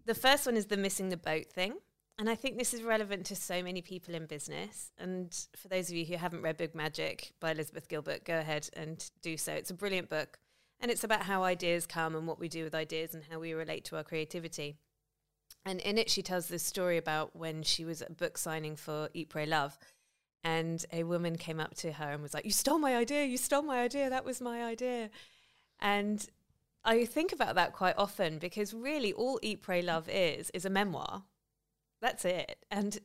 the 0.06 0.16
first 0.16 0.46
one 0.46 0.58
is 0.58 0.68
the 0.68 0.78
missing 0.78 1.10
the 1.10 1.18
boat 1.18 1.52
thing. 1.52 1.76
And 2.20 2.30
I 2.30 2.36
think 2.36 2.58
this 2.58 2.74
is 2.74 2.84
relevant 2.84 3.26
to 3.28 3.36
so 3.36 3.64
many 3.64 3.82
people 3.82 4.14
in 4.14 4.28
business. 4.28 4.92
And 5.00 5.36
for 5.56 5.70
those 5.70 5.90
of 5.90 5.96
you 5.96 6.06
who 6.06 6.18
haven't 6.18 6.44
read 6.44 6.58
Big 6.58 6.76
Magic 6.76 7.32
by 7.40 7.52
Elizabeth 7.52 7.88
Gilbert, 7.88 8.26
go 8.26 8.38
ahead 8.38 8.70
and 8.74 9.04
do 9.22 9.38
so. 9.38 9.54
It's 9.54 9.72
a 9.72 9.76
brilliant 9.76 10.10
book. 10.10 10.38
And 10.80 10.92
it's 10.92 11.04
about 11.04 11.24
how 11.24 11.44
ideas 11.44 11.88
come 11.88 12.16
and 12.16 12.28
what 12.28 12.40
we 12.40 12.48
do 12.48 12.64
with 12.64 12.76
ideas 12.76 13.14
and 13.14 13.24
how 13.24 13.40
we 13.40 13.54
relate 13.54 13.86
to 13.86 13.98
our 13.98 14.04
creativity. 14.04 14.78
And 15.66 15.80
in 15.82 15.98
it, 15.98 16.10
she 16.10 16.22
tells 16.22 16.48
this 16.48 16.64
story 16.64 16.98
about 16.98 17.36
when 17.36 17.64
she 17.64 17.86
was 17.86 18.02
at 18.02 18.10
a 18.10 18.14
book 18.14 18.38
signing 18.38 18.76
for 18.76 19.10
Eat, 19.14 19.30
Pray, 19.30 19.46
Love. 19.46 19.78
And 20.44 20.84
a 20.92 21.04
woman 21.04 21.38
came 21.38 21.60
up 21.60 21.76
to 21.76 21.92
her 21.94 22.12
and 22.12 22.22
was 22.22 22.34
like, 22.34 22.46
You 22.46 22.52
stole 22.52 22.80
my 22.80 22.96
idea. 22.96 23.26
You 23.26 23.38
stole 23.38 23.62
my 23.62 23.82
idea. 23.82 24.10
That 24.10 24.26
was 24.26 24.42
my 24.42 24.64
idea. 24.64 25.12
And 25.80 26.28
I 26.84 27.06
think 27.06 27.32
about 27.32 27.56
that 27.56 27.74
quite 27.74 27.96
often 27.98 28.40
because 28.40 28.74
really 28.74 29.14
all 29.14 29.40
Eat, 29.42 29.62
Pray, 29.62 29.82
Love 29.82 30.10
is 30.10 30.50
is 30.52 30.66
a 30.66 30.70
memoir. 30.70 31.24
That's 32.02 32.26
it. 32.26 32.66
And 32.72 33.00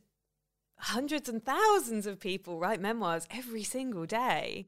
hundreds 0.79 1.29
and 1.29 1.43
thousands 1.43 2.07
of 2.07 2.19
people 2.19 2.59
write 2.59 2.81
memoirs 2.81 3.27
every 3.29 3.63
single 3.63 4.05
day. 4.05 4.67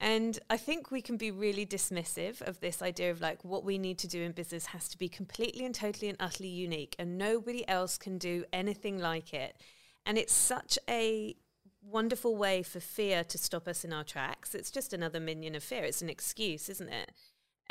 And 0.00 0.40
I 0.50 0.56
think 0.56 0.90
we 0.90 1.00
can 1.00 1.16
be 1.16 1.30
really 1.30 1.64
dismissive 1.64 2.42
of 2.42 2.58
this 2.58 2.82
idea 2.82 3.12
of 3.12 3.20
like 3.20 3.44
what 3.44 3.64
we 3.64 3.78
need 3.78 3.98
to 3.98 4.08
do 4.08 4.22
in 4.22 4.32
business 4.32 4.66
has 4.66 4.88
to 4.88 4.98
be 4.98 5.08
completely 5.08 5.64
and 5.64 5.72
totally 5.72 6.08
and 6.08 6.16
utterly 6.18 6.48
unique, 6.48 6.96
and 6.98 7.16
nobody 7.16 7.66
else 7.68 7.98
can 7.98 8.18
do 8.18 8.44
anything 8.52 8.98
like 8.98 9.32
it. 9.32 9.56
And 10.04 10.18
it's 10.18 10.32
such 10.32 10.76
a 10.88 11.36
wonderful 11.80 12.34
way 12.36 12.64
for 12.64 12.80
fear 12.80 13.22
to 13.22 13.38
stop 13.38 13.68
us 13.68 13.84
in 13.84 13.92
our 13.92 14.02
tracks. 14.02 14.56
It's 14.56 14.72
just 14.72 14.92
another 14.92 15.20
minion 15.20 15.54
of 15.54 15.62
fear. 15.62 15.84
It's 15.84 16.02
an 16.02 16.10
excuse, 16.10 16.68
isn't 16.68 16.88
it? 16.88 17.12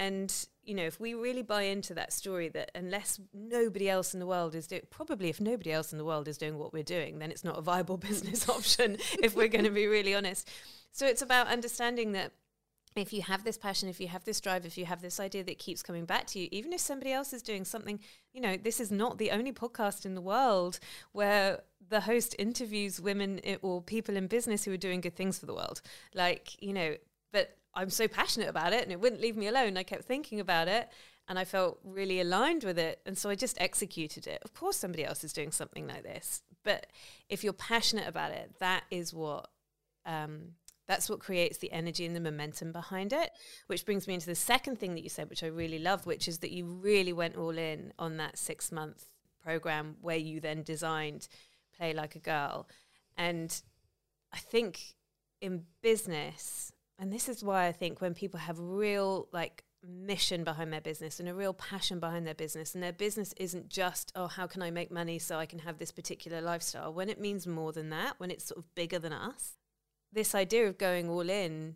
And 0.02 0.34
you 0.64 0.74
know, 0.74 0.84
if 0.84 1.00
we 1.00 1.14
really 1.14 1.44
buy 1.44 1.64
into 1.64 1.94
that 1.94 2.12
story 2.12 2.50
that 2.50 2.72
unless 2.74 3.20
nobody 3.34 3.88
else 3.88 4.16
in 4.16 4.20
the 4.20 4.26
world 4.26 4.56
is 4.56 4.66
doing, 4.66 4.82
probably 4.90 5.30
if 5.30 5.40
nobody 5.40 5.72
else 5.72 5.92
in 5.92 6.00
the 6.00 6.06
world 6.06 6.28
is 6.28 6.40
doing 6.40 6.58
what 6.58 6.74
we're 6.74 6.82
doing, 6.82 7.20
then 7.20 7.30
it's 7.30 7.44
not 7.44 7.60
a 7.60 7.62
viable 7.62 7.98
business 8.10 8.50
option. 8.50 8.98
if 9.22 9.36
we're 9.36 9.48
going 9.48 9.64
to 9.64 9.70
be 9.70 9.86
really 9.86 10.16
honest, 10.16 10.50
so 10.92 11.06
it's 11.06 11.22
about 11.22 11.48
understanding 11.48 12.14
that 12.14 12.32
if 12.96 13.14
you 13.14 13.22
have 13.22 13.44
this 13.44 13.60
passion, 13.60 13.90
if 13.90 14.02
you 14.02 14.08
have 14.08 14.24
this 14.24 14.42
drive, 14.42 14.66
if 14.66 14.76
you 14.76 14.86
have 14.86 15.04
this 15.04 15.20
idea 15.20 15.44
that 15.44 15.60
keeps 15.60 15.84
coming 15.84 16.06
back 16.06 16.26
to 16.28 16.40
you, 16.40 16.48
even 16.52 16.74
if 16.74 16.80
somebody 16.82 17.12
else 17.12 17.32
is 17.32 17.44
doing 17.44 17.64
something, 17.64 18.00
you 18.34 18.42
know, 18.42 18.58
this 18.58 18.80
is 18.80 18.92
not 18.92 19.20
the 19.20 19.30
only 19.30 19.54
podcast 19.54 20.04
in 20.04 20.16
the 20.16 20.22
world 20.22 20.80
where 21.12 21.62
the 21.90 22.02
host 22.02 22.36
interviews 22.40 23.00
women 23.00 23.40
eh, 23.44 23.58
or 23.62 23.84
people 23.84 24.18
in 24.18 24.26
business 24.26 24.66
who 24.66 24.74
are 24.74 24.78
doing 24.78 25.00
good 25.00 25.16
things 25.16 25.38
for 25.38 25.46
the 25.46 25.54
world. 25.54 25.82
Like, 26.16 26.62
you 26.62 26.74
know, 26.74 26.96
but 27.32 27.56
I'm 27.74 27.90
so 27.90 28.08
passionate 28.08 28.50
about 28.50 28.74
it 28.74 28.84
and 28.84 28.92
it 28.92 29.00
wouldn't 29.00 29.22
leave 29.22 29.38
me 29.38 29.48
alone. 29.48 29.78
I 29.78 29.84
kept 29.84 30.04
thinking 30.04 30.40
about 30.40 30.68
it 30.68 30.90
and 31.28 31.40
I 31.40 31.46
felt 31.46 31.80
really 31.84 32.20
aligned 32.20 32.64
with 32.64 32.78
it. 32.78 33.00
And 33.06 33.18
so 33.18 33.30
I 33.30 33.36
just 33.36 33.60
executed 33.62 34.28
it. 34.28 34.42
Of 34.44 34.54
course, 34.54 34.78
somebody 34.78 35.06
else 35.06 35.24
is 35.24 35.34
doing 35.34 35.52
something 35.52 35.88
like 35.88 36.04
this. 36.04 36.42
But 36.64 36.88
if 37.30 37.44
you're 37.44 37.54
passionate 37.54 38.08
about 38.08 38.32
it, 38.32 38.54
that 38.60 38.84
is 38.92 39.14
what. 39.14 39.50
Um, 40.06 40.54
that's 40.88 41.10
what 41.10 41.20
creates 41.20 41.60
the 41.60 41.72
energy 41.72 42.06
and 42.06 42.14
the 42.14 42.20
momentum 42.20 42.74
behind 42.74 43.14
it. 43.14 43.30
Which 43.68 43.86
brings 43.86 44.08
me 44.08 44.16
into 44.16 44.26
the 44.26 44.36
second 44.36 44.78
thing 44.78 44.96
that 44.96 45.04
you 45.04 45.10
said, 45.10 45.30
which 45.30 45.44
I 45.44 45.48
really 45.48 45.80
love, 45.80 46.06
which 46.06 46.28
is 46.28 46.40
that 46.40 46.52
you 46.52 46.66
really 46.66 47.14
went 47.14 47.38
all 47.38 47.58
in 47.58 47.94
on 47.98 48.18
that 48.18 48.38
six 48.38 48.74
month 48.74 49.06
program 49.42 49.96
where 50.02 50.18
you 50.18 50.42
then 50.42 50.64
designed 50.64 51.30
Play 51.78 51.94
Like 51.94 52.16
a 52.16 52.20
Girl. 52.20 52.68
And 53.16 53.62
I 54.34 54.38
think 54.38 54.96
in 55.40 55.64
business, 55.82 56.74
and 57.02 57.12
this 57.12 57.28
is 57.28 57.44
why 57.44 57.66
I 57.66 57.72
think 57.72 58.00
when 58.00 58.14
people 58.14 58.40
have 58.40 58.60
real 58.60 59.28
like 59.34 59.64
mission 59.84 60.44
behind 60.44 60.72
their 60.72 60.80
business 60.80 61.20
and 61.20 61.28
a 61.28 61.34
real 61.34 61.56
passion 61.56 62.00
behind 62.00 62.28
their 62.28 62.36
business 62.36 62.76
and 62.76 62.84
their 62.84 62.94
business 62.94 63.34
isn't 63.38 63.68
just 63.68 64.12
oh 64.16 64.28
how 64.28 64.46
can 64.46 64.62
I 64.62 64.70
make 64.70 64.92
money 64.92 65.18
so 65.18 65.40
I 65.40 65.48
can 65.48 65.60
have 65.60 65.80
this 65.80 65.92
particular 65.92 66.40
lifestyle? 66.40 66.94
When 66.94 67.10
it 67.10 67.20
means 67.20 67.48
more 67.48 67.74
than 67.74 67.90
that 67.90 68.20
when 68.20 68.30
it's 68.30 68.46
sort 68.46 68.60
of 68.60 68.76
bigger 68.76 69.00
than 69.00 69.12
us 69.12 69.58
this 70.14 70.36
idea 70.36 70.68
of 70.68 70.78
going 70.78 71.10
all 71.10 71.28
in 71.28 71.76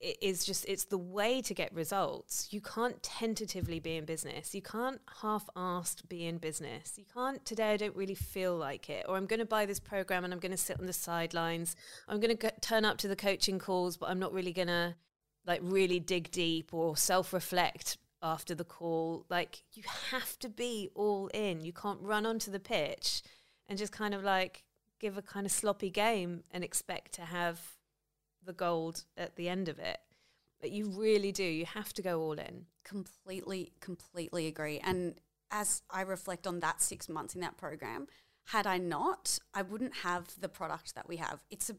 it 0.00 0.16
is 0.22 0.44
just 0.44 0.64
it's 0.66 0.84
the 0.84 0.98
way 0.98 1.42
to 1.42 1.54
get 1.54 1.72
results. 1.74 2.48
You 2.50 2.60
can't 2.60 3.02
tentatively 3.02 3.80
be 3.80 3.96
in 3.96 4.04
business. 4.04 4.54
You 4.54 4.62
can't 4.62 5.00
half-assed 5.22 6.08
be 6.08 6.26
in 6.26 6.38
business. 6.38 6.94
You 6.96 7.04
can't 7.12 7.44
today 7.44 7.72
i 7.72 7.76
don't 7.76 7.96
really 7.96 8.14
feel 8.14 8.56
like 8.56 8.88
it 8.90 9.04
or 9.08 9.16
i'm 9.16 9.26
going 9.26 9.40
to 9.40 9.46
buy 9.46 9.66
this 9.66 9.80
program 9.80 10.24
and 10.24 10.32
i'm 10.32 10.40
going 10.40 10.52
to 10.52 10.56
sit 10.56 10.78
on 10.78 10.86
the 10.86 10.92
sidelines. 10.92 11.76
I'm 12.08 12.20
going 12.20 12.36
to 12.36 12.50
turn 12.60 12.84
up 12.84 12.98
to 12.98 13.08
the 13.08 13.16
coaching 13.16 13.58
calls 13.58 13.96
but 13.96 14.08
i'm 14.08 14.18
not 14.18 14.32
really 14.32 14.52
going 14.52 14.68
to 14.68 14.94
like 15.46 15.60
really 15.62 15.98
dig 15.98 16.30
deep 16.30 16.72
or 16.72 16.96
self-reflect 16.96 17.96
after 18.22 18.54
the 18.54 18.64
call. 18.64 19.24
Like 19.28 19.62
you 19.72 19.82
have 20.10 20.38
to 20.40 20.48
be 20.48 20.90
all 20.94 21.28
in. 21.28 21.64
You 21.64 21.72
can't 21.72 22.00
run 22.00 22.26
onto 22.26 22.50
the 22.50 22.60
pitch 22.60 23.22
and 23.68 23.78
just 23.78 23.92
kind 23.92 24.14
of 24.14 24.22
like 24.22 24.64
give 25.00 25.16
a 25.16 25.22
kind 25.22 25.46
of 25.46 25.52
sloppy 25.52 25.90
game 25.90 26.42
and 26.50 26.64
expect 26.64 27.12
to 27.14 27.22
have 27.22 27.60
the 28.48 28.52
gold 28.52 29.04
at 29.16 29.36
the 29.36 29.48
end 29.48 29.68
of 29.68 29.78
it. 29.78 29.98
But 30.60 30.72
you 30.72 30.88
really 30.88 31.30
do. 31.30 31.44
You 31.44 31.66
have 31.66 31.92
to 31.92 32.02
go 32.02 32.20
all 32.20 32.32
in. 32.32 32.64
Completely, 32.82 33.72
completely 33.80 34.48
agree. 34.48 34.80
And 34.80 35.14
as 35.52 35.82
I 35.88 36.00
reflect 36.00 36.48
on 36.48 36.58
that 36.60 36.82
six 36.82 37.08
months 37.08 37.36
in 37.36 37.40
that 37.42 37.56
program, 37.56 38.08
had 38.46 38.66
I 38.66 38.78
not, 38.78 39.38
I 39.54 39.62
wouldn't 39.62 39.98
have 39.98 40.34
the 40.40 40.48
product 40.48 40.96
that 40.96 41.08
we 41.08 41.18
have. 41.18 41.44
It's 41.50 41.70
a 41.70 41.76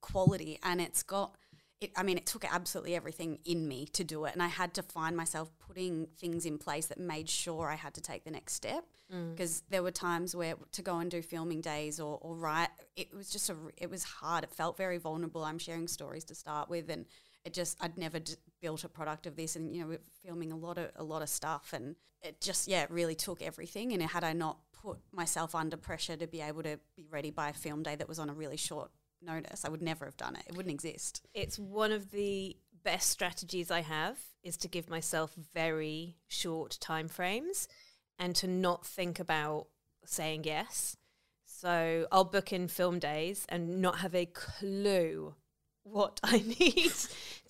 quality 0.00 0.58
and 0.62 0.80
it's 0.80 1.02
got 1.02 1.36
it, 1.80 1.90
I 1.96 2.02
mean, 2.02 2.16
it 2.16 2.26
took 2.26 2.44
absolutely 2.52 2.94
everything 2.94 3.38
in 3.44 3.68
me 3.68 3.86
to 3.92 4.04
do 4.04 4.24
it. 4.24 4.32
And 4.32 4.42
I 4.42 4.48
had 4.48 4.72
to 4.74 4.82
find 4.82 5.16
myself 5.16 5.50
putting 5.58 6.06
things 6.18 6.46
in 6.46 6.58
place 6.58 6.86
that 6.86 6.98
made 6.98 7.28
sure 7.28 7.68
I 7.70 7.74
had 7.74 7.94
to 7.94 8.00
take 8.00 8.24
the 8.24 8.30
next 8.30 8.54
step. 8.54 8.84
Mm. 9.12 9.32
Because 9.32 9.62
there 9.70 9.82
were 9.82 9.90
times 9.90 10.34
where 10.34 10.54
to 10.72 10.82
go 10.82 10.98
and 10.98 11.10
do 11.10 11.22
filming 11.22 11.60
days 11.60 12.00
or, 12.00 12.18
or 12.22 12.34
write, 12.34 12.70
it 12.96 13.14
was 13.14 13.30
just 13.30 13.50
a, 13.50 13.56
it 13.76 13.90
was 13.90 14.04
hard. 14.04 14.42
It 14.42 14.52
felt 14.52 14.76
very 14.76 14.98
vulnerable. 14.98 15.44
I'm 15.44 15.58
sharing 15.58 15.86
stories 15.86 16.24
to 16.24 16.34
start 16.34 16.68
with. 16.68 16.90
And 16.90 17.04
it 17.44 17.52
just, 17.52 17.76
I'd 17.80 17.98
never 17.98 18.18
d- 18.18 18.34
built 18.60 18.82
a 18.82 18.88
product 18.88 19.26
of 19.26 19.36
this. 19.36 19.54
And, 19.54 19.74
you 19.74 19.82
know, 19.82 19.88
we're 19.88 20.00
filming 20.24 20.52
a 20.52 20.56
lot 20.56 20.78
of, 20.78 20.90
a 20.96 21.04
lot 21.04 21.22
of 21.22 21.28
stuff. 21.28 21.72
And 21.72 21.94
it 22.22 22.40
just, 22.40 22.66
yeah, 22.66 22.82
it 22.82 22.90
really 22.90 23.14
took 23.14 23.42
everything. 23.42 23.92
And 23.92 24.02
had 24.02 24.24
I 24.24 24.32
not 24.32 24.58
put 24.72 24.98
myself 25.12 25.54
under 25.54 25.76
pressure 25.76 26.16
to 26.16 26.26
be 26.26 26.40
able 26.40 26.62
to 26.62 26.80
be 26.96 27.06
ready 27.10 27.30
by 27.30 27.50
a 27.50 27.52
film 27.52 27.82
day 27.82 27.96
that 27.96 28.08
was 28.08 28.18
on 28.18 28.30
a 28.30 28.34
really 28.34 28.56
short 28.56 28.90
notice, 29.22 29.64
I 29.64 29.68
would 29.68 29.82
never 29.82 30.04
have 30.04 30.16
done 30.16 30.36
it. 30.36 30.44
It 30.46 30.56
wouldn't 30.56 30.72
exist. 30.72 31.26
It's 31.34 31.58
one 31.58 31.92
of 31.92 32.10
the 32.10 32.56
best 32.84 33.10
strategies 33.10 33.70
I 33.70 33.80
have 33.80 34.18
is 34.42 34.56
to 34.58 34.68
give 34.68 34.88
myself 34.88 35.34
very 35.52 36.16
short 36.28 36.78
time 36.80 37.08
frames 37.08 37.68
and 38.18 38.34
to 38.36 38.46
not 38.46 38.86
think 38.86 39.18
about 39.18 39.66
saying 40.04 40.44
yes. 40.44 40.96
So 41.44 42.06
I'll 42.12 42.24
book 42.24 42.52
in 42.52 42.68
film 42.68 42.98
days 42.98 43.46
and 43.48 43.80
not 43.80 43.98
have 43.98 44.14
a 44.14 44.26
clue 44.26 45.34
what 45.82 46.20
I 46.24 46.38
need 46.38 46.92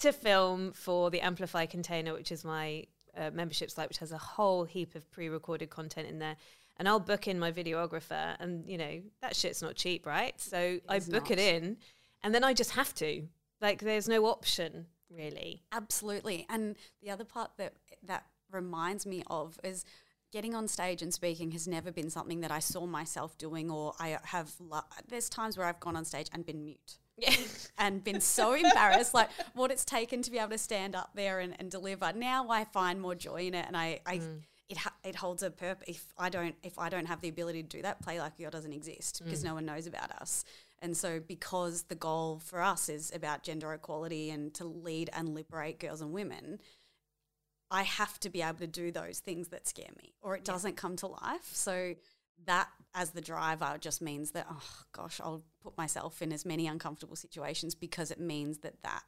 to 0.00 0.12
film 0.12 0.72
for 0.72 1.10
the 1.10 1.20
Amplify 1.20 1.66
container, 1.66 2.12
which 2.12 2.30
is 2.32 2.44
my 2.44 2.84
uh, 3.16 3.30
membership 3.32 3.70
site, 3.70 3.88
which 3.88 3.98
has 3.98 4.12
a 4.12 4.18
whole 4.18 4.64
heap 4.64 4.94
of 4.94 5.10
pre-recorded 5.10 5.70
content 5.70 6.08
in 6.08 6.18
there. 6.18 6.36
And 6.78 6.88
I'll 6.88 7.00
book 7.00 7.26
in 7.26 7.38
my 7.38 7.52
videographer, 7.52 8.36
and 8.38 8.68
you 8.68 8.76
know 8.76 9.00
that 9.22 9.34
shit's 9.34 9.62
not 9.62 9.76
cheap, 9.76 10.06
right? 10.06 10.38
So 10.40 10.78
I 10.88 10.98
book 10.98 11.30
it 11.30 11.38
in, 11.38 11.78
and 12.22 12.34
then 12.34 12.44
I 12.44 12.52
just 12.52 12.72
have 12.72 12.94
to. 12.96 13.22
Like, 13.60 13.80
there's 13.80 14.08
no 14.08 14.26
option 14.26 14.86
really. 15.10 15.62
Absolutely. 15.72 16.46
And 16.48 16.76
the 17.02 17.10
other 17.10 17.24
part 17.24 17.52
that 17.58 17.74
that 18.02 18.26
reminds 18.50 19.06
me 19.06 19.22
of 19.28 19.58
is 19.64 19.84
getting 20.32 20.54
on 20.54 20.68
stage 20.68 21.02
and 21.02 21.12
speaking 21.12 21.52
has 21.52 21.66
never 21.66 21.90
been 21.90 22.10
something 22.10 22.40
that 22.40 22.50
I 22.50 22.58
saw 22.58 22.86
myself 22.86 23.38
doing 23.38 23.70
or 23.70 23.94
I 23.98 24.18
have 24.24 24.52
lo- 24.60 24.80
there's 25.08 25.28
times 25.28 25.56
where 25.56 25.66
I've 25.66 25.80
gone 25.80 25.96
on 25.96 26.04
stage 26.04 26.28
and 26.32 26.44
been 26.44 26.64
mute 26.64 26.98
Yeah. 27.16 27.34
and 27.78 28.02
been 28.02 28.20
so 28.20 28.52
embarrassed 28.54 29.14
like 29.14 29.30
what 29.54 29.70
it's 29.70 29.84
taken 29.84 30.22
to 30.22 30.30
be 30.30 30.38
able 30.38 30.50
to 30.50 30.58
stand 30.58 30.94
up 30.94 31.10
there 31.14 31.40
and, 31.40 31.54
and 31.58 31.70
deliver 31.70 32.12
now 32.12 32.48
I 32.50 32.64
find 32.64 33.00
more 33.00 33.14
joy 33.14 33.46
in 33.46 33.54
it 33.54 33.66
and 33.66 33.76
I, 33.76 34.00
I 34.04 34.18
mm. 34.18 34.40
It, 34.68 34.78
ha- 34.78 34.94
it 35.04 35.14
holds 35.14 35.42
a 35.42 35.50
purpose 35.50 35.84
if 35.88 36.12
I 36.18 36.28
don't 36.28 36.54
if 36.62 36.78
I 36.78 36.88
don't 36.88 37.06
have 37.06 37.20
the 37.20 37.28
ability 37.28 37.62
to 37.62 37.68
do 37.68 37.82
that 37.82 38.02
play 38.02 38.18
like 38.18 38.36
girl 38.36 38.50
doesn't 38.50 38.72
exist 38.72 39.22
because 39.24 39.42
mm. 39.42 39.46
no 39.46 39.54
one 39.54 39.66
knows 39.66 39.86
about 39.86 40.10
us. 40.12 40.44
And 40.80 40.96
so 40.96 41.20
because 41.20 41.84
the 41.84 41.94
goal 41.94 42.40
for 42.44 42.60
us 42.60 42.88
is 42.88 43.12
about 43.14 43.42
gender 43.42 43.72
equality 43.72 44.30
and 44.30 44.52
to 44.54 44.64
lead 44.64 45.10
and 45.12 45.34
liberate 45.34 45.78
girls 45.78 46.00
and 46.00 46.12
women 46.12 46.58
I 47.70 47.82
have 47.82 48.20
to 48.20 48.30
be 48.30 48.42
able 48.42 48.58
to 48.58 48.66
do 48.66 48.92
those 48.92 49.18
things 49.18 49.48
that 49.48 49.66
scare 49.66 49.90
me 50.02 50.14
or 50.22 50.36
it 50.36 50.44
doesn't 50.44 50.76
come 50.76 50.96
to 50.96 51.08
life. 51.08 51.50
So 51.52 51.94
that 52.44 52.68
as 52.94 53.10
the 53.10 53.20
driver 53.20 53.76
just 53.80 54.02
means 54.02 54.32
that 54.32 54.46
oh 54.50 54.62
gosh, 54.92 55.20
I'll 55.22 55.42
put 55.62 55.76
myself 55.76 56.22
in 56.22 56.32
as 56.32 56.44
many 56.44 56.66
uncomfortable 56.66 57.16
situations 57.16 57.74
because 57.74 58.10
it 58.10 58.20
means 58.20 58.58
that 58.58 58.82
that 58.82 59.02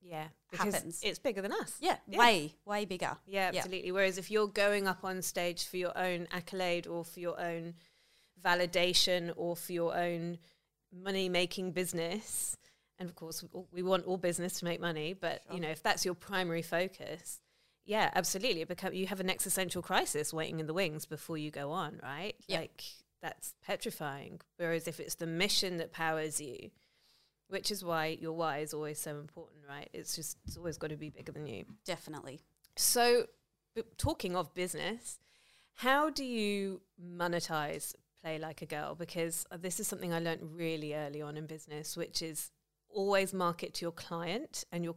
Yeah. 0.00 0.28
Because 0.50 0.74
Happens. 0.74 1.00
it's 1.02 1.18
bigger 1.18 1.42
than 1.42 1.52
us. 1.52 1.76
yeah, 1.80 1.96
Yeah. 2.06 2.18
way 2.18 2.54
way 2.64 2.84
bigger. 2.84 3.16
Yeah, 3.26 3.50
Yeah. 3.52 3.58
absolutely. 3.58 3.92
Whereas 3.92 4.16
if 4.18 4.30
you're 4.30 4.46
going 4.48 4.86
up 4.86 5.04
on 5.04 5.22
stage 5.22 5.66
for 5.66 5.76
your 5.76 5.96
own 5.98 6.26
accolade 6.30 6.86
or 6.86 7.04
for 7.04 7.20
your 7.20 7.38
own 7.40 7.74
validation 8.42 9.32
or 9.36 9.56
for 9.56 9.72
your 9.72 9.96
own 9.96 10.38
money 10.92 11.28
making 11.28 11.72
business, 11.72 12.56
and 12.98 13.08
of 13.08 13.14
course 13.14 13.42
we 13.42 13.48
all- 13.52 13.68
we 13.70 13.82
want 13.82 14.06
all 14.06 14.16
business 14.16 14.58
to 14.60 14.64
make 14.64 14.80
money, 14.80 15.12
but 15.12 15.42
you 15.52 15.60
know 15.60 15.68
if 15.68 15.82
that's 15.82 16.04
your 16.04 16.14
primary 16.14 16.62
focus, 16.62 17.40
yeah, 17.84 18.10
absolutely, 18.14 18.62
it 18.62 18.68
become 18.68 18.92
you 18.94 19.06
have 19.06 19.20
an 19.20 19.30
existential 19.30 19.82
crisis 19.82 20.32
waiting 20.32 20.60
in 20.60 20.66
the 20.66 20.74
wings 20.74 21.06
before 21.06 21.36
you 21.38 21.50
go 21.50 21.70
on, 21.70 21.98
right? 22.02 22.36
Yeah. 22.46 22.60
Like 22.60 22.84
that's 23.20 23.54
petrifying. 23.62 24.40
Whereas 24.56 24.86
if 24.86 25.00
it's 25.00 25.16
the 25.16 25.26
mission 25.26 25.76
that 25.78 25.92
powers 25.92 26.40
you, 26.40 26.70
which 27.48 27.70
is 27.70 27.84
why 27.84 28.18
your 28.20 28.32
why 28.32 28.58
is 28.58 28.74
always 28.74 28.98
so 28.98 29.18
important, 29.18 29.62
right? 29.68 29.88
It's 29.92 30.14
just 30.14 30.38
it's 30.46 30.56
always 30.56 30.78
got 30.78 30.90
to 30.90 30.96
be 30.96 31.10
bigger 31.10 31.32
than 31.32 31.46
you. 31.46 31.64
Definitely. 31.84 32.40
So, 32.76 33.26
b- 33.74 33.82
talking 33.96 34.36
of 34.36 34.54
business, 34.54 35.18
how 35.74 36.10
do 36.10 36.24
you 36.24 36.80
monetize 37.02 37.94
Play 38.22 38.38
Like 38.38 38.62
a 38.62 38.66
Girl? 38.66 38.94
Because 38.94 39.46
uh, 39.50 39.56
this 39.56 39.80
is 39.80 39.88
something 39.88 40.12
I 40.12 40.18
learned 40.18 40.56
really 40.56 40.94
early 40.94 41.22
on 41.22 41.36
in 41.36 41.46
business, 41.46 41.96
which 41.96 42.22
is 42.22 42.50
always 42.88 43.32
market 43.32 43.74
to 43.74 43.84
your 43.84 43.92
client 43.92 44.64
and 44.72 44.84
your 44.84 44.94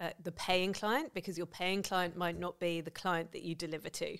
uh, 0.00 0.10
the 0.22 0.32
paying 0.32 0.72
client 0.72 1.12
because 1.12 1.36
your 1.36 1.46
paying 1.46 1.82
client 1.82 2.16
might 2.16 2.38
not 2.38 2.60
be 2.60 2.80
the 2.80 2.90
client 2.90 3.32
that 3.32 3.42
you 3.42 3.54
deliver 3.54 3.88
to. 3.88 4.16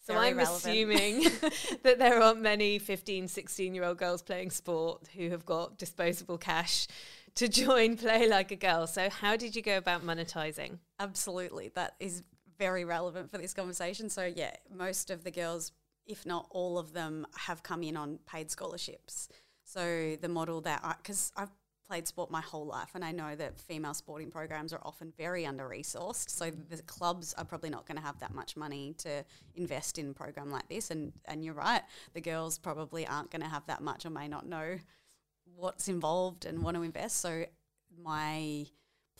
So 0.00 0.14
Very 0.14 0.28
I'm 0.28 0.38
relevant. 0.38 0.64
assuming 0.64 1.22
that 1.82 1.98
there 1.98 2.20
aren't 2.22 2.40
many 2.40 2.78
15, 2.78 3.28
16 3.28 3.74
year 3.74 3.84
old 3.84 3.98
girls 3.98 4.22
playing 4.22 4.50
sport 4.50 5.08
who 5.14 5.30
have 5.30 5.44
got 5.44 5.78
disposable 5.78 6.38
cash 6.38 6.86
to 7.34 7.48
join 7.48 7.96
Play 7.96 8.28
Like 8.28 8.50
a 8.50 8.56
Girl. 8.56 8.86
So 8.86 9.10
how 9.10 9.36
did 9.36 9.54
you 9.54 9.62
go 9.62 9.76
about 9.76 10.04
monetizing? 10.04 10.78
Absolutely. 10.98 11.70
That 11.74 11.94
is 12.00 12.22
very 12.58 12.84
relevant 12.84 13.30
for 13.30 13.38
this 13.38 13.54
conversation. 13.54 14.10
So, 14.10 14.24
yeah, 14.24 14.52
most 14.74 15.10
of 15.10 15.24
the 15.24 15.30
girls, 15.30 15.72
if 16.06 16.26
not 16.26 16.46
all 16.50 16.78
of 16.78 16.92
them, 16.92 17.26
have 17.36 17.62
come 17.62 17.82
in 17.82 17.96
on 17.96 18.18
paid 18.26 18.50
scholarships. 18.50 19.28
So, 19.64 20.16
the 20.20 20.28
model 20.28 20.60
that 20.62 20.80
I, 20.82 20.94
because 21.02 21.32
I've 21.36 21.50
played 21.90 22.06
sport 22.06 22.30
my 22.30 22.40
whole 22.40 22.66
life 22.66 22.90
and 22.94 23.04
I 23.04 23.10
know 23.10 23.34
that 23.34 23.58
female 23.58 23.94
sporting 23.94 24.30
programs 24.30 24.72
are 24.72 24.78
often 24.84 25.12
very 25.18 25.44
under 25.44 25.68
resourced. 25.68 26.30
So, 26.30 26.50
the 26.50 26.80
clubs 26.82 27.34
are 27.34 27.44
probably 27.44 27.68
not 27.68 27.84
going 27.84 27.96
to 27.96 28.02
have 28.02 28.20
that 28.20 28.32
much 28.32 28.56
money 28.56 28.94
to 28.98 29.24
invest 29.56 29.98
in 29.98 30.10
a 30.10 30.12
program 30.12 30.52
like 30.52 30.68
this. 30.68 30.92
And, 30.92 31.12
and 31.24 31.44
you're 31.44 31.54
right, 31.54 31.82
the 32.14 32.20
girls 32.20 32.58
probably 32.58 33.08
aren't 33.08 33.32
going 33.32 33.42
to 33.42 33.48
have 33.48 33.66
that 33.66 33.80
much 33.80 34.06
or 34.06 34.10
may 34.10 34.28
not 34.28 34.46
know 34.46 34.78
what's 35.56 35.88
involved 35.88 36.44
and 36.44 36.62
want 36.62 36.76
to 36.76 36.84
invest. 36.84 37.16
So 37.16 37.46
my 38.00 38.66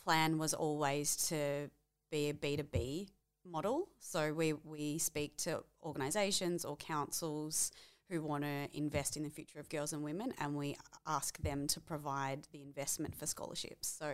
plan 0.01 0.37
was 0.37 0.53
always 0.53 1.17
to 1.27 1.69
be 2.09 2.29
a 2.29 2.33
B2B 2.33 3.09
model. 3.45 3.89
So 3.99 4.31
we, 4.31 4.53
we 4.53 4.97
speak 4.97 5.35
to 5.39 5.63
organisations 5.83 6.63
or 6.63 6.77
councils 6.77 7.73
who 8.11 8.21
want 8.21 8.43
to 8.43 8.67
invest 8.73 9.15
in 9.15 9.23
the 9.23 9.29
future 9.29 9.59
of 9.59 9.69
girls 9.69 9.93
and 9.93 10.03
women 10.03 10.33
and 10.37 10.55
we 10.55 10.75
ask 11.07 11.41
them 11.41 11.65
to 11.65 11.79
provide 11.79 12.45
the 12.51 12.61
investment 12.61 13.15
for 13.15 13.25
scholarships. 13.25 13.87
So 13.87 14.13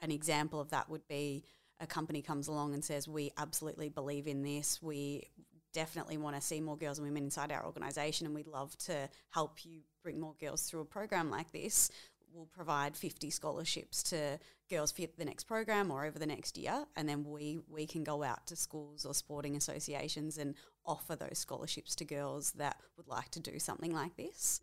an 0.00 0.10
example 0.10 0.58
of 0.58 0.70
that 0.70 0.88
would 0.88 1.06
be 1.06 1.44
a 1.78 1.86
company 1.86 2.22
comes 2.22 2.48
along 2.48 2.72
and 2.72 2.82
says, 2.82 3.06
we 3.06 3.32
absolutely 3.36 3.90
believe 3.90 4.26
in 4.26 4.42
this. 4.42 4.82
We 4.82 5.28
definitely 5.74 6.16
want 6.16 6.34
to 6.34 6.40
see 6.40 6.62
more 6.62 6.78
girls 6.78 6.98
and 6.98 7.06
women 7.06 7.24
inside 7.24 7.52
our 7.52 7.66
organisation 7.66 8.26
and 8.26 8.34
we'd 8.34 8.46
love 8.46 8.76
to 8.78 9.08
help 9.28 9.66
you 9.66 9.80
bring 10.02 10.18
more 10.18 10.34
girls 10.40 10.62
through 10.62 10.80
a 10.80 10.86
program 10.86 11.30
like 11.30 11.52
this. 11.52 11.90
We'll 12.36 12.46
provide 12.46 12.94
50 12.94 13.30
scholarships 13.30 14.02
to 14.04 14.38
girls 14.68 14.92
for 14.92 15.02
the 15.16 15.24
next 15.24 15.44
program 15.44 15.90
or 15.90 16.04
over 16.04 16.18
the 16.18 16.26
next 16.26 16.58
year 16.58 16.84
and 16.94 17.08
then 17.08 17.24
we, 17.24 17.60
we 17.66 17.86
can 17.86 18.04
go 18.04 18.22
out 18.22 18.46
to 18.48 18.56
schools 18.56 19.06
or 19.06 19.14
sporting 19.14 19.56
associations 19.56 20.36
and 20.36 20.54
offer 20.84 21.16
those 21.16 21.38
scholarships 21.38 21.94
to 21.94 22.04
girls 22.04 22.52
that 22.52 22.76
would 22.98 23.08
like 23.08 23.30
to 23.30 23.40
do 23.40 23.58
something 23.58 23.94
like 23.94 24.16
this. 24.18 24.60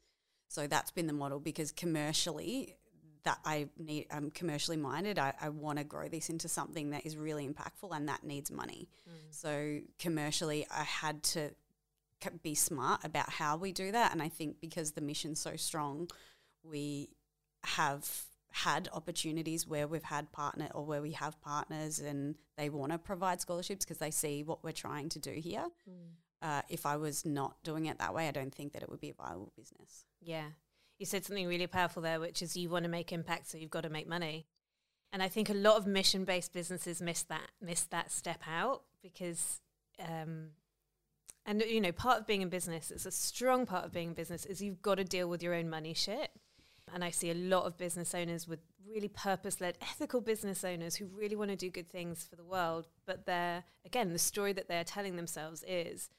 So 0.50 0.68
that's 0.68 0.92
been 0.92 1.08
the 1.08 1.14
model 1.14 1.40
because 1.40 1.72
commercially 1.72 2.76
that 3.24 3.40
I 3.44 3.70
need 3.80 4.06
I'm 4.12 4.30
commercially 4.30 4.78
minded. 4.78 5.18
I, 5.18 5.34
I 5.42 5.50
want 5.50 5.80
to 5.80 5.84
grow 5.84 6.08
this 6.08 6.30
into 6.30 6.48
something 6.48 6.92
that 6.92 7.08
is 7.08 7.18
really 7.18 7.48
impactful 7.48 7.90
and 7.92 8.08
that 8.08 8.24
needs 8.24 8.52
money. 8.52 8.88
Mm. 9.10 9.14
So 9.32 9.80
commercially 9.98 10.68
I 10.70 10.84
had 10.84 11.24
to 11.24 11.50
be 12.44 12.54
smart 12.54 13.04
about 13.04 13.32
how 13.32 13.58
we 13.58 13.72
do 13.72 13.92
that 13.94 14.12
and 14.12 14.22
I 14.22 14.30
think 14.30 14.62
because 14.62 14.92
the 14.92 15.02
mission's 15.02 15.40
so 15.40 15.56
strong 15.56 16.10
we 16.64 17.10
have 17.64 18.26
had 18.52 18.88
opportunities 18.94 19.68
where 19.68 19.88
we've 19.88 20.04
had 20.04 20.32
partner 20.32 20.70
or 20.76 20.86
where 20.86 21.02
we 21.02 21.12
have 21.12 21.42
partners 21.42 22.00
and 22.00 22.36
they 22.56 22.70
want 22.70 22.92
to 22.92 23.00
provide 23.00 23.42
scholarships 23.42 23.84
because 23.84 23.98
they 23.98 24.12
see 24.12 24.44
what 24.44 24.64
we're 24.64 24.72
trying 24.72 25.10
to 25.10 25.20
do 25.20 25.32
here. 25.32 25.66
Uh, 26.42 26.62
if 26.70 26.86
I 26.86 26.98
was 26.98 27.26
not 27.26 27.56
doing 27.64 27.88
it 27.88 27.98
that 27.98 28.14
way, 28.14 28.28
I 28.28 28.32
don't 28.32 28.54
think 28.54 28.74
that 28.74 28.84
it 28.84 28.90
would 28.90 29.00
be 29.00 29.10
a 29.10 29.14
viable 29.14 29.52
business. 29.58 30.06
Yeah. 30.22 30.50
You 31.00 31.06
said 31.08 31.26
something 31.26 31.48
really 31.48 31.66
powerful 31.66 32.04
there, 32.04 32.20
which 32.20 32.42
is 32.42 32.56
you 32.56 32.70
want 32.70 32.84
to 32.84 32.90
make 32.90 33.12
impact, 33.12 33.50
so 33.50 33.58
you've 33.58 33.72
got 33.72 33.84
to 33.84 33.90
make 33.90 34.08
money. 34.08 34.46
And 35.12 35.24
I 35.24 35.30
think 35.30 35.50
a 35.50 35.54
lot 35.54 35.78
of 35.78 35.88
mission 35.88 36.24
based 36.24 36.54
businesses 36.54 37.02
miss 37.02 37.24
that 37.24 37.50
miss 37.62 37.84
that 37.86 38.12
step 38.12 38.42
out 38.48 38.84
because 39.02 39.62
um 40.00 40.50
and 41.46 41.62
you 41.62 41.82
know, 41.82 41.92
part 41.92 42.20
of 42.20 42.28
being 42.28 42.42
in 42.42 42.50
business, 42.50 42.90
it's 42.90 43.06
a 43.06 43.12
strong 43.12 43.66
part 43.66 43.86
of 43.86 43.92
being 43.92 44.10
in 44.10 44.14
business 44.14 44.46
is 44.46 44.62
you've 44.62 44.82
got 44.82 44.96
to 44.96 45.04
deal 45.04 45.28
with 45.28 45.44
your 45.44 45.54
own 45.54 45.70
money 45.70 45.94
shit. 45.94 46.30
And 46.94 47.04
I 47.04 47.10
see 47.10 47.32
a 47.32 47.36
lot 47.36 47.66
of 47.66 47.78
business 47.78 48.14
owners 48.14 48.48
with 48.48 48.60
really 48.88 49.08
purpose 49.08 49.60
led, 49.60 49.78
ethical 49.82 50.22
business 50.22 50.64
owners 50.64 50.96
who 50.96 51.08
really 51.08 51.36
want 51.36 51.50
to 51.50 51.58
do 51.58 51.70
good 51.70 51.90
things 51.90 52.24
for 52.24 52.36
the 52.36 52.44
world. 52.44 52.88
But 53.06 53.26
they're, 53.26 53.64
again, 53.86 54.14
the 54.14 54.20
story 54.20 54.54
that 54.54 54.68
they're 54.68 54.84
telling 54.84 55.16
themselves 55.16 55.64
is, 55.68 56.10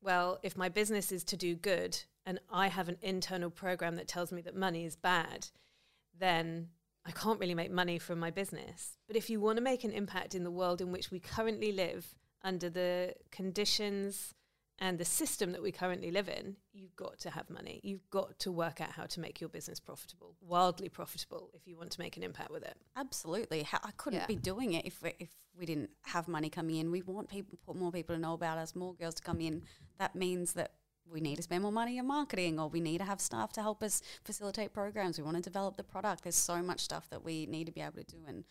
well, 0.00 0.38
if 0.42 0.56
my 0.56 0.70
business 0.70 1.12
is 1.12 1.22
to 1.24 1.36
do 1.36 1.54
good 1.54 1.98
and 2.24 2.40
I 2.50 2.68
have 2.68 2.88
an 2.88 2.96
internal 3.02 3.50
program 3.50 3.96
that 3.96 4.08
tells 4.08 4.32
me 4.32 4.40
that 4.42 4.56
money 4.56 4.86
is 4.86 4.96
bad, 4.96 5.48
then 6.18 6.68
I 7.04 7.10
can't 7.10 7.40
really 7.40 7.54
make 7.54 7.70
money 7.70 7.98
from 7.98 8.18
my 8.18 8.30
business. 8.30 8.96
But 9.06 9.16
if 9.16 9.28
you 9.28 9.40
want 9.40 9.58
to 9.58 9.62
make 9.62 9.84
an 9.84 9.92
impact 9.92 10.34
in 10.34 10.44
the 10.44 10.50
world 10.50 10.80
in 10.80 10.92
which 10.92 11.10
we 11.10 11.20
currently 11.20 11.72
live, 11.72 12.14
under 12.42 12.70
the 12.70 13.14
conditions 13.30 14.34
and 14.80 14.98
the 14.98 15.04
system 15.04 15.52
that 15.52 15.62
we 15.62 15.70
currently 15.72 16.10
live 16.10 16.28
in, 16.28 16.56
you've 16.72 16.96
got 16.96 17.18
to 17.20 17.30
have 17.30 17.50
money. 17.50 17.80
You've 17.82 18.08
got 18.10 18.38
to 18.40 18.50
work 18.50 18.80
out 18.80 18.90
how 18.92 19.04
to 19.04 19.20
make 19.20 19.40
your 19.40 19.50
business 19.50 19.78
profitable, 19.78 20.36
wildly 20.40 20.88
profitable, 20.88 21.50
if 21.52 21.66
you 21.68 21.76
want 21.76 21.90
to 21.92 22.00
make 22.00 22.16
an 22.16 22.22
impact 22.22 22.50
with 22.50 22.62
it. 22.62 22.76
Absolutely. 22.96 23.66
I 23.72 23.90
couldn't 23.96 24.20
Yeah. 24.20 24.26
be 24.26 24.36
doing 24.36 24.72
it 24.72 24.86
if 24.86 25.02
we, 25.02 25.12
if 25.18 25.28
we 25.56 25.66
didn't 25.66 25.90
have 26.06 26.28
money 26.28 26.48
coming 26.48 26.76
in. 26.76 26.90
We 26.90 27.02
want 27.02 27.28
people, 27.28 27.58
put 27.66 27.76
more 27.76 27.92
people 27.92 28.14
to 28.16 28.20
know 28.20 28.32
about 28.32 28.56
us, 28.56 28.74
more 28.74 28.94
girls 28.94 29.16
to 29.16 29.22
come 29.22 29.40
in. 29.40 29.64
That 29.98 30.14
means 30.14 30.54
that 30.54 30.72
we 31.06 31.20
need 31.20 31.36
to 31.36 31.42
spend 31.42 31.62
more 31.62 31.72
money 31.72 31.98
on 31.98 32.06
marketing 32.06 32.58
or 32.58 32.68
we 32.68 32.80
need 32.80 32.98
to 32.98 33.04
have 33.04 33.20
staff 33.20 33.52
to 33.54 33.60
help 33.62 33.82
us 33.82 34.00
facilitate 34.24 34.72
programs. 34.72 35.18
We 35.18 35.24
want 35.24 35.36
to 35.36 35.42
develop 35.42 35.76
the 35.76 35.82
product. 35.84 36.22
There's 36.22 36.36
so 36.36 36.62
much 36.62 36.80
stuff 36.80 37.10
that 37.10 37.22
we 37.24 37.46
need 37.46 37.64
to 37.66 37.72
be 37.72 37.80
able 37.80 37.94
to 37.98 38.04
do 38.04 38.18
and 38.26 38.44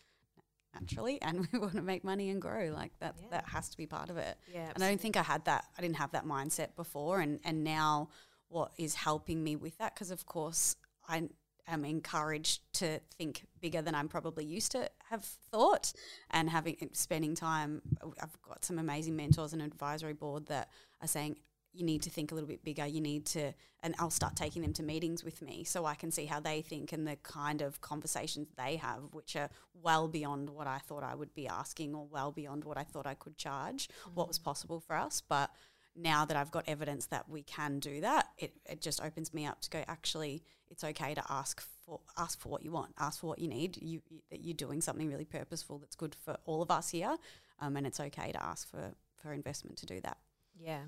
Mm-hmm. 0.74 0.84
naturally 0.84 1.22
and 1.22 1.48
we 1.52 1.58
want 1.58 1.74
to 1.74 1.82
make 1.82 2.04
money 2.04 2.30
and 2.30 2.40
grow. 2.40 2.70
Like 2.74 2.92
that 3.00 3.14
Yeah. 3.20 3.26
that 3.30 3.48
has 3.48 3.68
to 3.70 3.76
be 3.76 3.86
part 3.86 4.10
of 4.10 4.16
it. 4.16 4.36
Yeah, 4.52 4.70
And 4.74 4.82
I 4.84 4.88
don't 4.88 5.00
think 5.00 5.16
I 5.16 5.22
had 5.22 5.44
that. 5.46 5.66
I 5.76 5.82
didn't 5.82 5.96
have 5.96 6.12
that 6.12 6.24
mindset 6.26 6.74
before. 6.76 7.20
And, 7.20 7.40
and 7.44 7.64
now, 7.64 8.08
what 8.48 8.72
is 8.78 8.94
helping 8.94 9.42
me 9.44 9.54
with 9.56 9.78
that? 9.78 9.94
Because, 9.94 10.10
of 10.10 10.26
course, 10.26 10.76
I 11.08 11.28
am 11.68 11.84
encouraged 11.84 12.60
to 12.74 12.98
think 13.16 13.44
bigger 13.60 13.80
than 13.80 13.94
I'm 13.94 14.08
probably 14.08 14.44
used 14.44 14.72
to 14.72 14.90
have 15.08 15.24
thought. 15.24 15.92
And 16.30 16.50
having 16.50 16.76
spending 16.92 17.34
time, 17.36 17.80
I've 18.20 18.42
got 18.42 18.64
some 18.64 18.78
amazing 18.78 19.14
mentors 19.14 19.52
and 19.52 19.62
advisory 19.62 20.14
board 20.14 20.46
that 20.46 20.68
are 21.00 21.06
saying, 21.08 21.36
you 21.72 21.84
need 21.84 22.02
to 22.02 22.10
think 22.10 22.32
a 22.32 22.34
little 22.34 22.48
bit 22.48 22.64
bigger. 22.64 22.86
You 22.86 23.00
need 23.00 23.26
to, 23.26 23.52
and 23.82 23.94
I'll 23.98 24.10
start 24.10 24.36
taking 24.36 24.62
them 24.62 24.72
to 24.74 24.82
meetings 24.82 25.24
with 25.24 25.40
me 25.40 25.64
so 25.64 25.84
I 25.84 25.94
can 25.94 26.10
see 26.10 26.26
how 26.26 26.40
they 26.40 26.62
think 26.62 26.92
and 26.92 27.06
the 27.06 27.16
kind 27.16 27.62
of 27.62 27.80
conversations 27.80 28.48
they 28.56 28.76
have, 28.76 29.02
which 29.12 29.36
are 29.36 29.50
well 29.74 30.08
beyond 30.08 30.50
what 30.50 30.66
I 30.66 30.78
thought 30.78 31.02
I 31.02 31.14
would 31.14 31.34
be 31.34 31.46
asking 31.46 31.94
or 31.94 32.06
well 32.10 32.32
beyond 32.32 32.64
what 32.64 32.76
I 32.76 32.84
thought 32.84 33.06
I 33.06 33.14
could 33.14 33.36
charge, 33.36 33.88
what 34.14 34.28
was 34.28 34.38
possible 34.38 34.80
for 34.80 34.96
us. 34.96 35.20
But 35.20 35.50
now 35.96 36.24
that 36.24 36.36
I've 36.36 36.50
got 36.50 36.64
evidence 36.68 37.06
that 37.06 37.28
we 37.28 37.42
can 37.42 37.78
do 37.78 38.00
that, 38.00 38.28
it, 38.38 38.54
it 38.68 38.80
just 38.80 39.02
opens 39.02 39.32
me 39.34 39.46
up 39.46 39.60
to 39.62 39.70
go, 39.70 39.84
actually, 39.86 40.42
it's 40.70 40.84
okay 40.84 41.14
to 41.14 41.22
ask 41.28 41.60
for 41.84 42.00
ask 42.16 42.38
for 42.40 42.48
what 42.48 42.62
you 42.62 42.70
want, 42.70 42.94
ask 42.98 43.20
for 43.20 43.26
what 43.26 43.38
you 43.40 43.48
need. 43.48 43.76
You, 43.82 44.00
you 44.08 44.20
that 44.30 44.44
you're 44.44 44.54
doing 44.54 44.80
something 44.80 45.08
really 45.08 45.24
purposeful 45.24 45.78
that's 45.78 45.96
good 45.96 46.14
for 46.14 46.36
all 46.44 46.62
of 46.62 46.70
us 46.70 46.90
here, 46.90 47.16
um, 47.60 47.76
and 47.76 47.86
it's 47.86 47.98
okay 47.98 48.30
to 48.32 48.42
ask 48.42 48.70
for 48.70 48.92
for 49.16 49.32
investment 49.32 49.78
to 49.78 49.86
do 49.86 50.00
that. 50.02 50.18
Yeah. 50.56 50.82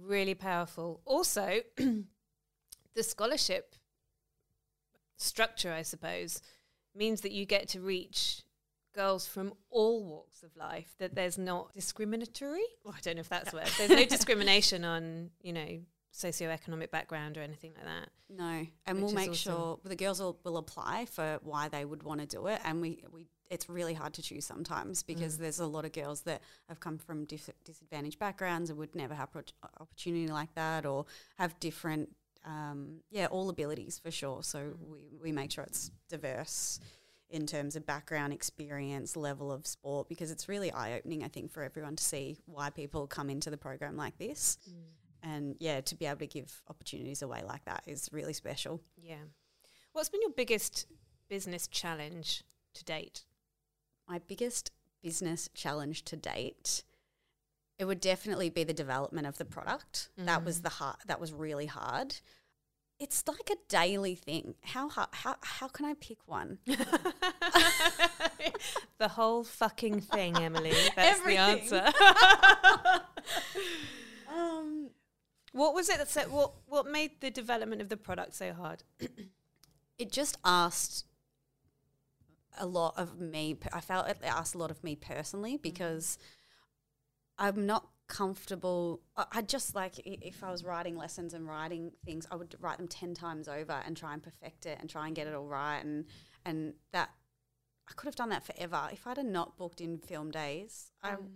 Really 0.00 0.34
powerful. 0.34 1.00
Also, 1.04 1.60
the 1.76 3.02
scholarship 3.02 3.74
structure, 5.16 5.72
I 5.72 5.82
suppose, 5.82 6.40
means 6.94 7.22
that 7.22 7.32
you 7.32 7.46
get 7.46 7.68
to 7.70 7.80
reach 7.80 8.42
girls 8.94 9.26
from 9.26 9.52
all 9.70 10.04
walks 10.04 10.42
of 10.42 10.56
life, 10.56 10.94
that 10.98 11.14
there's 11.14 11.38
not 11.38 11.72
discriminatory. 11.72 12.64
Well, 12.84 12.94
I 12.96 13.00
don't 13.00 13.16
know 13.16 13.20
if 13.20 13.28
that's 13.28 13.52
a 13.52 13.56
word. 13.56 13.70
There's 13.78 13.90
no 13.90 14.04
discrimination 14.16 14.84
on, 14.84 15.30
you 15.40 15.52
know, 15.52 15.80
socioeconomic 16.14 16.90
background 16.90 17.36
or 17.36 17.42
anything 17.42 17.72
like 17.76 17.84
that. 17.84 18.08
No, 18.28 18.66
and 18.86 19.02
we'll 19.02 19.12
make 19.12 19.30
awesome. 19.30 19.52
sure 19.52 19.78
the 19.84 19.96
girls 19.96 20.20
will, 20.20 20.38
will 20.44 20.56
apply 20.56 21.06
for 21.06 21.38
why 21.42 21.68
they 21.68 21.84
would 21.84 22.02
want 22.02 22.20
to 22.20 22.26
do 22.26 22.46
it, 22.48 22.60
and 22.64 22.80
we 22.80 23.04
we 23.12 23.26
it's 23.50 23.68
really 23.68 23.94
hard 23.94 24.12
to 24.14 24.22
choose 24.22 24.44
sometimes 24.44 25.02
because 25.02 25.36
mm. 25.36 25.40
there's 25.40 25.60
a 25.60 25.66
lot 25.66 25.84
of 25.84 25.92
girls 25.92 26.22
that 26.22 26.42
have 26.68 26.80
come 26.80 26.98
from 26.98 27.24
dis- 27.24 27.50
disadvantaged 27.64 28.18
backgrounds 28.18 28.70
and 28.70 28.78
would 28.78 28.94
never 28.94 29.14
have 29.14 29.32
pro- 29.32 29.42
opportunity 29.80 30.28
like 30.28 30.54
that, 30.54 30.84
or 30.86 31.06
have 31.38 31.58
different 31.60 32.14
um, 32.44 33.00
yeah 33.10 33.26
all 33.26 33.48
abilities 33.50 34.00
for 34.02 34.10
sure. 34.10 34.42
So 34.42 34.58
mm. 34.58 34.74
we 34.90 35.18
we 35.22 35.32
make 35.32 35.50
sure 35.50 35.64
it's 35.64 35.90
diverse 36.08 36.80
in 37.30 37.46
terms 37.46 37.76
of 37.76 37.84
background, 37.84 38.32
experience, 38.32 39.16
level 39.16 39.52
of 39.52 39.66
sport, 39.66 40.08
because 40.08 40.30
it's 40.30 40.48
really 40.48 40.72
eye 40.72 40.94
opening, 40.94 41.22
I 41.22 41.28
think, 41.28 41.50
for 41.50 41.62
everyone 41.62 41.94
to 41.96 42.02
see 42.02 42.38
why 42.46 42.70
people 42.70 43.06
come 43.06 43.28
into 43.28 43.50
the 43.50 43.58
program 43.58 43.96
like 43.96 44.16
this. 44.18 44.58
Mm. 44.68 44.74
And 45.22 45.56
yeah, 45.60 45.80
to 45.82 45.94
be 45.94 46.06
able 46.06 46.20
to 46.20 46.26
give 46.26 46.62
opportunities 46.70 47.22
away 47.22 47.42
like 47.46 47.64
that 47.66 47.82
is 47.86 48.08
really 48.12 48.32
special. 48.32 48.80
Yeah. 48.96 49.16
What's 49.92 50.08
been 50.08 50.22
your 50.22 50.30
biggest 50.30 50.86
business 51.28 51.66
challenge 51.66 52.44
to 52.74 52.84
date? 52.84 53.24
My 54.08 54.20
biggest 54.26 54.70
business 55.02 55.50
challenge 55.54 56.02
to 56.04 56.16
date, 56.16 56.82
it 57.78 57.84
would 57.84 58.00
definitely 58.00 58.48
be 58.48 58.64
the 58.64 58.72
development 58.72 59.26
of 59.26 59.36
the 59.38 59.44
product. 59.44 60.08
That 60.16 60.44
was 60.44 60.62
the 60.62 60.70
hard. 60.70 60.96
That 61.06 61.20
was 61.20 61.32
really 61.32 61.66
hard. 61.66 62.16
It's 62.98 63.22
like 63.28 63.50
a 63.50 63.56
daily 63.68 64.14
thing. 64.16 64.54
How 64.64 64.88
hard, 64.88 65.08
how 65.12 65.36
how 65.42 65.68
can 65.68 65.84
I 65.84 65.94
pick 65.94 66.26
one? 66.26 66.58
the 68.98 69.08
whole 69.08 69.44
fucking 69.44 70.00
thing, 70.00 70.36
Emily. 70.36 70.72
That's 70.96 71.20
the 71.20 71.36
answer. 71.36 71.92
Um, 74.30 74.90
what 75.52 75.74
was 75.74 75.88
it 75.88 75.98
that 75.98 76.08
said, 76.08 76.30
what 76.30 76.52
what 76.66 76.86
made 76.86 77.20
the 77.20 77.30
development 77.30 77.80
of 77.80 77.88
the 77.88 77.96
product 77.96 78.34
so 78.34 78.52
hard? 78.52 78.84
it 79.98 80.12
just 80.12 80.38
asked 80.44 81.07
a 82.58 82.66
lot 82.66 82.94
of 82.96 83.20
me. 83.20 83.56
I 83.72 83.80
felt 83.80 84.08
it 84.08 84.18
asked 84.22 84.54
a 84.54 84.58
lot 84.58 84.70
of 84.70 84.82
me 84.82 84.96
personally 84.96 85.54
mm-hmm. 85.54 85.62
because 85.62 86.18
I'm 87.38 87.66
not 87.66 87.88
comfortable. 88.08 89.00
I, 89.16 89.26
I 89.32 89.42
just 89.42 89.74
like 89.74 90.00
if 90.04 90.42
I 90.42 90.50
was 90.50 90.64
writing 90.64 90.96
lessons 90.96 91.34
and 91.34 91.46
writing 91.46 91.92
things, 92.04 92.26
I 92.30 92.36
would 92.36 92.54
write 92.60 92.78
them 92.78 92.88
ten 92.88 93.14
times 93.14 93.48
over 93.48 93.80
and 93.84 93.96
try 93.96 94.14
and 94.14 94.22
perfect 94.22 94.66
it 94.66 94.78
and 94.80 94.90
try 94.90 95.06
and 95.06 95.14
get 95.14 95.26
it 95.26 95.34
all 95.34 95.46
right. 95.46 95.78
And 95.78 96.06
and 96.44 96.74
that 96.92 97.10
I 97.88 97.92
could 97.94 98.06
have 98.06 98.16
done 98.16 98.30
that 98.30 98.44
forever 98.44 98.88
if 98.92 99.06
I'd 99.06 99.18
have 99.18 99.26
not 99.26 99.56
booked 99.56 99.80
in 99.80 99.98
film 99.98 100.30
days. 100.30 100.90
I 101.02 101.12
mm. 101.12 101.26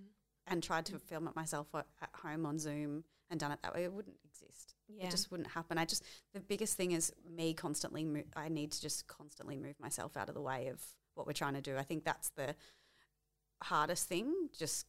and 0.47 0.63
tried 0.63 0.87
to 0.87 0.99
film 0.99 1.29
it 1.29 1.37
myself 1.37 1.69
at 1.75 1.87
at 2.01 2.11
home 2.15 2.47
on 2.47 2.59
Zoom 2.59 3.05
and 3.31 3.39
done 3.39 3.53
it 3.53 3.61
that 3.63 3.75
way. 3.75 3.85
It 3.85 3.93
wouldn't 3.93 4.19
exist. 4.25 4.75
Yeah. 4.89 5.07
It 5.07 5.11
just 5.11 5.31
wouldn't 5.31 5.51
happen. 5.51 5.79
I 5.79 5.85
just 5.85 6.05
the 6.35 6.41
biggest 6.41 6.77
thing 6.77 6.93
is 6.93 7.13
me 7.37 7.55
constantly. 7.55 8.05
Mo- 8.05 8.25
I 8.35 8.49
need 8.49 8.73
to 8.73 8.81
just 8.81 9.07
constantly 9.07 9.57
move 9.57 9.79
myself 9.81 10.17
out 10.17 10.29
of 10.29 10.35
the 10.35 10.43
way 10.43 10.69
of 10.69 10.83
what 11.15 11.27
we're 11.27 11.33
trying 11.33 11.55
to 11.55 11.61
do. 11.61 11.77
I 11.77 11.83
think 11.83 12.05
that's 12.05 12.31
the 12.31 12.55
hardest 13.63 14.09
thing. 14.09 14.33
Just 14.59 14.87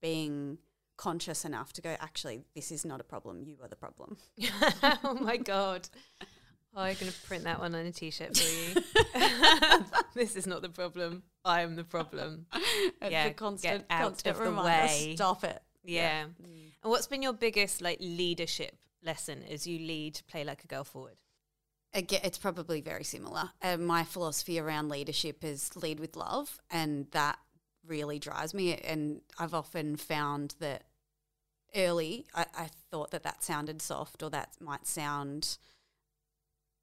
being 0.00 0.58
conscious 0.96 1.44
enough 1.44 1.72
to 1.74 1.82
go. 1.82 1.96
Actually, 2.00 2.44
this 2.54 2.70
is 2.70 2.84
not 2.84 3.00
a 3.00 3.04
problem. 3.04 3.42
You 3.42 3.56
are 3.62 3.68
the 3.68 3.76
problem. 3.76 4.16
oh 5.04 5.18
my 5.20 5.36
god. 5.36 5.88
Oh, 6.74 6.82
I'm 6.82 6.94
going 7.00 7.10
to 7.10 7.18
print 7.26 7.44
that 7.44 7.58
one 7.58 7.74
on 7.74 7.86
a 7.86 7.92
t-shirt 7.92 8.36
for 8.36 8.78
you. 8.78 8.82
this 10.14 10.36
is 10.36 10.46
not 10.46 10.60
the 10.60 10.68
problem. 10.68 11.22
I 11.42 11.62
am 11.62 11.74
the 11.74 11.84
problem. 11.84 12.44
It's 12.52 13.10
Yeah, 13.10 13.26
a 13.26 13.32
constant, 13.32 13.88
get 13.88 13.96
out 13.96 14.08
constant 14.08 14.36
of 14.36 14.42
the 14.42 14.50
reminder, 14.50 14.86
way. 14.86 15.14
Stop 15.16 15.42
it. 15.44 15.62
Yeah. 15.84 16.24
And 16.24 16.90
what's 16.90 17.06
been 17.06 17.22
your 17.22 17.32
biggest 17.32 17.80
like 17.80 17.96
leadership 18.00 18.76
lesson 19.02 19.42
as 19.50 19.66
you 19.66 19.78
lead 19.78 20.20
Play 20.28 20.44
Like 20.44 20.64
a 20.64 20.66
Girl 20.66 20.84
Forward? 20.84 21.16
Again, 21.96 22.20
it's 22.24 22.36
probably 22.36 22.82
very 22.82 23.04
similar. 23.04 23.52
Uh, 23.62 23.78
my 23.78 24.04
philosophy 24.04 24.60
around 24.60 24.90
leadership 24.90 25.42
is 25.42 25.74
lead 25.76 25.98
with 25.98 26.14
love, 26.14 26.58
and 26.70 27.06
that 27.12 27.38
really 27.86 28.18
drives 28.18 28.52
me. 28.52 28.74
And 28.74 29.22
I've 29.38 29.54
often 29.54 29.96
found 29.96 30.56
that 30.60 30.82
early, 31.74 32.26
I, 32.34 32.44
I 32.54 32.68
thought 32.90 33.12
that 33.12 33.22
that 33.22 33.42
sounded 33.42 33.80
soft, 33.80 34.22
or 34.22 34.28
that 34.28 34.50
might 34.60 34.86
sound 34.86 35.56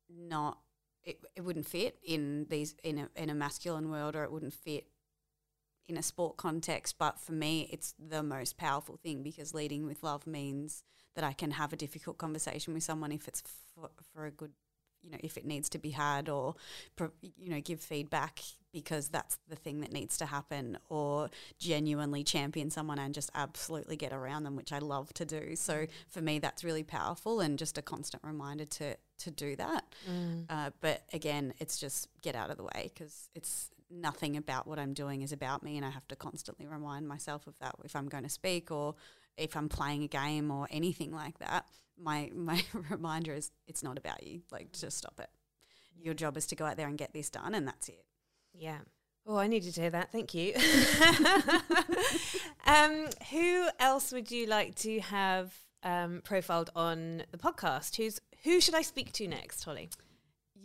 not. 0.09 0.57
It, 1.03 1.19
it 1.35 1.41
wouldn't 1.41 1.67
fit 1.67 1.99
in 2.03 2.47
these 2.49 2.73
in 2.83 2.97
a 2.97 3.09
in 3.15 3.29
a 3.29 3.35
masculine 3.35 3.91
world, 3.91 4.15
or 4.15 4.23
it 4.23 4.31
wouldn't 4.31 4.55
fit 4.55 4.87
in 5.87 5.95
a 5.95 6.01
sport 6.01 6.37
context. 6.37 6.95
But 6.97 7.19
for 7.19 7.33
me, 7.33 7.69
it's 7.71 7.93
the 7.99 8.23
most 8.23 8.57
powerful 8.57 8.97
thing 8.97 9.21
because 9.21 9.53
leading 9.53 9.85
with 9.85 10.01
love 10.01 10.25
means 10.25 10.83
that 11.13 11.23
I 11.23 11.33
can 11.33 11.51
have 11.51 11.71
a 11.71 11.75
difficult 11.77 12.17
conversation 12.17 12.73
with 12.73 12.81
someone 12.81 13.11
if 13.11 13.27
it's 13.27 13.43
for, 13.75 13.91
for 14.11 14.25
a 14.25 14.31
good 14.31 14.53
you 15.03 15.11
know 15.11 15.17
if 15.21 15.37
it 15.37 15.45
needs 15.45 15.69
to 15.69 15.77
be 15.77 15.91
had 15.91 16.29
or 16.29 16.55
you 17.21 17.49
know 17.49 17.61
give 17.61 17.79
feedback 17.79 18.39
because 18.71 19.07
that's 19.09 19.37
the 19.47 19.55
thing 19.55 19.81
that 19.81 19.91
needs 19.93 20.17
to 20.17 20.25
happen 20.25 20.77
or 20.89 21.29
genuinely 21.59 22.23
champion 22.23 22.71
someone 22.71 22.97
and 22.97 23.13
just 23.13 23.29
absolutely 23.35 23.95
get 23.95 24.11
around 24.11 24.43
them 24.43 24.55
which 24.55 24.73
I 24.73 24.79
love 24.79 25.13
to 25.13 25.25
do. 25.25 25.55
So 25.55 25.85
for 26.09 26.21
me 26.21 26.39
that's 26.39 26.63
really 26.63 26.83
powerful 26.83 27.39
and 27.39 27.57
just 27.57 27.77
a 27.77 27.81
constant 27.81 28.23
reminder 28.23 28.65
to 28.65 28.97
to 29.19 29.31
do 29.31 29.55
that. 29.57 29.85
Uh, 30.49 30.71
but 30.81 31.03
again 31.13 31.53
it's 31.59 31.77
just 31.77 32.07
get 32.21 32.35
out 32.35 32.49
of 32.49 32.57
the 32.57 32.63
way 32.63 32.91
because 32.93 33.29
it's 33.35 33.69
nothing 33.91 34.37
about 34.37 34.65
what 34.65 34.79
I'm 34.79 34.93
doing 34.93 35.21
is 35.21 35.31
about 35.31 35.61
me 35.61 35.77
and 35.77 35.85
I 35.85 35.91
have 35.91 36.07
to 36.07 36.15
constantly 36.15 36.65
remind 36.65 37.07
myself 37.07 37.45
of 37.45 37.53
that 37.59 37.75
if 37.83 37.95
I'm 37.95 38.09
going 38.09 38.23
to 38.23 38.29
speak 38.29 38.71
or 38.71 38.95
if 39.37 39.55
I'm 39.55 39.69
playing 39.69 40.03
a 40.03 40.07
game 40.07 40.51
or 40.51 40.67
anything 40.71 41.11
like 41.13 41.39
that, 41.39 41.65
my 42.01 42.29
my 42.33 42.63
reminder 42.89 43.33
is 43.33 43.51
it's 43.67 43.83
not 43.83 43.97
about 43.97 44.23
you. 44.25 44.41
Like 44.51 44.71
just 44.73 44.97
stop 44.97 45.19
it. 45.19 45.29
Your 45.99 46.13
job 46.13 46.37
is 46.37 46.45
to 46.47 46.55
go 46.55 46.65
out 46.65 46.77
there 46.77 46.87
and 46.87 46.97
get 46.97 47.13
this 47.13 47.29
done 47.29 47.53
and 47.55 47.67
that's 47.67 47.89
it. 47.89 48.05
Yeah. 48.53 48.79
Oh, 49.25 49.37
I 49.37 49.47
needed 49.47 49.73
to 49.75 49.81
hear 49.81 49.89
that. 49.91 50.11
Thank 50.11 50.33
you. 50.33 50.53
um, 52.65 53.07
who 53.31 53.67
else 53.79 54.11
would 54.11 54.31
you 54.31 54.47
like 54.47 54.75
to 54.75 54.99
have 54.99 55.53
um, 55.83 56.21
profiled 56.23 56.69
on 56.75 57.23
the 57.31 57.37
podcast? 57.37 57.95
Who's 57.97 58.19
who 58.43 58.59
should 58.59 58.75
I 58.75 58.81
speak 58.81 59.11
to 59.13 59.27
next, 59.27 59.63
Holly? 59.63 59.89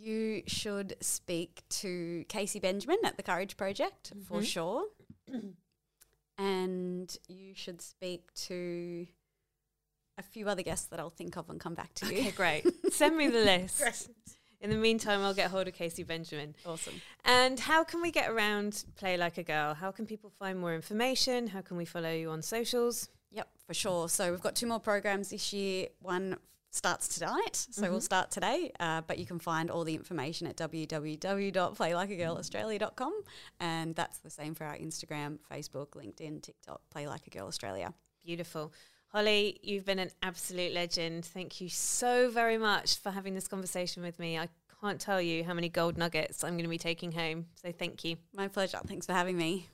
you 0.01 0.43
should 0.47 0.95
speak 1.01 1.61
to 1.67 2.23
Casey 2.29 2.57
Benjamin 2.59 2.99
at 3.03 3.17
the 3.17 3.23
Courage 3.23 3.57
Project 3.57 4.13
for 4.27 4.39
Mhm. 4.39 4.45
sure. 4.45 4.85
and 6.39 7.15
you 7.27 7.53
should 7.53 7.81
speak 7.81 8.33
to 8.33 9.05
a 10.17 10.23
few 10.23 10.47
other 10.47 10.63
guests 10.63 10.87
that 10.87 10.99
I'll 10.99 11.09
think 11.09 11.37
of 11.37 11.49
and 11.49 11.59
come 11.59 11.75
back 11.75 11.93
to 11.95 12.05
you. 12.07 12.21
Okay, 12.21 12.31
great. 12.31 12.65
Send 12.91 13.17
me 13.17 13.27
the 13.27 13.39
list. 13.39 13.81
Great. 13.81 14.07
In 14.61 14.69
the 14.69 14.75
meantime, 14.75 15.21
I'll 15.21 15.33
get 15.33 15.51
hold 15.51 15.67
of 15.67 15.73
Casey 15.73 16.03
Benjamin. 16.03 16.55
Awesome. 16.65 16.95
And 17.23 17.59
how 17.59 17.83
can 17.83 18.01
we 18.01 18.11
get 18.11 18.29
around 18.29 18.83
Play 18.95 19.15
Like 19.15 19.37
a 19.37 19.43
Girl? 19.43 19.73
How 19.73 19.91
can 19.91 20.05
people 20.05 20.29
find 20.29 20.59
more 20.59 20.73
information? 20.73 21.47
How 21.47 21.61
can 21.61 21.77
we 21.77 21.85
follow 21.85 22.11
you 22.11 22.29
on 22.29 22.41
socials? 22.41 23.09
Yep, 23.31 23.47
for 23.65 23.73
sure. 23.73 24.09
So 24.09 24.31
we've 24.31 24.41
got 24.41 24.55
two 24.55 24.67
more 24.67 24.79
programs 24.79 25.29
this 25.29 25.53
year. 25.53 25.87
One 26.01 26.37
starts 26.71 27.07
tonight, 27.07 27.55
so 27.55 27.89
we'll 27.89 27.99
Mhm. 27.99 28.03
start 28.03 28.29
today. 28.31 28.71
Uh, 28.79 29.01
but 29.01 29.17
you 29.17 29.25
can 29.25 29.39
find 29.39 29.69
all 29.71 29.83
the 29.83 29.95
information 29.95 30.45
at 30.47 30.55
www.playlikeagirlaustralia.com, 30.55 33.23
and 33.59 33.95
that's 33.95 34.19
the 34.19 34.29
same 34.29 34.53
for 34.55 34.65
our 34.65 34.77
Instagram, 34.77 35.39
Facebook, 35.51 35.89
LinkedIn, 35.91 36.41
TikTok. 36.43 36.81
Play 36.89 37.07
Like 37.07 37.25
a 37.27 37.29
Girl 37.29 37.47
Australia. 37.47 37.93
Beautiful. 38.23 38.71
Holly, 39.07 39.59
you've 39.63 39.85
been 39.85 39.99
an 39.99 40.11
absolute 40.21 40.73
legend. 40.73 41.25
Thank 41.25 41.59
you 41.61 41.69
so 41.69 42.29
very 42.29 42.57
much 42.59 42.97
for 42.99 43.09
having 43.11 43.33
this 43.33 43.47
conversation 43.47 44.03
with 44.03 44.19
me. 44.19 44.37
I 44.37 44.49
can't 44.81 45.01
tell 45.01 45.19
you 45.21 45.43
how 45.43 45.53
many 45.55 45.69
gold 45.69 45.97
nuggets 45.97 46.43
I'm 46.43 46.53
going 46.53 46.63
to 46.63 46.69
be 46.69 46.77
taking 46.77 47.11
home. 47.13 47.47
So 47.55 47.71
thank 47.71 48.03
you. 48.03 48.17
My 48.33 48.47
pleasure. 48.47 48.79
Thanks 48.85 49.07
for 49.07 49.13
having 49.13 49.35
me. 49.37 49.67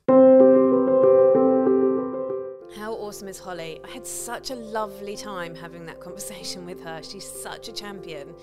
Awesome 3.06 3.28
is 3.28 3.38
Holly? 3.38 3.80
I 3.84 3.92
had 3.92 4.08
such 4.08 4.50
a 4.50 4.56
lovely 4.56 5.16
time 5.16 5.54
having 5.54 5.86
that 5.86 6.00
conversation 6.00 6.66
with 6.66 6.82
her. 6.84 7.04
She's 7.04 7.24
such 7.24 7.68
a 7.68 7.72
champion. 7.72 8.34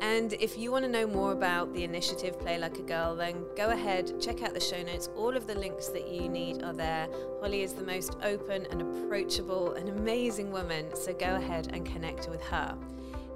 And 0.00 0.32
if 0.32 0.56
you 0.56 0.72
want 0.72 0.86
to 0.86 0.90
know 0.90 1.06
more 1.06 1.32
about 1.32 1.74
the 1.74 1.84
initiative 1.84 2.40
Play 2.40 2.56
Like 2.56 2.78
a 2.78 2.82
Girl, 2.82 3.14
then 3.14 3.44
go 3.58 3.68
ahead, 3.68 4.18
check 4.18 4.42
out 4.42 4.54
the 4.54 4.60
show 4.60 4.82
notes. 4.82 5.10
All 5.16 5.36
of 5.36 5.46
the 5.46 5.54
links 5.54 5.88
that 5.88 6.10
you 6.10 6.30
need 6.30 6.62
are 6.62 6.72
there. 6.72 7.08
Holly 7.42 7.60
is 7.60 7.74
the 7.74 7.84
most 7.84 8.16
open 8.22 8.66
and 8.70 8.80
approachable 8.80 9.74
and 9.74 9.90
amazing 9.90 10.50
woman, 10.50 10.86
so 10.96 11.12
go 11.12 11.34
ahead 11.34 11.68
and 11.74 11.84
connect 11.84 12.26
with 12.30 12.40
her. 12.44 12.74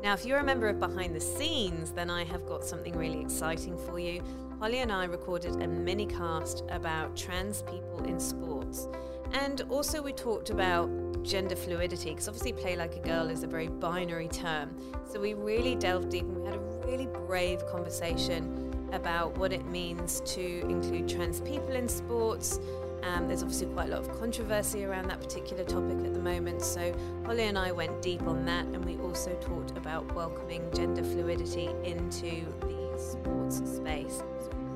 Now, 0.02 0.14
if 0.14 0.24
you're 0.24 0.38
a 0.38 0.44
member 0.44 0.68
of 0.68 0.80
Behind 0.80 1.14
the 1.14 1.20
Scenes, 1.20 1.90
then 1.90 2.08
I 2.08 2.24
have 2.24 2.46
got 2.46 2.64
something 2.64 2.96
really 2.96 3.20
exciting 3.20 3.76
for 3.76 3.98
you. 3.98 4.22
Holly 4.60 4.78
and 4.78 4.90
I 4.90 5.04
recorded 5.04 5.60
a 5.60 5.68
mini 5.68 6.06
cast 6.06 6.64
about 6.70 7.14
trans 7.14 7.60
people 7.60 8.02
in 8.04 8.18
sports. 8.18 8.88
And 9.34 9.62
also, 9.68 10.00
we 10.00 10.12
talked 10.12 10.50
about 10.50 10.88
gender 11.24 11.56
fluidity, 11.56 12.10
because 12.10 12.28
obviously, 12.28 12.52
play 12.52 12.76
like 12.76 12.94
a 12.94 13.00
girl 13.00 13.28
is 13.28 13.42
a 13.42 13.48
very 13.48 13.66
binary 13.66 14.28
term. 14.28 14.76
So, 15.10 15.20
we 15.20 15.34
really 15.34 15.74
delved 15.74 16.10
deep 16.10 16.22
and 16.22 16.36
we 16.36 16.44
had 16.46 16.54
a 16.54 16.86
really 16.86 17.06
brave 17.26 17.66
conversation 17.66 18.88
about 18.92 19.36
what 19.36 19.52
it 19.52 19.66
means 19.66 20.20
to 20.24 20.60
include 20.68 21.08
trans 21.08 21.40
people 21.40 21.70
in 21.70 21.88
sports. 21.88 22.60
Um, 23.02 23.26
there's 23.26 23.42
obviously 23.42 23.66
quite 23.66 23.88
a 23.88 23.90
lot 23.90 24.00
of 24.00 24.18
controversy 24.18 24.84
around 24.84 25.08
that 25.08 25.20
particular 25.20 25.64
topic 25.64 25.98
at 26.06 26.14
the 26.14 26.20
moment. 26.20 26.62
So, 26.62 26.94
Holly 27.26 27.42
and 27.42 27.58
I 27.58 27.72
went 27.72 28.02
deep 28.02 28.22
on 28.22 28.44
that, 28.46 28.66
and 28.66 28.84
we 28.84 28.96
also 28.98 29.34
talked 29.40 29.76
about 29.76 30.14
welcoming 30.14 30.70
gender 30.72 31.02
fluidity 31.02 31.70
into 31.82 32.46
the 32.60 32.98
sports 32.98 33.58
space. 33.76 34.22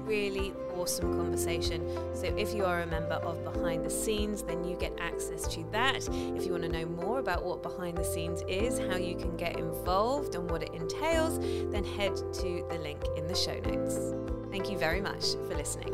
Really 0.09 0.54
awesome 0.74 1.18
conversation. 1.18 1.86
So, 2.14 2.34
if 2.38 2.54
you 2.54 2.64
are 2.64 2.80
a 2.80 2.86
member 2.86 3.16
of 3.16 3.44
Behind 3.44 3.84
the 3.84 3.90
Scenes, 3.90 4.42
then 4.42 4.64
you 4.64 4.74
get 4.74 4.94
access 4.98 5.46
to 5.48 5.62
that. 5.70 6.09
If 6.09 6.46
you 6.46 6.52
want 6.52 6.62
to 6.62 6.70
know 6.70 6.86
more 6.86 7.18
about 7.18 7.44
what 7.44 7.62
Behind 7.62 7.98
the 7.98 8.04
Scenes 8.04 8.42
is, 8.48 8.78
how 8.78 8.96
you 8.96 9.16
can 9.16 9.36
get 9.36 9.59
involved, 9.59 10.34
and 10.34 10.50
what 10.50 10.62
it 10.62 10.72
entails, 10.72 11.38
then 11.70 11.84
head 11.84 12.16
to 12.16 12.64
the 12.70 12.78
link 12.78 13.04
in 13.18 13.26
the 13.26 13.34
show 13.34 13.61
notes. 13.61 14.14
Thank 14.50 14.70
you 14.70 14.78
very 14.78 15.02
much 15.02 15.34
for 15.46 15.54
listening. 15.54 15.92